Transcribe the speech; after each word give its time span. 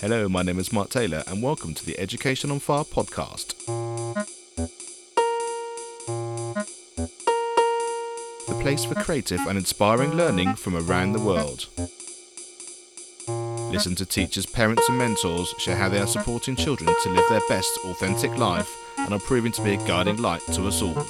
Hello, 0.00 0.30
my 0.30 0.40
name 0.42 0.58
is 0.58 0.72
Mark 0.72 0.88
Taylor, 0.88 1.22
and 1.26 1.42
welcome 1.42 1.74
to 1.74 1.84
the 1.84 2.00
Education 2.00 2.50
on 2.50 2.58
Fire 2.58 2.84
podcast. 2.84 3.54
The 8.46 8.54
place 8.62 8.86
for 8.86 8.94
creative 8.94 9.40
and 9.40 9.58
inspiring 9.58 10.12
learning 10.12 10.54
from 10.54 10.74
around 10.74 11.12
the 11.12 11.20
world. 11.20 11.66
Listen 13.70 13.94
to 13.96 14.06
teachers, 14.06 14.46
parents, 14.46 14.88
and 14.88 14.96
mentors 14.96 15.54
share 15.58 15.76
how 15.76 15.90
they 15.90 16.00
are 16.00 16.06
supporting 16.06 16.56
children 16.56 16.88
to 17.02 17.10
live 17.10 17.28
their 17.28 17.46
best, 17.46 17.78
authentic 17.84 18.34
life 18.38 18.74
and 18.96 19.12
are 19.12 19.20
proving 19.20 19.52
to 19.52 19.62
be 19.62 19.74
a 19.74 19.86
guiding 19.86 20.16
light 20.16 20.40
to 20.52 20.66
us 20.66 20.80
all. 20.80 21.06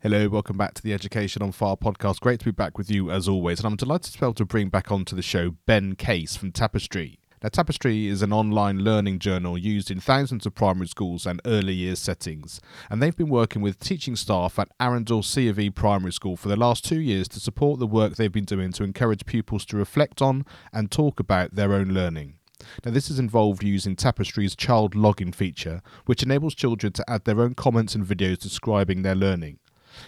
Hello, 0.00 0.28
welcome 0.28 0.58
back 0.58 0.74
to 0.74 0.82
the 0.82 0.92
Education 0.92 1.40
on 1.40 1.50
Fire 1.50 1.76
podcast. 1.76 2.20
Great 2.20 2.40
to 2.40 2.44
be 2.44 2.50
back 2.50 2.76
with 2.76 2.90
you 2.90 3.10
as 3.10 3.26
always, 3.26 3.58
and 3.58 3.66
I'm 3.66 3.76
delighted 3.76 4.12
to 4.12 4.20
be 4.20 4.26
able 4.26 4.34
to 4.34 4.44
bring 4.44 4.68
back 4.68 4.92
onto 4.92 5.16
the 5.16 5.22
show 5.22 5.54
Ben 5.64 5.94
Case 5.94 6.36
from 6.36 6.52
Tapestry. 6.52 7.20
Now, 7.42 7.50
Tapestry 7.50 8.06
is 8.06 8.22
an 8.22 8.32
online 8.32 8.78
learning 8.78 9.18
journal 9.18 9.58
used 9.58 9.90
in 9.90 10.00
thousands 10.00 10.46
of 10.46 10.54
primary 10.54 10.88
schools 10.88 11.26
and 11.26 11.42
early 11.44 11.74
years 11.74 11.98
settings, 11.98 12.62
and 12.90 13.02
they've 13.02 13.16
been 13.16 13.28
working 13.28 13.60
with 13.60 13.78
teaching 13.78 14.16
staff 14.16 14.58
at 14.58 14.70
Arundel 14.80 15.22
C 15.22 15.46
of 15.48 15.58
E 15.58 15.68
Primary 15.68 16.12
School 16.12 16.36
for 16.36 16.48
the 16.48 16.56
last 16.56 16.82
two 16.82 17.00
years 17.00 17.28
to 17.28 17.40
support 17.40 17.78
the 17.78 17.86
work 17.86 18.16
they've 18.16 18.32
been 18.32 18.44
doing 18.44 18.72
to 18.72 18.84
encourage 18.84 19.26
pupils 19.26 19.66
to 19.66 19.76
reflect 19.76 20.22
on 20.22 20.46
and 20.72 20.90
talk 20.90 21.20
about 21.20 21.54
their 21.54 21.74
own 21.74 21.88
learning. 21.88 22.38
Now, 22.84 22.92
this 22.92 23.10
is 23.10 23.18
involved 23.18 23.62
using 23.62 23.96
Tapestry's 23.96 24.56
child 24.56 24.94
login 24.94 25.34
feature, 25.34 25.82
which 26.06 26.22
enables 26.22 26.54
children 26.54 26.92
to 26.94 27.04
add 27.06 27.26
their 27.26 27.42
own 27.42 27.54
comments 27.54 27.94
and 27.94 28.04
videos 28.04 28.38
describing 28.38 29.02
their 29.02 29.14
learning. 29.14 29.58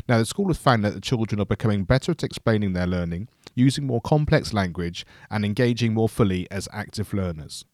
Now, 0.08 0.18
the 0.18 0.26
school 0.26 0.48
has 0.48 0.58
found 0.58 0.84
that 0.84 0.94
the 0.94 1.00
children 1.00 1.40
are 1.40 1.46
becoming 1.46 1.84
better 1.84 2.12
at 2.12 2.22
explaining 2.22 2.72
their 2.72 2.86
learning, 2.86 3.28
using 3.58 3.86
more 3.86 4.00
complex 4.00 4.52
language, 4.52 5.04
and 5.30 5.44
engaging 5.44 5.92
more 5.92 6.08
fully 6.08 6.50
as 6.50 6.68
active 6.72 7.12
learners. 7.12 7.64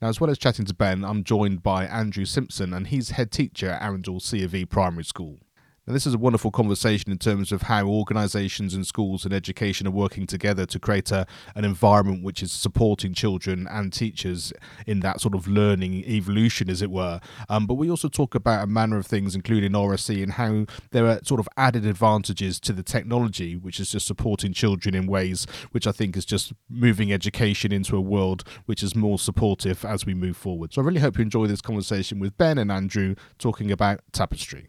Now, 0.00 0.08
as 0.08 0.20
well 0.20 0.30
as 0.30 0.38
chatting 0.38 0.64
to 0.66 0.74
Ben, 0.74 1.04
I'm 1.04 1.24
joined 1.24 1.62
by 1.62 1.86
Andrew 1.86 2.24
Simpson, 2.24 2.74
and 2.74 2.88
he's 2.88 3.10
head 3.10 3.30
teacher 3.30 3.70
at 3.70 3.82
Arundel 3.82 4.20
C 4.20 4.42
of 4.44 4.54
E 4.54 4.64
Primary 4.64 5.04
School. 5.04 5.38
Now, 5.84 5.94
this 5.94 6.06
is 6.06 6.14
a 6.14 6.18
wonderful 6.18 6.52
conversation 6.52 7.10
in 7.10 7.18
terms 7.18 7.50
of 7.50 7.62
how 7.62 7.88
organisations 7.88 8.72
and 8.72 8.86
schools 8.86 9.24
and 9.24 9.34
education 9.34 9.84
are 9.88 9.90
working 9.90 10.28
together 10.28 10.64
to 10.64 10.78
create 10.78 11.10
a, 11.10 11.26
an 11.56 11.64
environment 11.64 12.22
which 12.22 12.40
is 12.40 12.52
supporting 12.52 13.14
children 13.14 13.66
and 13.68 13.92
teachers 13.92 14.52
in 14.86 15.00
that 15.00 15.20
sort 15.20 15.34
of 15.34 15.48
learning 15.48 16.04
evolution, 16.04 16.70
as 16.70 16.82
it 16.82 16.90
were. 16.92 17.18
Um, 17.48 17.66
but 17.66 17.74
we 17.74 17.90
also 17.90 18.08
talk 18.08 18.36
about 18.36 18.62
a 18.62 18.68
manner 18.68 18.96
of 18.96 19.06
things, 19.06 19.34
including 19.34 19.72
RSC, 19.72 20.22
and 20.22 20.34
how 20.34 20.66
there 20.92 21.04
are 21.08 21.18
sort 21.24 21.40
of 21.40 21.48
added 21.56 21.84
advantages 21.84 22.60
to 22.60 22.72
the 22.72 22.84
technology, 22.84 23.56
which 23.56 23.80
is 23.80 23.90
just 23.90 24.06
supporting 24.06 24.52
children 24.52 24.94
in 24.94 25.08
ways 25.08 25.48
which 25.72 25.88
I 25.88 25.92
think 25.92 26.16
is 26.16 26.24
just 26.24 26.52
moving 26.70 27.12
education 27.12 27.72
into 27.72 27.96
a 27.96 28.00
world 28.00 28.44
which 28.66 28.84
is 28.84 28.94
more 28.94 29.18
supportive 29.18 29.84
as 29.84 30.06
we 30.06 30.14
move 30.14 30.36
forward. 30.36 30.72
So 30.72 30.80
I 30.80 30.84
really 30.84 31.00
hope 31.00 31.18
you 31.18 31.22
enjoy 31.22 31.48
this 31.48 31.60
conversation 31.60 32.20
with 32.20 32.38
Ben 32.38 32.56
and 32.56 32.70
Andrew 32.70 33.16
talking 33.36 33.72
about 33.72 33.98
Tapestry. 34.12 34.68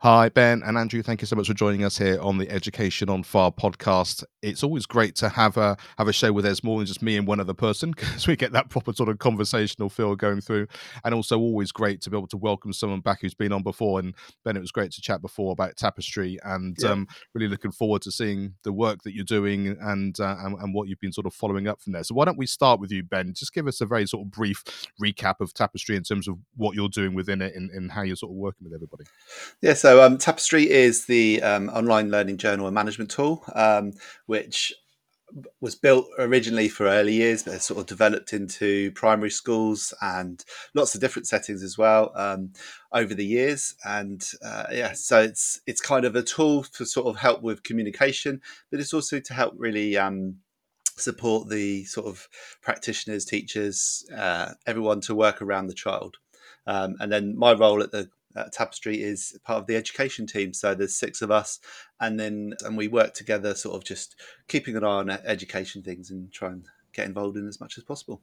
Hi, 0.00 0.28
Ben 0.28 0.62
and 0.62 0.76
Andrew. 0.76 1.02
Thank 1.02 1.22
you 1.22 1.26
so 1.26 1.36
much 1.36 1.46
for 1.46 1.54
joining 1.54 1.82
us 1.82 1.96
here 1.96 2.20
on 2.20 2.36
the 2.36 2.50
Education 2.50 3.08
on 3.08 3.22
Fire 3.22 3.50
podcast. 3.50 4.24
It's 4.42 4.62
always 4.62 4.84
great 4.84 5.16
to 5.16 5.30
have 5.30 5.56
a 5.56 5.74
have 5.96 6.06
a 6.06 6.12
show 6.12 6.34
where 6.34 6.42
there's 6.42 6.62
more 6.62 6.78
than 6.78 6.86
just 6.86 7.00
me 7.00 7.16
and 7.16 7.26
one 7.26 7.40
other 7.40 7.54
person 7.54 7.90
because 7.96 8.26
we 8.26 8.36
get 8.36 8.52
that 8.52 8.68
proper 8.68 8.92
sort 8.92 9.08
of 9.08 9.18
conversational 9.18 9.88
feel 9.88 10.14
going 10.14 10.42
through, 10.42 10.66
and 11.02 11.14
also 11.14 11.38
always 11.38 11.72
great 11.72 12.02
to 12.02 12.10
be 12.10 12.16
able 12.16 12.26
to 12.26 12.36
welcome 12.36 12.74
someone 12.74 13.00
back 13.00 13.22
who's 13.22 13.32
been 13.32 13.52
on 13.52 13.62
before. 13.62 13.98
And 13.98 14.14
Ben, 14.44 14.54
it 14.54 14.60
was 14.60 14.70
great 14.70 14.92
to 14.92 15.00
chat 15.00 15.22
before 15.22 15.52
about 15.52 15.78
Tapestry, 15.78 16.38
and 16.44 16.76
yeah. 16.78 16.90
um, 16.90 17.08
really 17.32 17.48
looking 17.48 17.72
forward 17.72 18.02
to 18.02 18.12
seeing 18.12 18.52
the 18.64 18.74
work 18.74 19.02
that 19.04 19.14
you're 19.14 19.24
doing 19.24 19.78
and, 19.80 20.20
uh, 20.20 20.36
and 20.40 20.58
and 20.58 20.74
what 20.74 20.88
you've 20.88 21.00
been 21.00 21.12
sort 21.12 21.26
of 21.26 21.32
following 21.32 21.68
up 21.68 21.80
from 21.80 21.94
there. 21.94 22.04
So 22.04 22.14
why 22.14 22.26
don't 22.26 22.38
we 22.38 22.46
start 22.46 22.80
with 22.80 22.92
you, 22.92 23.02
Ben? 23.02 23.32
Just 23.32 23.54
give 23.54 23.66
us 23.66 23.80
a 23.80 23.86
very 23.86 24.06
sort 24.06 24.26
of 24.26 24.30
brief 24.30 24.62
recap 25.02 25.40
of 25.40 25.54
Tapestry 25.54 25.96
in 25.96 26.02
terms 26.02 26.28
of 26.28 26.36
what 26.54 26.76
you're 26.76 26.90
doing 26.90 27.14
within 27.14 27.40
it 27.40 27.54
and, 27.54 27.70
and 27.70 27.90
how 27.90 28.02
you're 28.02 28.14
sort 28.14 28.32
of 28.32 28.36
working 28.36 28.64
with 28.64 28.74
everybody. 28.74 29.04
Yes. 29.62 29.85
So 29.86 30.02
um, 30.02 30.18
Tapestry 30.18 30.68
is 30.68 31.06
the 31.06 31.40
um, 31.44 31.68
online 31.68 32.10
learning 32.10 32.38
journal 32.38 32.66
and 32.66 32.74
management 32.74 33.08
tool, 33.08 33.44
um, 33.54 33.92
which 34.26 34.74
was 35.60 35.76
built 35.76 36.08
originally 36.18 36.68
for 36.68 36.86
early 36.86 37.12
years, 37.12 37.44
but 37.44 37.52
has 37.52 37.66
sort 37.66 37.78
of 37.78 37.86
developed 37.86 38.32
into 38.32 38.90
primary 38.96 39.30
schools 39.30 39.94
and 40.02 40.44
lots 40.74 40.96
of 40.96 41.00
different 41.00 41.28
settings 41.28 41.62
as 41.62 41.78
well 41.78 42.10
um, 42.16 42.52
over 42.90 43.14
the 43.14 43.24
years. 43.24 43.76
And 43.84 44.28
uh, 44.44 44.64
yeah, 44.72 44.92
so 44.92 45.20
it's 45.20 45.60
it's 45.68 45.80
kind 45.80 46.04
of 46.04 46.16
a 46.16 46.22
tool 46.24 46.64
to 46.64 46.84
sort 46.84 47.06
of 47.06 47.14
help 47.14 47.42
with 47.42 47.62
communication, 47.62 48.42
but 48.72 48.80
it's 48.80 48.92
also 48.92 49.20
to 49.20 49.34
help 49.34 49.54
really 49.56 49.96
um, 49.96 50.38
support 50.96 51.48
the 51.48 51.84
sort 51.84 52.08
of 52.08 52.26
practitioners, 52.60 53.24
teachers, 53.24 54.04
uh, 54.12 54.54
everyone 54.66 55.00
to 55.02 55.14
work 55.14 55.40
around 55.40 55.68
the 55.68 55.74
child. 55.74 56.16
Um, 56.66 56.96
and 56.98 57.12
then 57.12 57.38
my 57.38 57.52
role 57.52 57.80
at 57.80 57.92
the 57.92 58.10
Tapestry 58.52 59.02
is 59.02 59.38
part 59.44 59.60
of 59.60 59.66
the 59.66 59.76
education 59.76 60.26
team. 60.26 60.52
So 60.52 60.74
there's 60.74 60.96
six 60.96 61.22
of 61.22 61.30
us, 61.30 61.60
and 62.00 62.18
then 62.18 62.54
and 62.64 62.76
we 62.76 62.88
work 62.88 63.14
together, 63.14 63.54
sort 63.54 63.76
of 63.76 63.84
just 63.84 64.16
keeping 64.48 64.76
an 64.76 64.84
eye 64.84 64.88
on 64.88 65.10
education 65.10 65.82
things 65.82 66.10
and 66.10 66.32
try 66.32 66.48
and 66.48 66.66
get 66.92 67.06
involved 67.06 67.36
in 67.36 67.46
as 67.46 67.60
much 67.60 67.78
as 67.78 67.84
possible. 67.84 68.22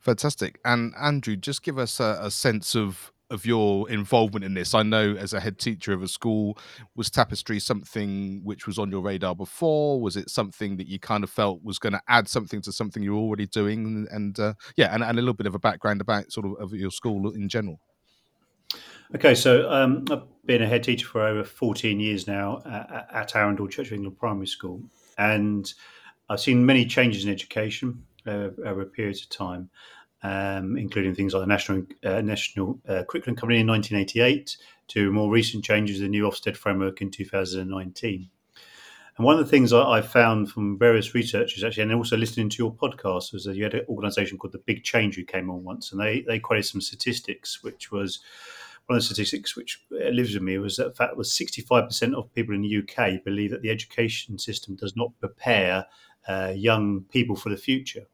Fantastic. 0.00 0.58
And 0.64 0.92
Andrew, 1.00 1.36
just 1.36 1.62
give 1.62 1.78
us 1.78 2.00
a, 2.00 2.18
a 2.20 2.30
sense 2.30 2.74
of 2.74 3.12
of 3.32 3.46
your 3.46 3.88
involvement 3.88 4.44
in 4.44 4.52
this. 4.52 4.74
I 4.74 4.82
know 4.82 5.14
as 5.14 5.32
a 5.32 5.40
head 5.40 5.58
teacher 5.58 5.94
of 5.94 6.02
a 6.02 6.08
school, 6.08 6.58
was 6.94 7.08
Tapestry 7.08 7.58
something 7.58 8.42
which 8.44 8.66
was 8.66 8.78
on 8.78 8.90
your 8.90 9.00
radar 9.00 9.34
before? 9.34 10.00
Was 10.02 10.18
it 10.18 10.28
something 10.28 10.76
that 10.76 10.86
you 10.86 10.98
kind 10.98 11.24
of 11.24 11.30
felt 11.30 11.64
was 11.64 11.78
going 11.78 11.94
to 11.94 12.02
add 12.08 12.28
something 12.28 12.60
to 12.60 12.72
something 12.72 13.02
you're 13.02 13.16
already 13.16 13.46
doing? 13.46 14.06
And 14.10 14.38
uh, 14.38 14.52
yeah, 14.76 14.94
and, 14.94 15.02
and, 15.02 15.18
a 15.18 15.22
little 15.22 15.32
bit 15.32 15.46
of 15.46 15.54
a 15.54 15.58
background 15.58 16.02
about 16.02 16.30
sort 16.30 16.44
of, 16.44 16.52
of 16.60 16.74
your 16.74 16.90
school 16.90 17.32
in 17.32 17.48
general. 17.48 17.80
Okay, 19.14 19.34
so 19.34 19.70
um, 19.70 20.06
I've 20.10 20.22
been 20.46 20.62
a 20.62 20.66
head 20.66 20.84
teacher 20.84 21.06
for 21.06 21.20
over 21.20 21.44
14 21.44 22.00
years 22.00 22.26
now 22.26 22.62
at, 22.64 23.08
at 23.12 23.36
Arundel 23.36 23.68
Church 23.68 23.88
of 23.88 23.92
England 23.92 24.18
Primary 24.18 24.46
School, 24.46 24.82
and 25.18 25.70
I've 26.30 26.40
seen 26.40 26.64
many 26.64 26.86
changes 26.86 27.26
in 27.26 27.30
education 27.30 28.06
uh, 28.26 28.48
over 28.64 28.86
periods 28.86 29.22
of 29.22 29.28
time, 29.28 29.68
um, 30.22 30.78
including 30.78 31.14
things 31.14 31.34
like 31.34 31.42
the 31.42 31.46
National 31.46 31.82
uh, 32.02 32.22
National 32.22 32.80
uh, 32.88 33.02
Curriculum 33.06 33.36
Company 33.36 33.60
in 33.60 33.66
1988 33.66 34.56
to 34.88 35.12
more 35.12 35.30
recent 35.30 35.62
changes 35.62 35.98
in 35.98 36.04
the 36.04 36.08
new 36.08 36.24
Ofsted 36.24 36.56
framework 36.56 37.02
in 37.02 37.10
2019. 37.10 38.30
And 39.18 39.26
one 39.26 39.38
of 39.38 39.44
the 39.44 39.50
things 39.50 39.74
I, 39.74 39.98
I 39.98 40.00
found 40.00 40.50
from 40.50 40.78
various 40.78 41.12
researchers, 41.12 41.62
actually, 41.62 41.82
and 41.82 41.92
also 41.92 42.16
listening 42.16 42.48
to 42.48 42.56
your 42.62 42.72
podcast, 42.72 43.34
was 43.34 43.44
that 43.44 43.56
you 43.56 43.64
had 43.64 43.74
an 43.74 43.84
organisation 43.90 44.38
called 44.38 44.54
the 44.54 44.58
Big 44.58 44.84
Change 44.84 45.16
who 45.16 45.24
came 45.24 45.50
on 45.50 45.64
once, 45.64 45.92
and 45.92 46.00
they 46.00 46.22
they 46.22 46.38
quoted 46.38 46.64
some 46.64 46.80
statistics, 46.80 47.62
which 47.62 47.92
was 47.92 48.20
one 48.86 48.96
of 48.96 49.02
the 49.02 49.06
statistics 49.06 49.56
which 49.56 49.80
lives 49.90 50.34
with 50.34 50.42
me 50.42 50.58
was 50.58 50.76
that 50.76 50.96
fact 50.96 51.16
was 51.16 51.30
65% 51.30 52.14
of 52.14 52.34
people 52.34 52.54
in 52.54 52.62
the 52.62 52.78
UK 52.78 53.24
believe 53.24 53.50
that 53.50 53.62
the 53.62 53.70
education 53.70 54.38
system 54.38 54.74
does 54.74 54.96
not 54.96 55.18
prepare 55.20 55.86
uh, 56.28 56.52
young 56.54 57.02
people 57.10 57.36
for 57.36 57.48
the 57.48 57.56
future. 57.56 58.06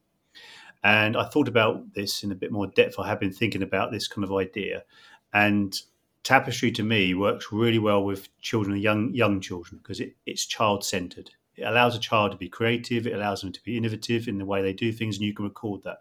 And 0.85 1.17
I 1.17 1.25
thought 1.25 1.49
about 1.49 1.95
this 1.95 2.23
in 2.23 2.31
a 2.31 2.37
bit 2.37 2.53
more 2.53 2.67
depth. 2.67 2.99
I 2.99 3.09
have 3.09 3.21
been 3.21 3.33
thinking 3.33 3.63
about 3.63 3.91
this 3.91 4.07
kind 4.07 4.25
of 4.25 4.33
idea, 4.33 4.85
and 5.33 5.75
tapestry 6.23 6.71
to 6.73 6.83
me 6.83 7.15
works 7.15 7.51
really 7.51 7.79
well 7.79 8.05
with 8.05 8.29
children, 8.41 8.77
young 8.77 9.13
young 9.13 9.41
children, 9.41 9.79
because 9.79 9.99
it, 9.99 10.15
it's 10.25 10.47
child 10.47 10.85
centered. 10.85 11.31
It 11.57 11.65
allows 11.65 11.97
a 11.97 12.01
child 12.01 12.31
to 12.31 12.39
be 12.39 12.49
creative. 12.49 13.07
It 13.07 13.15
allows 13.15 13.41
them 13.41 13.53
to 13.53 13.63
be 13.65 13.77
innovative 13.77 14.29
in 14.29 14.39
the 14.39 14.45
way 14.45 14.63
they 14.63 14.73
do 14.73 14.93
things, 14.93 15.17
and 15.17 15.27
you 15.27 15.35
can 15.35 15.47
record 15.47 15.83
that. 15.83 15.99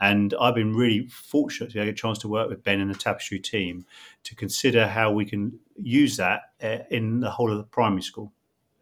And 0.00 0.34
I've 0.40 0.54
been 0.54 0.74
really 0.74 1.06
fortunate 1.06 1.70
to 1.70 1.74
get 1.74 1.88
a 1.88 1.92
chance 1.92 2.18
to 2.18 2.28
work 2.28 2.48
with 2.48 2.62
Ben 2.62 2.80
and 2.80 2.90
the 2.90 2.98
Tapestry 2.98 3.38
team 3.38 3.86
to 4.24 4.34
consider 4.34 4.86
how 4.86 5.10
we 5.10 5.24
can 5.24 5.58
use 5.76 6.16
that 6.16 6.42
uh, 6.62 6.78
in 6.90 7.20
the 7.20 7.30
whole 7.30 7.50
of 7.50 7.58
the 7.58 7.64
primary 7.64 8.02
school 8.02 8.32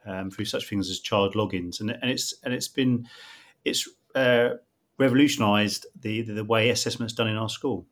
um, 0.07 0.31
through 0.31 0.45
such 0.45 0.69
things 0.69 0.91
as 0.91 1.01
child 1.01 1.35
logins. 1.35 1.81
And, 1.81 1.91
and 1.91 2.11
it's 2.11 2.35
and 2.43 2.53
it's 2.53 2.69
been 2.69 3.09
it's 3.65 3.89
uh, 4.15 4.51
revolutionised 4.99 5.87
the, 6.01 6.23
the 6.23 6.45
way 6.45 6.71
assessment's 6.71 7.15
done 7.15 7.29
in 7.29 7.37
our 7.37 7.49
school. 7.49 7.87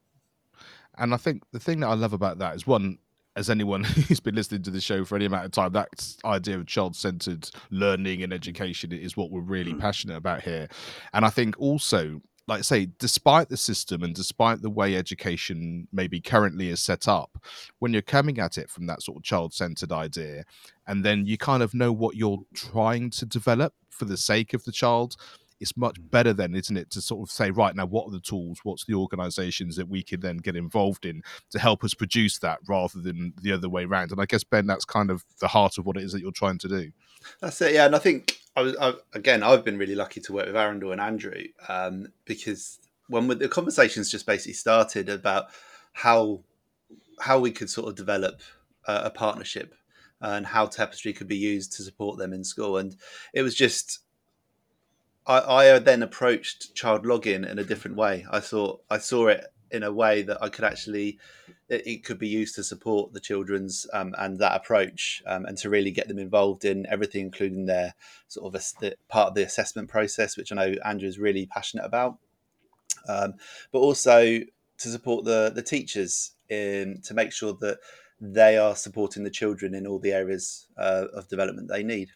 And 0.99 1.15
I 1.15 1.17
think 1.17 1.43
the 1.53 1.61
thing 1.61 1.81
that 1.81 1.89
I 1.89 1.95
love 1.95 2.13
about 2.13 2.39
that 2.39 2.55
is 2.55 2.67
one, 2.67 2.99
as 3.35 3.49
anyone 3.49 3.85
who's 3.85 4.21
been 4.21 4.35
listening 4.35 4.63
to 4.63 4.71
the 4.71 4.81
show 4.81 5.05
for 5.05 5.17
any 5.17 5.25
amount 5.25 5.47
of 5.47 5.53
time, 5.53 5.73
that 5.73 6.17
idea 6.25 6.57
of 6.57 6.67
child 6.67 6.95
centered 6.95 7.49
learning 7.71 8.23
and 8.23 8.33
education 8.33 8.93
is 8.93 9.17
what 9.17 9.31
we're 9.31 9.41
really 9.41 9.73
mm. 9.73 9.81
passionate 9.81 10.17
about 10.17 10.43
here. 10.43 10.69
And 11.13 11.25
I 11.25 11.31
think 11.31 11.59
also, 11.59 12.21
like 12.49 12.59
I 12.59 12.63
say, 12.63 12.89
despite 12.99 13.49
the 13.49 13.57
system 13.57 14.03
and 14.03 14.15
despite 14.15 14.63
the 14.63 14.71
way 14.71 14.97
education 14.97 15.87
maybe 15.93 16.21
currently 16.21 16.69
is 16.71 16.81
set 16.81 17.07
up, 17.07 17.39
when 17.79 17.93
you're 17.93 18.03
coming 18.03 18.39
at 18.39 18.59
it 18.59 18.69
from 18.69 18.87
that 18.87 19.03
sort 19.03 19.19
of 19.19 19.23
child 19.23 19.55
centered 19.55 19.93
idea, 19.93 20.45
and 20.87 21.05
then 21.05 21.27
you 21.27 21.39
kind 21.39 21.63
of 21.63 21.75
know 21.75 21.93
what 21.93 22.17
you're 22.17 22.43
trying 22.55 23.11
to 23.11 23.27
develop 23.27 23.75
for 23.91 24.07
the 24.07 24.17
sake 24.17 24.55
of 24.55 24.65
the 24.65 24.73
child, 24.73 25.17
it's 25.61 25.77
much 25.77 25.95
mm. 25.95 26.11
better 26.11 26.33
then, 26.33 26.57
isn't 26.57 26.77
it, 26.77 26.91
to 26.91 27.01
sort 27.01 27.23
of 27.23 27.31
say, 27.33 27.53
right 27.53 27.77
now, 27.77 27.87
what 27.87 28.09
are 28.09 28.11
the 28.11 28.21
tools? 28.21 28.59
What's 28.65 28.85
the 28.85 28.95
organisations 28.95 29.77
that 29.77 29.89
we 29.89 30.03
can 30.03 30.21
then 30.21 30.39
get 30.39 30.57
involved 30.57 31.07
in 31.07 31.23
to 31.51 31.59
help 31.61 31.85
us 31.85 31.95
produce 31.95 32.39
that, 32.41 32.59
rather 32.69 33.01
than 33.01 33.33
the 33.41 33.53
other 33.53 33.69
way 33.69 33.85
around? 33.85 34.11
And 34.11 34.21
I 34.21 34.27
guess 34.27 34.43
Ben, 34.43 34.67
that's 34.67 34.85
kind 34.85 35.11
of 35.11 35.25
the 35.41 35.47
heart 35.47 35.79
of 35.79 35.87
what 35.87 35.97
it 35.97 36.03
is 36.03 36.13
that 36.13 36.21
you're 36.21 36.33
trying 36.33 36.59
to 36.59 36.69
do. 36.69 36.91
That's 37.41 37.61
it, 37.61 37.75
yeah. 37.75 37.87
And 37.87 37.95
I 37.95 38.01
think 38.01 38.41
I 38.55 38.63
was 38.63 38.77
I, 38.81 38.95
again, 39.15 39.43
I've 39.43 39.65
been 39.65 39.79
really 39.79 39.95
lucky 39.95 40.21
to 40.21 40.33
work 40.33 40.47
with 40.47 40.57
Arundel 40.57 40.93
and 40.93 41.01
Andrew 41.01 41.45
um, 41.69 42.09
because 42.25 42.79
when 43.09 43.27
the 43.29 43.49
conversations 43.49 44.11
just 44.11 44.27
basically 44.27 44.55
started 44.55 45.09
about 45.09 45.47
how 45.93 46.43
how 47.21 47.39
we 47.39 47.51
could 47.51 47.71
sort 47.71 47.89
of 47.89 47.95
develop 47.95 48.41
a, 48.87 49.03
a 49.05 49.11
partnership 49.11 49.75
and 50.21 50.47
how 50.47 50.67
tapestry 50.67 51.13
could 51.13 51.29
be 51.29 51.37
used 51.37 51.73
to 51.73 51.83
support 51.83 52.19
them 52.19 52.33
in 52.33 52.45
school 52.45 52.77
and 52.77 52.97
it 53.33 53.43
was 53.43 53.55
just 53.55 54.01
I, 55.27 55.41
I 55.41 55.79
then 55.79 56.03
approached 56.03 56.75
child 56.75 57.05
login 57.05 57.49
in 57.49 57.59
a 57.59 57.65
different 57.65 57.97
way. 57.97 58.27
I 58.31 58.41
thought 58.41 58.83
I 58.91 58.99
saw 58.99 59.29
it 59.29 59.47
in 59.71 59.83
a 59.83 59.93
way 59.93 60.23
that 60.23 60.43
I 60.43 60.49
could 60.49 60.65
actually 60.65 61.19
it, 61.73 61.87
it 61.87 62.05
could 62.05 62.19
be 62.19 62.29
used 62.29 62.55
to 62.57 62.63
support 62.63 63.13
the 63.13 63.21
children's 63.21 63.87
um, 63.93 64.15
and 64.19 64.39
that 64.39 64.55
approach 64.55 65.23
um, 65.27 65.47
and 65.47 65.57
to 65.59 65.71
really 65.71 65.91
get 65.91 66.07
them 66.07 66.19
involved 66.19 66.65
in 66.65 66.87
everything, 66.87 67.23
including 67.23 67.67
their 67.67 67.95
sort 68.29 68.55
of 68.55 68.61
a, 68.61 68.65
the, 68.81 68.97
part 69.09 69.29
of 69.29 69.35
the 69.35 69.43
assessment 69.43 69.89
process, 69.89 70.37
which 70.37 70.53
I 70.53 70.57
know 70.57 70.75
Andrew 70.85 71.09
is 71.09 71.19
really 71.19 71.47
passionate 71.47 71.85
about, 71.85 72.19
um, 73.09 73.35
but 73.73 73.79
also 73.79 74.41
to 74.79 74.89
support 74.89 75.25
the 75.25 75.51
the 75.55 75.63
teachers 75.63 76.33
in 76.49 77.01
to 77.05 77.15
make 77.15 77.33
sure 77.33 77.55
that 77.61 77.79
they 78.21 78.57
are 78.57 78.77
supporting 78.77 79.25
the 79.25 79.31
children 79.31 79.75
in 79.75 79.87
all 79.87 79.99
the 79.99 80.13
areas 80.13 80.69
uh, 80.77 81.07
of 81.15 81.29
development 81.29 81.69
they 81.69 81.83
need. 81.83 82.11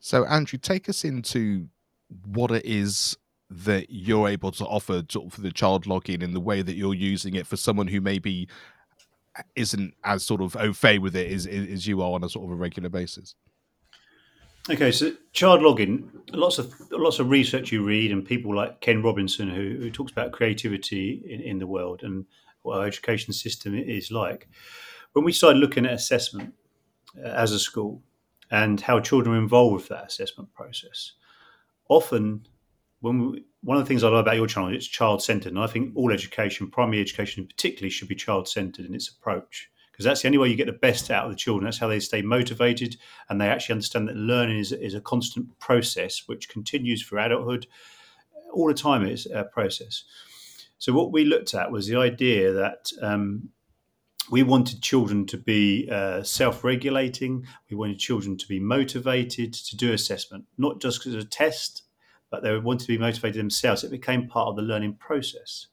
So, 0.00 0.26
Andrew, 0.26 0.58
take 0.58 0.88
us 0.88 1.04
into 1.04 1.68
what 2.26 2.50
it 2.50 2.66
is 2.66 3.16
that 3.52 3.86
you're 3.90 4.28
able 4.28 4.50
to 4.52 4.64
offer 4.64 5.02
for 5.30 5.40
the 5.40 5.52
child 5.52 5.84
login 5.84 6.22
in 6.22 6.32
the 6.32 6.40
way 6.40 6.62
that 6.62 6.74
you're 6.74 6.94
using 6.94 7.34
it 7.34 7.46
for 7.46 7.56
someone 7.56 7.88
who 7.88 8.00
maybe 8.00 8.48
isn't 9.56 9.94
as 10.04 10.22
sort 10.22 10.42
of 10.42 10.56
au 10.56 10.72
fait 10.72 10.98
with 10.98 11.16
it 11.16 11.30
as, 11.32 11.46
as 11.46 11.86
you 11.86 12.02
are 12.02 12.12
on 12.12 12.24
a 12.24 12.28
sort 12.28 12.44
of 12.44 12.50
a 12.50 12.54
regular 12.54 12.88
basis. 12.88 13.34
Okay, 14.70 14.92
so 14.92 15.12
child 15.32 15.60
login, 15.60 16.08
lots 16.32 16.58
of 16.58 16.72
lots 16.92 17.18
of 17.18 17.30
research 17.30 17.72
you 17.72 17.84
read, 17.84 18.12
and 18.12 18.24
people 18.24 18.54
like 18.54 18.80
Ken 18.80 19.02
Robinson 19.02 19.48
who, 19.48 19.76
who 19.76 19.90
talks 19.90 20.12
about 20.12 20.32
creativity 20.32 21.22
in, 21.28 21.40
in 21.40 21.58
the 21.58 21.66
world 21.66 22.02
and 22.04 22.26
what 22.62 22.78
our 22.78 22.86
education 22.86 23.32
system 23.32 23.76
is 23.76 24.12
like. 24.12 24.48
When 25.14 25.24
we 25.24 25.32
started 25.32 25.58
looking 25.58 25.84
at 25.84 25.92
assessment 25.92 26.54
uh, 27.18 27.26
as 27.28 27.50
a 27.50 27.58
school, 27.58 28.02
and 28.52 28.82
how 28.82 29.00
children 29.00 29.34
are 29.34 29.38
involved 29.38 29.74
with 29.74 29.88
that 29.88 30.06
assessment 30.06 30.52
process. 30.52 31.12
Often, 31.88 32.46
when 33.02 33.32
we, 33.32 33.44
one 33.62 33.76
of 33.76 33.82
the 33.82 33.88
things 33.88 34.02
I 34.02 34.08
love 34.08 34.20
about 34.20 34.36
your 34.36 34.46
channel, 34.46 34.74
it's 34.74 34.86
child 34.86 35.22
centered, 35.22 35.52
and 35.52 35.58
I 35.58 35.66
think 35.66 35.92
all 35.94 36.12
education, 36.12 36.70
primary 36.70 37.00
education 37.00 37.46
particularly, 37.46 37.90
should 37.90 38.08
be 38.08 38.14
child 38.14 38.48
centered 38.48 38.86
in 38.86 38.94
its 38.94 39.08
approach 39.08 39.68
because 39.90 40.04
that's 40.04 40.22
the 40.22 40.28
only 40.28 40.38
way 40.38 40.48
you 40.48 40.56
get 40.56 40.66
the 40.66 40.72
best 40.72 41.10
out 41.10 41.26
of 41.26 41.30
the 41.30 41.36
children. 41.36 41.64
That's 41.64 41.78
how 41.78 41.88
they 41.88 42.00
stay 42.00 42.22
motivated 42.22 42.96
and 43.28 43.40
they 43.40 43.48
actually 43.48 43.74
understand 43.74 44.08
that 44.08 44.16
learning 44.16 44.58
is, 44.58 44.72
is 44.72 44.94
a 44.94 45.00
constant 45.00 45.58
process 45.58 46.22
which 46.26 46.48
continues 46.48 47.02
for 47.02 47.18
adulthood. 47.18 47.66
All 48.52 48.68
the 48.68 48.74
time, 48.74 49.04
it's 49.04 49.26
a 49.26 49.44
process. 49.44 50.04
So, 50.78 50.92
what 50.92 51.12
we 51.12 51.24
looked 51.24 51.54
at 51.54 51.70
was 51.70 51.86
the 51.86 51.96
idea 51.96 52.52
that 52.52 52.90
um, 53.02 53.50
we 54.30 54.42
wanted 54.42 54.80
children 54.80 55.26
to 55.26 55.36
be 55.36 55.88
uh, 55.90 56.22
self-regulating. 56.22 57.46
We 57.68 57.76
wanted 57.76 57.98
children 57.98 58.36
to 58.38 58.48
be 58.48 58.60
motivated 58.60 59.52
to 59.52 59.76
do 59.76 59.92
assessment, 59.92 60.44
not 60.56 60.80
just 60.80 61.06
as 61.06 61.14
a 61.14 61.24
test, 61.24 61.82
but 62.32 62.42
they 62.42 62.56
wanted 62.58 62.86
to 62.86 62.92
be 62.92 62.98
motivated 62.98 63.38
themselves. 63.38 63.84
It 63.84 63.90
became 63.90 64.26
part 64.26 64.48
of 64.48 64.56
the 64.56 64.62
learning 64.62 64.94
process. 64.94 65.66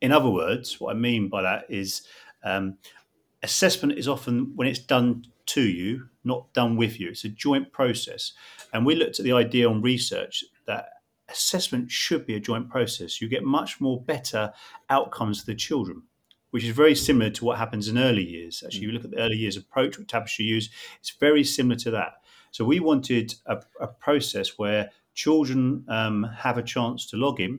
In 0.00 0.10
other 0.10 0.30
words, 0.30 0.80
what 0.80 0.96
I 0.96 0.98
mean 0.98 1.28
by 1.28 1.42
that 1.42 1.66
is 1.68 2.02
um, 2.42 2.78
assessment 3.42 3.98
is 3.98 4.08
often 4.08 4.52
when 4.56 4.66
it's 4.66 4.80
done 4.80 5.26
to 5.46 5.60
you, 5.60 6.08
not 6.24 6.52
done 6.54 6.76
with 6.76 6.98
you. 6.98 7.10
It's 7.10 7.24
a 7.24 7.28
joint 7.28 7.70
process. 7.70 8.32
And 8.72 8.84
we 8.84 8.94
looked 8.94 9.20
at 9.20 9.24
the 9.24 9.32
idea 9.32 9.68
on 9.68 9.82
research 9.82 10.42
that 10.66 10.88
assessment 11.28 11.90
should 11.90 12.26
be 12.26 12.34
a 12.34 12.40
joint 12.40 12.70
process. 12.70 13.20
You 13.20 13.28
get 13.28 13.44
much 13.44 13.80
more 13.80 14.00
better 14.00 14.52
outcomes 14.90 15.40
for 15.40 15.46
the 15.46 15.54
children 15.54 16.02
which 16.52 16.64
is 16.64 16.74
very 16.74 16.94
similar 16.94 17.28
to 17.28 17.44
what 17.44 17.58
happens 17.58 17.88
in 17.88 17.98
early 17.98 18.24
years. 18.24 18.62
Actually, 18.64 18.82
you 18.82 18.92
look 18.92 19.04
at 19.04 19.10
the 19.10 19.18
early 19.18 19.36
years 19.36 19.58
approach, 19.58 19.98
what 19.98 20.08
Tapestry 20.08 20.46
use, 20.46 20.70
it's 21.00 21.10
very 21.10 21.44
similar 21.44 21.76
to 21.76 21.90
that. 21.90 22.14
So 22.50 22.64
we 22.64 22.80
wanted 22.80 23.34
a, 23.44 23.58
a 23.78 23.86
process 23.86 24.56
where 24.56 24.90
children 25.16 25.84
um, 25.88 26.30
have 26.36 26.58
a 26.58 26.62
chance 26.62 27.06
to 27.06 27.16
log 27.16 27.40
in 27.40 27.58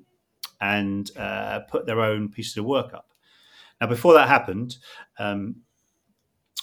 and 0.62 1.12
uh, 1.18 1.60
put 1.70 1.86
their 1.86 2.00
own 2.00 2.30
pieces 2.30 2.56
of 2.56 2.66
work 2.66 2.94
up. 2.94 3.12
Now, 3.82 3.88
before 3.88 4.14
that 4.14 4.30
happened, 4.30 4.78
um, 5.20 5.58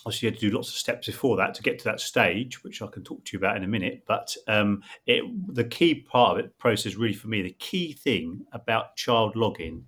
obviously 0.06 0.26
you 0.26 0.32
had 0.32 0.41
to 0.41 0.50
do 0.50 0.56
lots 0.56 0.69
of 0.70 0.76
steps 0.76 1.06
before 1.06 1.37
that 1.37 1.55
to 1.55 1.62
get 1.62 1.79
to 1.81 1.85
that 1.85 2.00
stage, 2.00 2.64
which 2.64 2.81
I 2.81 2.87
can 2.87 3.05
talk 3.05 3.25
to 3.25 3.32
you 3.32 3.38
about 3.38 3.56
in 3.56 3.64
a 3.64 3.69
minute. 3.69 4.05
But 4.06 4.35
um, 4.49 4.82
it, 5.06 5.25
the 5.55 5.64
key 5.64 5.94
part 5.94 6.38
of 6.38 6.44
it, 6.44 6.56
process 6.58 6.94
really 6.94 7.14
for 7.14 7.29
me, 7.29 7.43
the 7.43 7.56
key 7.58 7.93
thing 7.93 8.46
about 8.52 8.96
child 8.96 9.35
login 9.35 9.82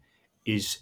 is 0.45 0.79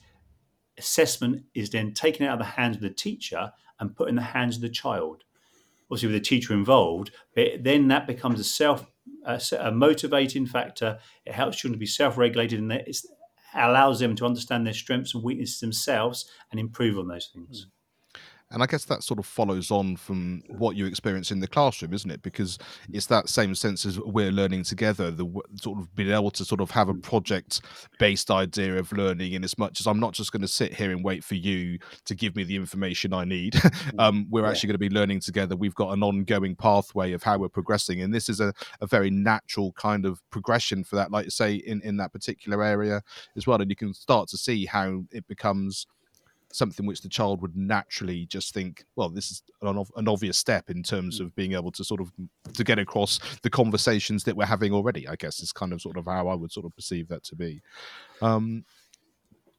assessment 0.77 1.45
is 1.55 1.71
then 1.71 1.93
taken 1.93 2.27
out 2.27 2.35
of 2.35 2.39
the 2.41 2.45
hands 2.45 2.77
of 2.77 2.83
the 2.83 2.91
teacher 2.91 3.53
and 3.79 3.97
put 3.97 4.09
in 4.09 4.17
the 4.17 4.23
hands 4.23 4.57
of 4.57 4.63
the 4.63 4.69
child. 4.69 5.25
Obviously, 5.91 6.09
with 6.09 6.23
the 6.23 6.29
teacher 6.29 6.55
involved, 6.55 7.11
but 7.35 7.63
then 7.63 7.89
that 7.89 8.07
becomes 8.07 8.41
a 8.41 8.45
self 8.45 8.87
a, 9.25 9.41
a 9.61 9.71
motivating 9.71 10.47
factor. 10.47 10.99
It 11.25 11.33
helps 11.35 11.59
children 11.59 11.75
to 11.75 11.79
be 11.79 11.87
self-regulated, 11.87 12.59
and 12.59 12.73
it 12.73 12.97
allows 13.55 14.01
them 14.01 14.17
to 14.17 14.27
understand 14.27 14.67
their 14.67 14.75
strengths 14.75 15.15
and 15.15 15.23
weaknesses 15.23 15.61
themselves 15.61 16.29
and 16.51 16.61
improve 16.61 16.99
on 16.99 17.09
those 17.09 17.31
things. 17.33 17.67
Mm. 17.67 17.71
And 18.55 18.63
I 18.63 18.67
guess 18.67 18.85
that 18.85 19.03
sort 19.03 19.19
of 19.19 19.27
follows 19.27 19.73
on 19.73 19.97
from 19.97 20.43
what 20.49 20.77
you 20.77 20.87
experience 20.87 21.33
in 21.33 21.41
the 21.41 21.49
classroom, 21.49 21.93
isn't 21.93 22.11
it? 22.11 22.23
Because 22.23 22.57
it's 22.93 23.07
that 23.07 23.29
same 23.29 23.55
sense 23.57 23.85
as 23.85 23.99
we're 23.99 24.31
learning 24.31 24.63
together, 24.63 25.11
the 25.11 25.27
sort 25.61 25.81
of 25.81 25.95
being 25.97 26.13
able 26.13 26.31
to 26.31 26.45
sort 26.45 26.61
of 26.61 26.71
have 26.71 26.89
a 26.89 26.95
project 26.95 27.61
based 27.99 28.31
idea 28.31 28.79
of 28.79 28.93
learning. 28.93 29.33
In 29.33 29.43
as 29.43 29.59
much 29.59 29.81
as 29.81 29.89
I'm 29.89 29.99
not 29.99 30.13
just 30.13 30.31
going 30.31 30.43
to 30.43 30.49
sit 30.49 30.73
here 30.73 30.93
and 30.93 31.05
wait 31.05 31.25
for 31.25 31.35
you 31.35 31.79
to 32.05 32.15
give 32.15 32.37
me 32.37 32.45
the 32.45 32.55
information 32.55 33.13
I 33.13 33.25
need, 33.25 33.61
um, 33.99 34.27
we're 34.31 34.47
actually 34.47 34.69
going 34.69 34.75
to 34.75 34.89
be 34.89 34.95
learning 34.95 35.21
together. 35.21 35.57
We've 35.57 35.75
got 35.75 35.93
an 35.93 36.05
ongoing 36.05 36.55
pathway 36.55 37.13
of 37.13 37.25
how 37.25 37.39
we're 37.39 37.49
progressing. 37.49 38.03
And 38.03 38.15
this 38.15 38.29
is 38.29 38.39
a, 38.39 38.55
a 38.81 38.87
very 38.87 39.11
natural 39.11 39.73
kind 39.73 40.07
of 40.07 40.23
progression 40.31 40.85
for 40.85 40.95
that, 40.95 41.11
like 41.11 41.25
you 41.25 41.31
say, 41.31 41.55
in, 41.55 41.81
in 41.83 41.97
that 41.97 42.13
particular 42.13 42.63
area 42.63 43.03
as 43.37 43.49
well. 43.49 43.61
And 43.61 43.69
you 43.69 43.77
can 43.77 43.93
start 43.93 44.29
to 44.29 44.37
see 44.37 44.65
how 44.65 45.03
it 45.11 45.27
becomes 45.27 45.87
something 46.55 46.87
which 46.87 47.03
the 47.03 47.09
child 47.09 47.43
would 47.43 47.57
naturally 47.57 48.27
just 48.27 48.55
think, 48.55 48.85
well, 48.97 49.09
this 49.09 49.31
is 49.31 49.43
an, 49.63 49.85
an 49.97 50.09
obvious 50.09 50.39
step 50.39 50.71
in 50.71 50.83
terms 50.83 51.21
mm. 51.21 51.25
of 51.25 51.35
being 51.35 51.53
able 51.55 51.73
to 51.73 51.85
sort 51.85 52.01
of 52.01 52.13
to 52.55 52.65
get 52.65 52.79
across 52.79 53.19
the 53.43 53.51
conversations 53.51 54.25
that 54.25 54.37
we're 54.37 54.47
having 54.47 54.73
already. 54.73 55.09
I 55.09 55.17
guess 55.17 55.41
is 55.41 55.53
kind 55.53 55.73
of 55.73 55.81
sort 55.81 55.97
of 55.97 56.07
how 56.07 56.29
I 56.29 56.35
would 56.35 56.53
sort 56.53 56.67
of 56.67 56.75
perceive 56.75 57.09
that 57.09 57.25
to 57.25 57.37
be. 57.37 57.61
Um, 58.23 58.65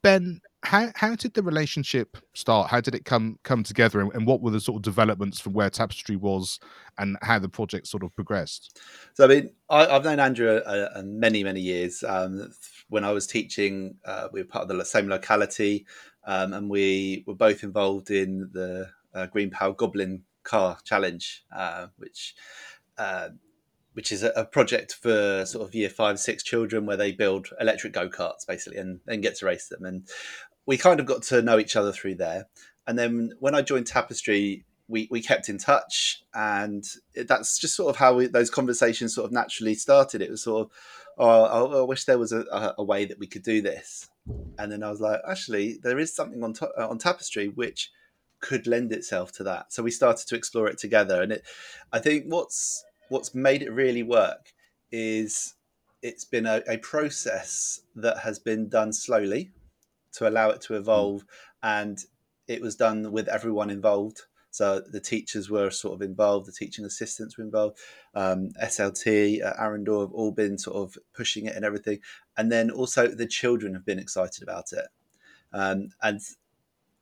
ben, 0.01 0.39
how 0.63 0.91
how 0.95 1.15
did 1.15 1.33
the 1.33 1.43
relationship 1.43 2.17
start? 2.33 2.69
How 2.69 2.79
did 2.79 2.95
it 2.95 3.05
come 3.05 3.39
come 3.43 3.63
together, 3.63 4.01
and, 4.01 4.13
and, 4.13 4.25
what 4.25 4.41
were 4.41 4.51
the 4.51 4.59
sort 4.59 4.77
of 4.77 4.81
developments 4.83 5.39
from 5.39 5.53
where 5.53 5.69
Tapestry 5.69 6.15
was, 6.15 6.59
and 6.97 7.17
how 7.21 7.39
the 7.39 7.49
project 7.49 7.87
sort 7.87 8.03
of 8.03 8.15
progressed? 8.15 8.79
So, 9.13 9.25
I 9.25 9.27
mean, 9.27 9.49
I, 9.69 9.85
have 9.85 10.03
known 10.03 10.19
Andrew 10.19 10.57
uh, 10.57 10.89
uh, 10.95 11.01
many 11.03 11.43
many 11.43 11.61
years. 11.61 12.03
Um, 12.03 12.51
when 12.89 13.03
I 13.03 13.11
was 13.11 13.25
teaching, 13.25 13.95
uh, 14.05 14.27
we 14.31 14.41
were 14.41 14.47
part 14.47 14.69
of 14.69 14.77
the 14.77 14.85
same 14.85 15.07
locality 15.07 15.85
um, 16.25 16.53
and 16.53 16.69
we 16.69 17.23
were 17.27 17.35
both 17.35 17.63
involved 17.63 18.11
in 18.11 18.49
the 18.51 18.89
uh, 19.13 19.27
Green 19.27 19.49
Power 19.49 19.73
Goblin 19.73 20.23
Car 20.43 20.77
Challenge, 20.83 21.43
uh, 21.55 21.87
which 21.97 22.35
uh, 22.97 23.29
which 23.93 24.11
is 24.11 24.23
a, 24.23 24.43
project 24.43 24.93
for 24.93 25.45
sort 25.45 25.65
of 25.65 25.73
year 25.73 25.89
five, 25.89 26.19
six 26.19 26.43
children 26.43 26.85
where 26.85 26.97
they 26.97 27.13
build 27.13 27.47
electric 27.61 27.93
go 27.93 28.09
karts 28.09 28.45
basically 28.45 28.77
and 28.77 28.99
then 29.05 29.21
get 29.21 29.37
to 29.37 29.45
race 29.45 29.69
them. 29.69 29.85
And 29.85 30.05
we 30.65 30.77
kind 30.77 30.99
of 30.99 31.05
got 31.05 31.23
to 31.23 31.41
know 31.41 31.57
each 31.57 31.77
other 31.77 31.93
through 31.93 32.15
there. 32.15 32.47
And 32.87 32.99
then 32.99 33.31
when 33.39 33.55
I 33.55 33.61
joined 33.61 33.87
Tapestry, 33.87 34.65
we, 34.89 35.07
we 35.09 35.21
kept 35.21 35.47
in 35.47 35.57
touch, 35.57 36.23
and 36.33 36.83
that's 37.15 37.57
just 37.57 37.75
sort 37.75 37.89
of 37.89 37.95
how 37.95 38.15
we, 38.15 38.27
those 38.27 38.49
conversations 38.49 39.15
sort 39.15 39.25
of 39.25 39.31
naturally 39.31 39.75
started. 39.75 40.21
It 40.21 40.29
was 40.29 40.43
sort 40.43 40.67
of, 40.67 40.71
oh, 41.17 41.43
I, 41.75 41.79
I 41.79 41.81
wish 41.83 42.05
there 42.05 42.19
was 42.19 42.31
a, 42.31 42.73
a 42.77 42.83
way 42.83 43.05
that 43.05 43.19
we 43.19 43.27
could 43.27 43.43
do 43.43 43.61
this 43.61 44.09
and 44.57 44.71
then 44.71 44.83
I 44.83 44.89
was 44.89 45.01
like, 45.01 45.21
actually, 45.27 45.79
there 45.83 45.99
is 45.99 46.13
something 46.13 46.43
on 46.43 46.53
to- 46.53 46.71
uh, 46.77 46.87
on 46.87 46.97
Tapestry 46.97 47.49
which 47.49 47.91
could 48.39 48.67
lend 48.67 48.91
itself 48.91 49.31
to 49.33 49.43
that. 49.43 49.71
So 49.71 49.83
we 49.83 49.91
started 49.91 50.27
to 50.27 50.35
explore 50.35 50.67
it 50.67 50.77
together, 50.77 51.21
and 51.21 51.31
it. 51.31 51.43
I 51.91 51.99
think 51.99 52.25
what's 52.27 52.83
what's 53.09 53.35
made 53.35 53.61
it 53.61 53.71
really 53.71 54.03
work 54.03 54.53
is 54.91 55.55
it's 56.01 56.25
been 56.25 56.45
a, 56.45 56.61
a 56.67 56.77
process 56.77 57.81
that 57.95 58.19
has 58.19 58.39
been 58.39 58.69
done 58.69 58.93
slowly 58.93 59.51
to 60.13 60.27
allow 60.27 60.49
it 60.49 60.61
to 60.61 60.75
evolve, 60.75 61.25
and 61.61 61.99
it 62.47 62.61
was 62.61 62.75
done 62.75 63.11
with 63.11 63.27
everyone 63.27 63.69
involved. 63.69 64.21
So 64.55 64.79
the 64.79 65.01
teachers 65.01 65.49
were 65.49 65.69
sort 65.69 65.95
of 65.95 66.01
involved, 66.01 66.47
the 66.47 66.53
teaching 66.53 66.85
assistants 66.85 67.37
were 67.37 67.43
involved, 67.43 67.77
um, 68.13 68.51
SLT, 68.63 69.43
uh, 69.43 69.53
Arundel 69.57 69.99
have 69.99 70.13
all 70.13 70.31
been 70.31 70.57
sort 70.57 70.77
of 70.77 70.97
pushing 71.13 71.45
it 71.45 71.57
and 71.57 71.65
everything. 71.65 71.99
And 72.37 72.49
then 72.49 72.71
also 72.71 73.09
the 73.09 73.27
children 73.27 73.73
have 73.73 73.85
been 73.85 73.99
excited 73.99 74.43
about 74.43 74.71
it. 74.71 74.85
Um, 75.51 75.89
and 76.01 76.21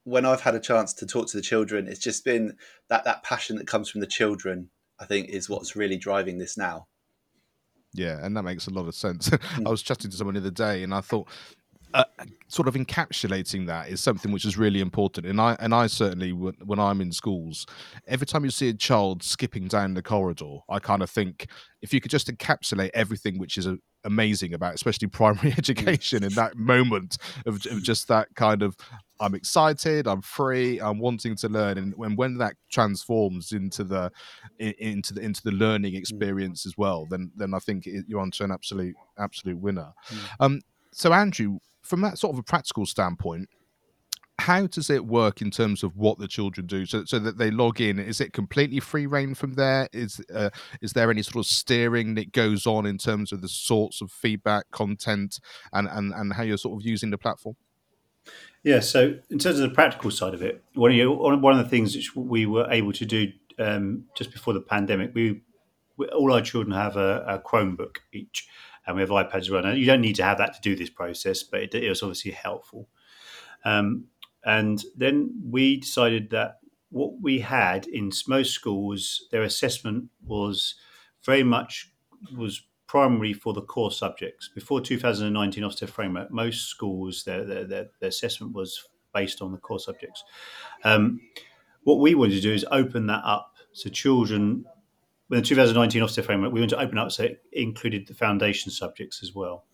when 0.03 0.25
I've 0.25 0.41
had 0.41 0.55
a 0.55 0.59
chance 0.59 0.93
to 0.95 1.05
talk 1.05 1.27
to 1.27 1.37
the 1.37 1.43
children, 1.43 1.87
it's 1.87 1.99
just 1.99 2.25
been 2.25 2.57
that 2.87 3.05
that 3.05 3.21
passion 3.21 3.57
that 3.57 3.67
comes 3.67 3.87
from 3.87 4.01
the 4.01 4.07
children. 4.07 4.69
I 4.99 5.05
think 5.05 5.29
is 5.29 5.47
what's 5.47 5.75
really 5.75 5.97
driving 5.97 6.39
this 6.39 6.57
now. 6.57 6.87
Yeah, 7.93 8.17
and 8.23 8.35
that 8.35 8.43
makes 8.43 8.65
a 8.65 8.71
lot 8.71 8.87
of 8.87 8.95
sense. 8.95 9.29
I 9.65 9.69
was 9.69 9.83
chatting 9.83 10.09
to 10.09 10.17
someone 10.17 10.33
the 10.33 10.41
other 10.41 10.49
day, 10.49 10.81
and 10.81 10.93
I 10.93 11.01
thought 11.01 11.29
uh, 11.93 12.03
sort 12.47 12.67
of 12.67 12.75
encapsulating 12.75 13.67
that 13.67 13.89
is 13.89 14.01
something 14.01 14.31
which 14.31 14.45
is 14.45 14.57
really 14.57 14.79
important. 14.79 15.25
And 15.25 15.39
I 15.39 15.55
and 15.59 15.73
I 15.73 15.87
certainly 15.87 16.31
when 16.31 16.79
I'm 16.79 17.01
in 17.01 17.11
schools, 17.11 17.65
every 18.07 18.27
time 18.27 18.43
you 18.43 18.51
see 18.51 18.69
a 18.69 18.73
child 18.73 19.23
skipping 19.23 19.67
down 19.67 19.93
the 19.93 20.01
corridor, 20.01 20.57
I 20.69 20.79
kind 20.79 21.01
of 21.01 21.09
think 21.09 21.47
if 21.81 21.93
you 21.93 22.01
could 22.01 22.11
just 22.11 22.27
encapsulate 22.27 22.91
everything 22.93 23.37
which 23.37 23.57
is 23.57 23.67
a, 23.67 23.77
amazing 24.05 24.53
about, 24.53 24.73
especially 24.73 25.07
primary 25.07 25.51
education, 25.57 26.23
in 26.23 26.33
that 26.33 26.55
moment 26.55 27.17
of, 27.45 27.65
of 27.67 27.83
just 27.83 28.07
that 28.07 28.27
kind 28.35 28.61
of 28.61 28.75
I'm 29.19 29.35
excited, 29.35 30.07
I'm 30.07 30.21
free, 30.21 30.79
I'm 30.79 30.99
wanting 30.99 31.35
to 31.37 31.49
learn, 31.49 31.77
and 31.77 31.93
when 31.95 32.15
when 32.15 32.37
that 32.39 32.55
transforms 32.71 33.51
into 33.51 33.83
the 33.83 34.11
into 34.59 35.13
the 35.13 35.21
into 35.21 35.41
the 35.43 35.51
learning 35.51 35.93
mm. 35.93 35.97
experience 35.97 36.65
as 36.65 36.77
well, 36.77 37.05
then 37.09 37.31
then 37.35 37.53
I 37.53 37.59
think 37.59 37.87
you're 38.07 38.19
onto 38.19 38.43
an 38.43 38.51
absolute 38.51 38.95
absolute 39.17 39.59
winner. 39.59 39.93
Mm. 40.09 40.17
Um, 40.39 40.61
so 40.91 41.13
Andrew, 41.13 41.59
from 41.83 42.01
that 42.01 42.17
sort 42.17 42.33
of 42.33 42.39
a 42.39 42.43
practical 42.43 42.85
standpoint, 42.85 43.49
how 44.39 44.65
does 44.65 44.89
it 44.89 45.05
work 45.05 45.41
in 45.41 45.51
terms 45.51 45.83
of 45.83 45.95
what 45.95 46.17
the 46.17 46.27
children 46.27 46.65
do? 46.65 46.85
So, 46.85 47.05
so 47.05 47.19
that 47.19 47.37
they 47.37 47.51
log 47.51 47.79
in 47.79 47.99
is 47.99 48.19
it 48.19 48.33
completely 48.33 48.79
free 48.79 49.05
reign 49.05 49.35
from 49.35 49.53
there? 49.53 49.87
Is 49.93 50.21
uh, 50.33 50.49
is 50.81 50.93
there 50.93 51.11
any 51.11 51.21
sort 51.21 51.45
of 51.45 51.45
steering 51.45 52.15
that 52.15 52.31
goes 52.31 52.65
on 52.65 52.85
in 52.85 52.97
terms 52.97 53.31
of 53.31 53.41
the 53.41 53.47
sorts 53.47 54.01
of 54.01 54.11
feedback 54.11 54.69
content 54.71 55.39
and 55.71 55.87
and, 55.87 56.13
and 56.13 56.33
how 56.33 56.43
you're 56.43 56.57
sort 56.57 56.81
of 56.81 56.85
using 56.85 57.11
the 57.11 57.17
platform? 57.17 57.55
Yeah 58.63 58.79
so 58.79 59.15
in 59.29 59.37
terms 59.37 59.59
of 59.59 59.69
the 59.69 59.75
practical 59.75 60.09
side 60.09 60.33
of 60.33 60.41
it 60.41 60.63
one 60.73 60.91
of, 60.91 60.97
you, 60.97 61.11
one 61.11 61.57
of 61.57 61.63
the 61.63 61.69
things 61.69 61.95
which 61.95 62.15
we 62.15 62.45
were 62.45 62.67
able 62.71 62.93
to 62.93 63.05
do 63.05 63.31
um, 63.59 64.05
just 64.15 64.31
before 64.31 64.53
the 64.53 64.61
pandemic 64.61 65.11
we, 65.13 65.41
we 65.97 66.07
all 66.07 66.31
our 66.31 66.41
children 66.41 66.73
have 66.73 66.95
a, 66.95 67.23
a 67.27 67.39
chromebook 67.39 67.97
each 68.13 68.47
and 68.85 68.95
we 68.95 69.01
have 69.01 69.09
iPads 69.09 69.51
running. 69.51 69.77
you 69.77 69.85
don't 69.85 70.01
need 70.01 70.15
to 70.15 70.23
have 70.23 70.37
that 70.37 70.53
to 70.53 70.61
do 70.61 70.75
this 70.75 70.89
process, 70.89 71.43
but 71.43 71.61
it, 71.61 71.75
it 71.75 71.89
was 71.89 72.03
obviously 72.03 72.31
helpful. 72.31 72.87
Um, 73.65 74.05
and 74.45 74.83
then 74.95 75.41
we 75.49 75.77
decided 75.77 76.29
that 76.31 76.59
what 76.89 77.21
we 77.21 77.39
had 77.39 77.87
in 77.87 78.11
most 78.27 78.51
schools, 78.51 79.27
their 79.31 79.43
assessment 79.43 80.09
was 80.25 80.75
very 81.23 81.43
much 81.43 81.89
was 82.37 82.61
primary 82.87 83.33
for 83.33 83.53
the 83.53 83.61
core 83.61 83.91
subjects. 83.91 84.49
Before 84.53 84.79
2019 84.79 85.63
Ofsted 85.63 85.89
framework, 85.89 86.29
most 86.29 86.67
schools 86.67 87.23
their, 87.23 87.43
their, 87.43 87.63
their, 87.63 87.89
their 87.99 88.09
assessment 88.09 88.53
was 88.53 88.87
based 89.13 89.41
on 89.41 89.51
the 89.51 89.57
core 89.57 89.79
subjects. 89.79 90.23
Um, 90.83 91.19
what 91.83 91.99
we 91.99 92.15
wanted 92.15 92.35
to 92.35 92.41
do 92.41 92.53
is 92.53 92.65
open 92.71 93.07
that 93.07 93.23
up 93.25 93.53
so 93.71 93.89
children 93.89 94.65
with 95.29 95.39
the 95.39 95.45
2019 95.45 96.01
Ofsted 96.01 96.25
framework, 96.25 96.51
we 96.51 96.59
want 96.59 96.69
to 96.71 96.79
open 96.79 96.97
up 96.97 97.11
so 97.11 97.23
it 97.23 97.43
included 97.51 98.07
the 98.07 98.13
foundation 98.13 98.71
subjects 98.71 99.23
as 99.23 99.33
well. 99.33 99.65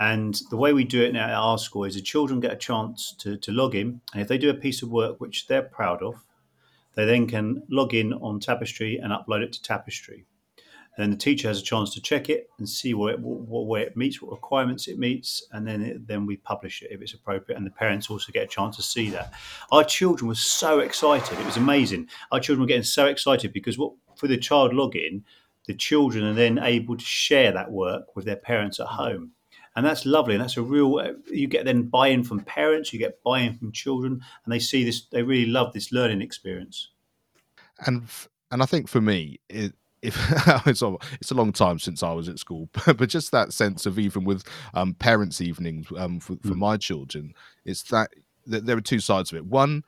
And 0.00 0.40
the 0.50 0.56
way 0.56 0.72
we 0.72 0.84
do 0.84 1.02
it 1.02 1.12
now 1.12 1.24
at 1.24 1.34
our 1.34 1.58
school 1.58 1.84
is 1.84 1.94
the 1.94 2.02
children 2.02 2.40
get 2.40 2.52
a 2.52 2.56
chance 2.56 3.14
to, 3.18 3.36
to 3.38 3.52
log 3.52 3.74
in. 3.74 4.00
And 4.12 4.22
if 4.22 4.28
they 4.28 4.38
do 4.38 4.50
a 4.50 4.54
piece 4.54 4.82
of 4.82 4.90
work 4.90 5.20
which 5.20 5.48
they're 5.48 5.62
proud 5.62 6.02
of, 6.02 6.24
they 6.94 7.04
then 7.04 7.26
can 7.26 7.62
log 7.68 7.94
in 7.94 8.12
on 8.12 8.40
Tapestry 8.40 8.98
and 8.98 9.12
upload 9.12 9.42
it 9.42 9.52
to 9.54 9.62
Tapestry. 9.62 10.24
Then 10.98 11.10
the 11.10 11.16
teacher 11.16 11.46
has 11.46 11.60
a 11.60 11.62
chance 11.62 11.94
to 11.94 12.02
check 12.02 12.28
it 12.28 12.50
and 12.58 12.68
see 12.68 12.92
where 12.92 13.14
it, 13.14 13.20
what, 13.20 13.66
where 13.66 13.82
it 13.82 13.96
meets, 13.96 14.20
what 14.20 14.32
requirements 14.32 14.88
it 14.88 14.98
meets, 14.98 15.46
and 15.52 15.64
then 15.64 15.80
it, 15.80 16.08
then 16.08 16.26
we 16.26 16.38
publish 16.38 16.82
it 16.82 16.90
if 16.90 17.00
it's 17.00 17.14
appropriate. 17.14 17.56
And 17.56 17.64
the 17.64 17.70
parents 17.70 18.10
also 18.10 18.32
get 18.32 18.42
a 18.42 18.48
chance 18.48 18.74
to 18.76 18.82
see 18.82 19.08
that. 19.10 19.32
Our 19.70 19.84
children 19.84 20.26
were 20.26 20.34
so 20.34 20.80
excited; 20.80 21.38
it 21.38 21.46
was 21.46 21.56
amazing. 21.56 22.08
Our 22.32 22.40
children 22.40 22.62
were 22.62 22.66
getting 22.66 22.82
so 22.82 23.06
excited 23.06 23.52
because 23.52 23.78
what 23.78 23.92
for 24.18 24.28
the 24.28 24.36
child 24.36 24.72
login, 24.72 25.22
the 25.66 25.74
children 25.74 26.24
are 26.24 26.34
then 26.34 26.58
able 26.58 26.96
to 26.96 27.04
share 27.04 27.52
that 27.52 27.70
work 27.70 28.14
with 28.16 28.24
their 28.24 28.36
parents 28.36 28.80
at 28.80 28.86
home 28.86 29.32
and 29.76 29.86
that's 29.86 30.04
lovely 30.04 30.34
and 30.34 30.42
that's 30.42 30.56
a 30.56 30.62
real 30.62 31.00
you 31.30 31.46
get 31.46 31.64
then 31.64 31.82
buy-in 31.82 32.24
from 32.24 32.40
parents 32.40 32.92
you 32.92 32.98
get 32.98 33.22
buy-in 33.22 33.54
from 33.56 33.70
children 33.70 34.20
and 34.44 34.52
they 34.52 34.58
see 34.58 34.82
this 34.82 35.06
they 35.12 35.22
really 35.22 35.46
love 35.46 35.72
this 35.72 35.92
learning 35.92 36.20
experience 36.20 36.90
and 37.86 38.02
and 38.50 38.60
i 38.60 38.66
think 38.66 38.88
for 38.88 39.00
me 39.00 39.38
it 39.48 39.72
if 40.02 40.16
it's 40.66 40.82
a, 40.82 40.96
it's 41.20 41.30
a 41.30 41.34
long 41.34 41.52
time 41.52 41.80
since 41.80 42.04
I 42.04 42.12
was 42.12 42.28
at 42.28 42.38
school, 42.38 42.68
but 42.86 43.08
just 43.08 43.32
that 43.32 43.52
sense 43.52 43.84
of 43.84 43.98
even 43.98 44.22
with 44.24 44.44
um, 44.72 44.94
parents' 44.94 45.40
evenings 45.40 45.88
um, 45.96 46.20
for, 46.20 46.36
for 46.36 46.54
mm. 46.54 46.56
my 46.56 46.76
children, 46.76 47.34
it's 47.64 47.82
that, 47.84 48.10
that 48.46 48.64
there 48.64 48.76
are 48.76 48.80
two 48.80 49.00
sides 49.00 49.32
of 49.32 49.38
it. 49.38 49.46
One, 49.46 49.82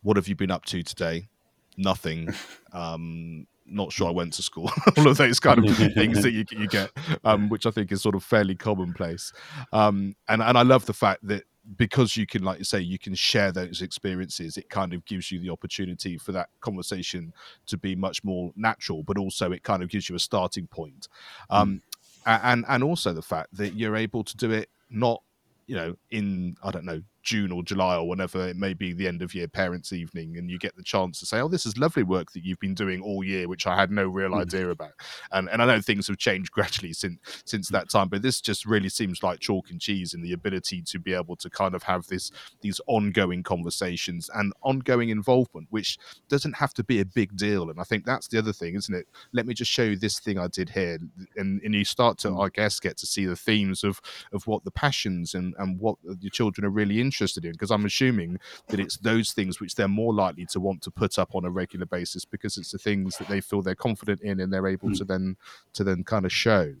what 0.00 0.16
have 0.16 0.28
you 0.28 0.34
been 0.34 0.50
up 0.50 0.64
to 0.64 0.82
today? 0.82 1.28
Nothing. 1.76 2.34
Um, 2.72 3.48
not 3.70 3.92
sure 3.92 4.08
I 4.08 4.12
went 4.12 4.32
to 4.34 4.42
school. 4.42 4.70
All 4.96 5.08
of 5.08 5.16
those 5.16 5.40
kind 5.40 5.64
of 5.66 5.76
things 5.94 6.22
that 6.22 6.32
you, 6.32 6.44
you 6.50 6.66
get, 6.66 6.90
um, 7.24 7.48
which 7.48 7.66
I 7.66 7.70
think 7.70 7.92
is 7.92 8.02
sort 8.02 8.14
of 8.14 8.22
fairly 8.22 8.54
commonplace. 8.54 9.32
Um, 9.72 10.16
and 10.28 10.42
and 10.42 10.58
I 10.58 10.62
love 10.62 10.86
the 10.86 10.92
fact 10.92 11.26
that 11.26 11.44
because 11.76 12.16
you 12.16 12.26
can, 12.26 12.42
like 12.42 12.58
you 12.58 12.64
say, 12.64 12.80
you 12.80 12.98
can 12.98 13.14
share 13.14 13.52
those 13.52 13.82
experiences. 13.82 14.56
It 14.56 14.68
kind 14.70 14.92
of 14.92 15.04
gives 15.04 15.30
you 15.30 15.40
the 15.40 15.50
opportunity 15.50 16.18
for 16.18 16.32
that 16.32 16.48
conversation 16.60 17.32
to 17.66 17.76
be 17.76 17.94
much 17.94 18.24
more 18.24 18.52
natural, 18.56 19.02
but 19.02 19.18
also 19.18 19.52
it 19.52 19.62
kind 19.62 19.82
of 19.82 19.88
gives 19.88 20.08
you 20.08 20.16
a 20.16 20.20
starting 20.20 20.66
point. 20.66 21.08
Um, 21.48 21.82
mm. 22.26 22.42
And 22.44 22.64
and 22.68 22.84
also 22.84 23.12
the 23.12 23.22
fact 23.22 23.48
that 23.56 23.74
you're 23.74 23.96
able 23.96 24.24
to 24.24 24.36
do 24.36 24.50
it 24.50 24.68
not 24.90 25.22
you 25.66 25.76
know 25.76 25.96
in 26.10 26.56
I 26.62 26.70
don't 26.70 26.84
know 26.84 27.00
June 27.30 27.52
or 27.52 27.62
July 27.62 27.94
or 27.94 28.08
whenever 28.08 28.48
it 28.48 28.56
may 28.56 28.74
be 28.74 28.92
the 28.92 29.06
end 29.06 29.22
of 29.22 29.36
year 29.36 29.46
parents' 29.46 29.92
evening, 29.92 30.36
and 30.36 30.50
you 30.50 30.58
get 30.58 30.74
the 30.74 30.82
chance 30.82 31.20
to 31.20 31.26
say, 31.26 31.40
"Oh, 31.40 31.46
this 31.46 31.64
is 31.64 31.78
lovely 31.78 32.02
work 32.02 32.32
that 32.32 32.44
you've 32.44 32.58
been 32.58 32.74
doing 32.74 33.00
all 33.00 33.22
year," 33.22 33.46
which 33.46 33.68
I 33.68 33.76
had 33.76 33.92
no 33.92 34.08
real 34.08 34.30
mm. 34.30 34.40
idea 34.40 34.68
about. 34.68 34.94
And 35.30 35.48
and 35.48 35.62
I 35.62 35.66
know 35.66 35.80
things 35.80 36.08
have 36.08 36.18
changed 36.18 36.50
gradually 36.56 36.92
since 36.92 37.20
since 37.44 37.68
that 37.68 37.88
time, 37.88 38.08
but 38.08 38.22
this 38.22 38.40
just 38.40 38.66
really 38.66 38.88
seems 38.88 39.22
like 39.22 39.38
chalk 39.38 39.70
and 39.70 39.80
cheese 39.80 40.12
in 40.12 40.22
the 40.22 40.32
ability 40.32 40.82
to 40.82 40.98
be 40.98 41.14
able 41.14 41.36
to 41.36 41.48
kind 41.48 41.76
of 41.76 41.84
have 41.84 42.04
this 42.08 42.32
these 42.62 42.80
ongoing 42.88 43.44
conversations 43.44 44.28
and 44.34 44.52
ongoing 44.62 45.10
involvement, 45.10 45.68
which 45.70 45.98
doesn't 46.28 46.56
have 46.56 46.74
to 46.74 46.82
be 46.82 46.98
a 46.98 47.04
big 47.04 47.36
deal. 47.36 47.70
And 47.70 47.80
I 47.80 47.84
think 47.84 48.04
that's 48.04 48.26
the 48.26 48.38
other 48.38 48.52
thing, 48.52 48.74
isn't 48.74 48.94
it? 48.94 49.06
Let 49.32 49.46
me 49.46 49.54
just 49.54 49.70
show 49.70 49.84
you 49.84 49.96
this 49.96 50.18
thing 50.18 50.36
I 50.36 50.48
did 50.48 50.70
here, 50.70 50.98
and 51.36 51.62
and 51.62 51.74
you 51.76 51.84
start 51.84 52.18
to, 52.18 52.30
mm. 52.30 52.44
I 52.44 52.48
guess, 52.48 52.80
get 52.80 52.96
to 52.96 53.06
see 53.06 53.24
the 53.24 53.36
themes 53.36 53.84
of 53.84 54.00
of 54.32 54.48
what 54.48 54.64
the 54.64 54.72
passions 54.72 55.34
and 55.34 55.54
and 55.60 55.78
what 55.78 55.94
your 56.18 56.30
children 56.30 56.64
are 56.64 56.70
really 56.70 57.00
interested 57.00 57.19
interested 57.20 57.44
in 57.44 57.52
because 57.52 57.70
I'm 57.70 57.84
assuming 57.84 58.38
that 58.68 58.80
it's 58.80 58.96
those 58.96 59.32
things 59.32 59.60
which 59.60 59.74
they're 59.74 59.88
more 59.88 60.14
likely 60.14 60.46
to 60.46 60.60
want 60.60 60.82
to 60.82 60.90
put 60.90 61.18
up 61.18 61.34
on 61.34 61.44
a 61.44 61.50
regular 61.50 61.86
basis 61.86 62.24
because 62.24 62.56
it's 62.56 62.72
the 62.72 62.78
things 62.78 63.18
that 63.18 63.28
they 63.28 63.40
feel 63.40 63.60
they're 63.60 63.74
confident 63.74 64.22
in 64.22 64.40
and 64.40 64.52
they're 64.52 64.66
able 64.66 64.88
mm. 64.88 64.98
to 64.98 65.04
then 65.04 65.36
to 65.74 65.84
then 65.84 66.02
kind 66.02 66.24
of 66.24 66.32
show. 66.32 66.74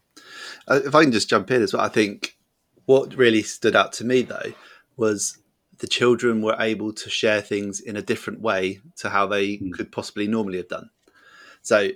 Uh, 0.66 0.80
if 0.84 0.94
I 0.94 1.02
can 1.02 1.12
just 1.12 1.28
jump 1.28 1.50
in 1.50 1.62
as 1.62 1.74
well, 1.74 1.82
I 1.82 1.88
think 1.88 2.38
what 2.86 3.14
really 3.14 3.42
stood 3.42 3.76
out 3.76 3.92
to 3.94 4.04
me 4.04 4.22
though 4.22 4.52
was 4.96 5.38
the 5.78 5.86
children 5.86 6.42
were 6.42 6.56
able 6.58 6.92
to 6.92 7.10
share 7.10 7.40
things 7.40 7.80
in 7.80 7.96
a 7.96 8.02
different 8.02 8.40
way 8.40 8.80
to 8.96 9.10
how 9.10 9.26
they 9.26 9.58
mm. 9.58 9.72
could 9.72 9.92
possibly 9.92 10.26
normally 10.26 10.58
have 10.58 10.68
done. 10.68 10.90
So, 11.62 11.90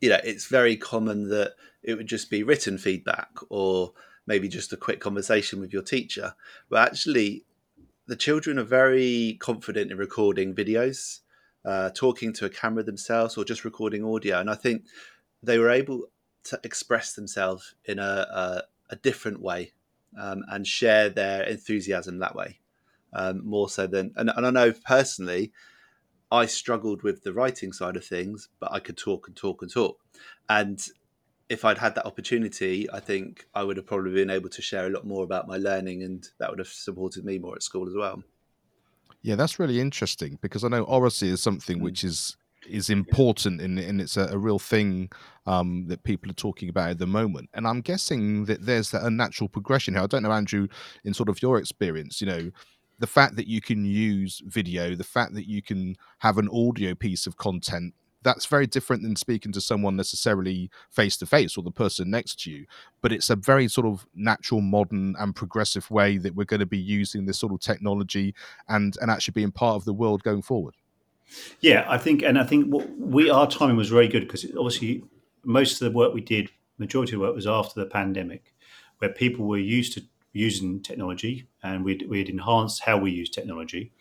you 0.00 0.08
know, 0.08 0.20
it's 0.22 0.46
very 0.46 0.76
common 0.76 1.28
that 1.30 1.54
it 1.82 1.96
would 1.96 2.06
just 2.06 2.30
be 2.30 2.42
written 2.42 2.78
feedback 2.78 3.30
or 3.48 3.92
maybe 4.26 4.48
just 4.48 4.72
a 4.72 4.76
quick 4.76 5.00
conversation 5.00 5.60
with 5.60 5.72
your 5.72 5.82
teacher. 5.82 6.34
But 6.68 6.88
actually, 6.88 7.44
the 8.10 8.16
children 8.16 8.58
are 8.58 8.64
very 8.64 9.36
confident 9.38 9.92
in 9.92 9.96
recording 9.96 10.52
videos, 10.52 11.20
uh, 11.64 11.90
talking 11.90 12.32
to 12.32 12.44
a 12.44 12.50
camera 12.50 12.82
themselves, 12.82 13.38
or 13.38 13.44
just 13.44 13.64
recording 13.64 14.04
audio. 14.04 14.40
And 14.40 14.50
I 14.50 14.56
think 14.56 14.82
they 15.44 15.58
were 15.58 15.70
able 15.70 16.08
to 16.42 16.58
express 16.64 17.12
themselves 17.12 17.76
in 17.84 18.00
a, 18.00 18.02
a, 18.02 18.62
a 18.90 18.96
different 18.96 19.40
way 19.40 19.74
um, 20.20 20.42
and 20.48 20.66
share 20.66 21.08
their 21.08 21.44
enthusiasm 21.44 22.18
that 22.18 22.34
way 22.34 22.58
um, 23.12 23.46
more 23.46 23.68
so 23.68 23.86
than. 23.86 24.12
And, 24.16 24.28
and 24.36 24.44
I 24.44 24.50
know 24.50 24.72
personally, 24.72 25.52
I 26.32 26.46
struggled 26.46 27.04
with 27.04 27.22
the 27.22 27.32
writing 27.32 27.72
side 27.72 27.94
of 27.94 28.04
things, 28.04 28.48
but 28.58 28.72
I 28.72 28.80
could 28.80 28.96
talk 28.96 29.28
and 29.28 29.36
talk 29.36 29.62
and 29.62 29.72
talk. 29.72 30.00
And 30.48 30.84
if 31.50 31.64
I'd 31.64 31.78
had 31.78 31.96
that 31.96 32.06
opportunity, 32.06 32.88
I 32.90 33.00
think 33.00 33.44
I 33.54 33.64
would 33.64 33.76
have 33.76 33.84
probably 33.84 34.12
been 34.12 34.30
able 34.30 34.48
to 34.48 34.62
share 34.62 34.86
a 34.86 34.90
lot 34.90 35.04
more 35.04 35.24
about 35.24 35.48
my 35.48 35.56
learning, 35.56 36.04
and 36.04 36.26
that 36.38 36.48
would 36.48 36.60
have 36.60 36.68
supported 36.68 37.24
me 37.24 37.38
more 37.38 37.56
at 37.56 37.64
school 37.64 37.88
as 37.88 37.94
well. 37.94 38.22
Yeah, 39.22 39.34
that's 39.34 39.58
really 39.58 39.80
interesting 39.80 40.38
because 40.40 40.64
I 40.64 40.68
know 40.68 40.84
oracy 40.84 41.28
is 41.28 41.42
something 41.42 41.80
mm. 41.80 41.82
which 41.82 42.04
is 42.04 42.36
is 42.68 42.90
important 42.90 43.60
and, 43.60 43.78
and 43.78 44.02
it's 44.02 44.18
a, 44.18 44.26
a 44.26 44.38
real 44.38 44.58
thing 44.58 45.10
um, 45.46 45.86
that 45.88 46.02
people 46.04 46.30
are 46.30 46.34
talking 46.34 46.68
about 46.68 46.90
at 46.90 46.98
the 46.98 47.06
moment. 47.06 47.48
And 47.54 47.66
I'm 47.66 47.80
guessing 47.80 48.44
that 48.44 48.64
there's 48.64 48.92
a 48.92 49.10
natural 49.10 49.48
progression 49.48 49.94
here. 49.94 50.02
I 50.02 50.06
don't 50.06 50.22
know, 50.22 50.30
Andrew, 50.30 50.68
in 51.04 51.14
sort 51.14 51.30
of 51.30 51.40
your 51.40 51.58
experience, 51.58 52.20
you 52.20 52.26
know, 52.26 52.50
the 52.98 53.06
fact 53.06 53.34
that 53.36 53.46
you 53.46 53.62
can 53.62 53.86
use 53.86 54.42
video, 54.44 54.94
the 54.94 55.02
fact 55.02 55.34
that 55.34 55.48
you 55.48 55.62
can 55.62 55.96
have 56.18 56.36
an 56.36 56.50
audio 56.52 56.94
piece 56.94 57.26
of 57.26 57.38
content 57.38 57.94
that's 58.22 58.46
very 58.46 58.66
different 58.66 59.02
than 59.02 59.16
speaking 59.16 59.52
to 59.52 59.60
someone 59.60 59.96
necessarily 59.96 60.70
face 60.90 61.16
to 61.16 61.26
face 61.26 61.56
or 61.56 61.62
the 61.62 61.70
person 61.70 62.10
next 62.10 62.40
to 62.40 62.50
you 62.50 62.66
but 63.00 63.12
it's 63.12 63.30
a 63.30 63.36
very 63.36 63.68
sort 63.68 63.86
of 63.86 64.06
natural 64.14 64.60
modern 64.60 65.14
and 65.18 65.34
progressive 65.34 65.90
way 65.90 66.18
that 66.18 66.34
we're 66.34 66.44
going 66.44 66.60
to 66.60 66.66
be 66.66 66.78
using 66.78 67.26
this 67.26 67.38
sort 67.38 67.52
of 67.52 67.60
technology 67.60 68.34
and 68.68 68.96
and 69.00 69.10
actually 69.10 69.32
being 69.32 69.52
part 69.52 69.76
of 69.76 69.84
the 69.84 69.92
world 69.92 70.22
going 70.22 70.42
forward 70.42 70.74
yeah 71.60 71.84
i 71.88 71.96
think 71.96 72.22
and 72.22 72.38
i 72.38 72.44
think 72.44 72.66
what 72.66 72.88
we 72.98 73.30
our 73.30 73.48
timing 73.48 73.76
was 73.76 73.88
very 73.88 74.08
good 74.08 74.26
because 74.26 74.44
obviously 74.56 75.02
most 75.44 75.80
of 75.80 75.90
the 75.90 75.96
work 75.96 76.12
we 76.12 76.20
did 76.20 76.50
majority 76.78 77.12
of 77.12 77.20
the 77.20 77.26
work 77.26 77.34
was 77.34 77.46
after 77.46 77.80
the 77.80 77.86
pandemic 77.86 78.54
where 78.98 79.10
people 79.10 79.46
were 79.46 79.58
used 79.58 79.92
to 79.94 80.02
using 80.32 80.80
technology 80.80 81.48
and 81.62 81.84
we'd, 81.84 82.08
we'd 82.08 82.28
enhanced 82.28 82.82
how 82.84 82.96
we 82.96 83.10
use 83.10 83.28
technology 83.28 83.92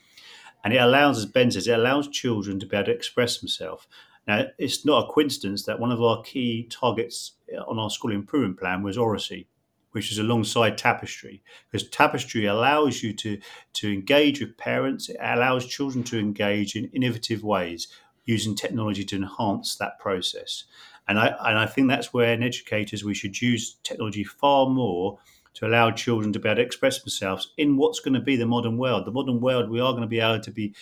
and 0.64 0.74
it 0.74 0.78
allows, 0.78 1.18
as 1.20 1.26
Ben 1.26 1.52
says, 1.52 1.68
it 1.68 1.80
allows 1.80 2.08
children 2.08 2.60
to 2.60 2.66
be 2.66 2.76
able 2.76 2.88
to 2.88 2.92
express 2.92 3.40
themselves. 3.40 3.88
Now, 4.30 4.46
it's 4.60 4.86
not 4.86 5.06
a 5.06 5.12
coincidence 5.12 5.64
that 5.66 5.80
one 5.80 5.92
of 5.92 6.04
our 6.04 6.22
key 6.22 6.68
targets 6.70 7.32
uh, 7.52 7.62
on 7.62 7.80
our 7.80 7.90
school 7.90 8.12
improvement 8.12 8.60
plan 8.60 8.84
was 8.84 8.96
oracy, 8.96 9.48
which 9.94 10.12
is 10.12 10.20
alongside 10.20 10.78
tapestry, 10.78 11.42
because 11.66 11.90
tapestry 11.90 12.46
allows 12.46 13.02
you 13.02 13.12
to, 13.14 13.40
to 13.74 13.92
engage 13.92 14.40
with 14.40 14.56
parents, 14.56 15.10
it 15.10 15.18
allows 15.20 15.66
children 15.66 16.04
to 16.04 16.20
engage 16.20 16.76
in 16.76 16.92
innovative 16.94 17.44
ways 17.44 17.88
using 18.26 18.56
technology 18.56 19.04
to 19.04 19.16
enhance 19.16 19.78
that 19.78 19.98
process. 19.98 20.66
And 21.08 21.18
I, 21.18 21.34
and 21.46 21.58
I 21.58 21.66
think 21.66 21.88
that's 21.88 22.14
where, 22.14 22.32
in 22.32 22.44
educators, 22.44 23.04
we 23.04 23.16
should 23.16 23.42
use 23.42 23.78
technology 23.82 24.24
far 24.24 24.70
more 24.70 25.18
to 25.56 25.66
allow 25.66 25.90
children 25.90 26.32
to 26.34 26.40
be 26.40 26.48
able 26.48 26.58
to 26.58 26.62
express 26.62 27.02
themselves 27.02 27.52
in 27.58 27.78
what's 27.78 28.00
going 28.00 28.14
to 28.14 28.20
be 28.20 28.36
the 28.36 28.46
modern 28.46 28.78
world. 28.78 29.06
The 29.06 29.12
modern 29.12 29.42
world, 29.42 29.72
we 29.72 29.80
are 29.80 29.94
going 29.94 30.04
to 30.04 30.08
be 30.08 30.20
able 30.20 30.40
to 30.40 30.52
be 30.52 30.76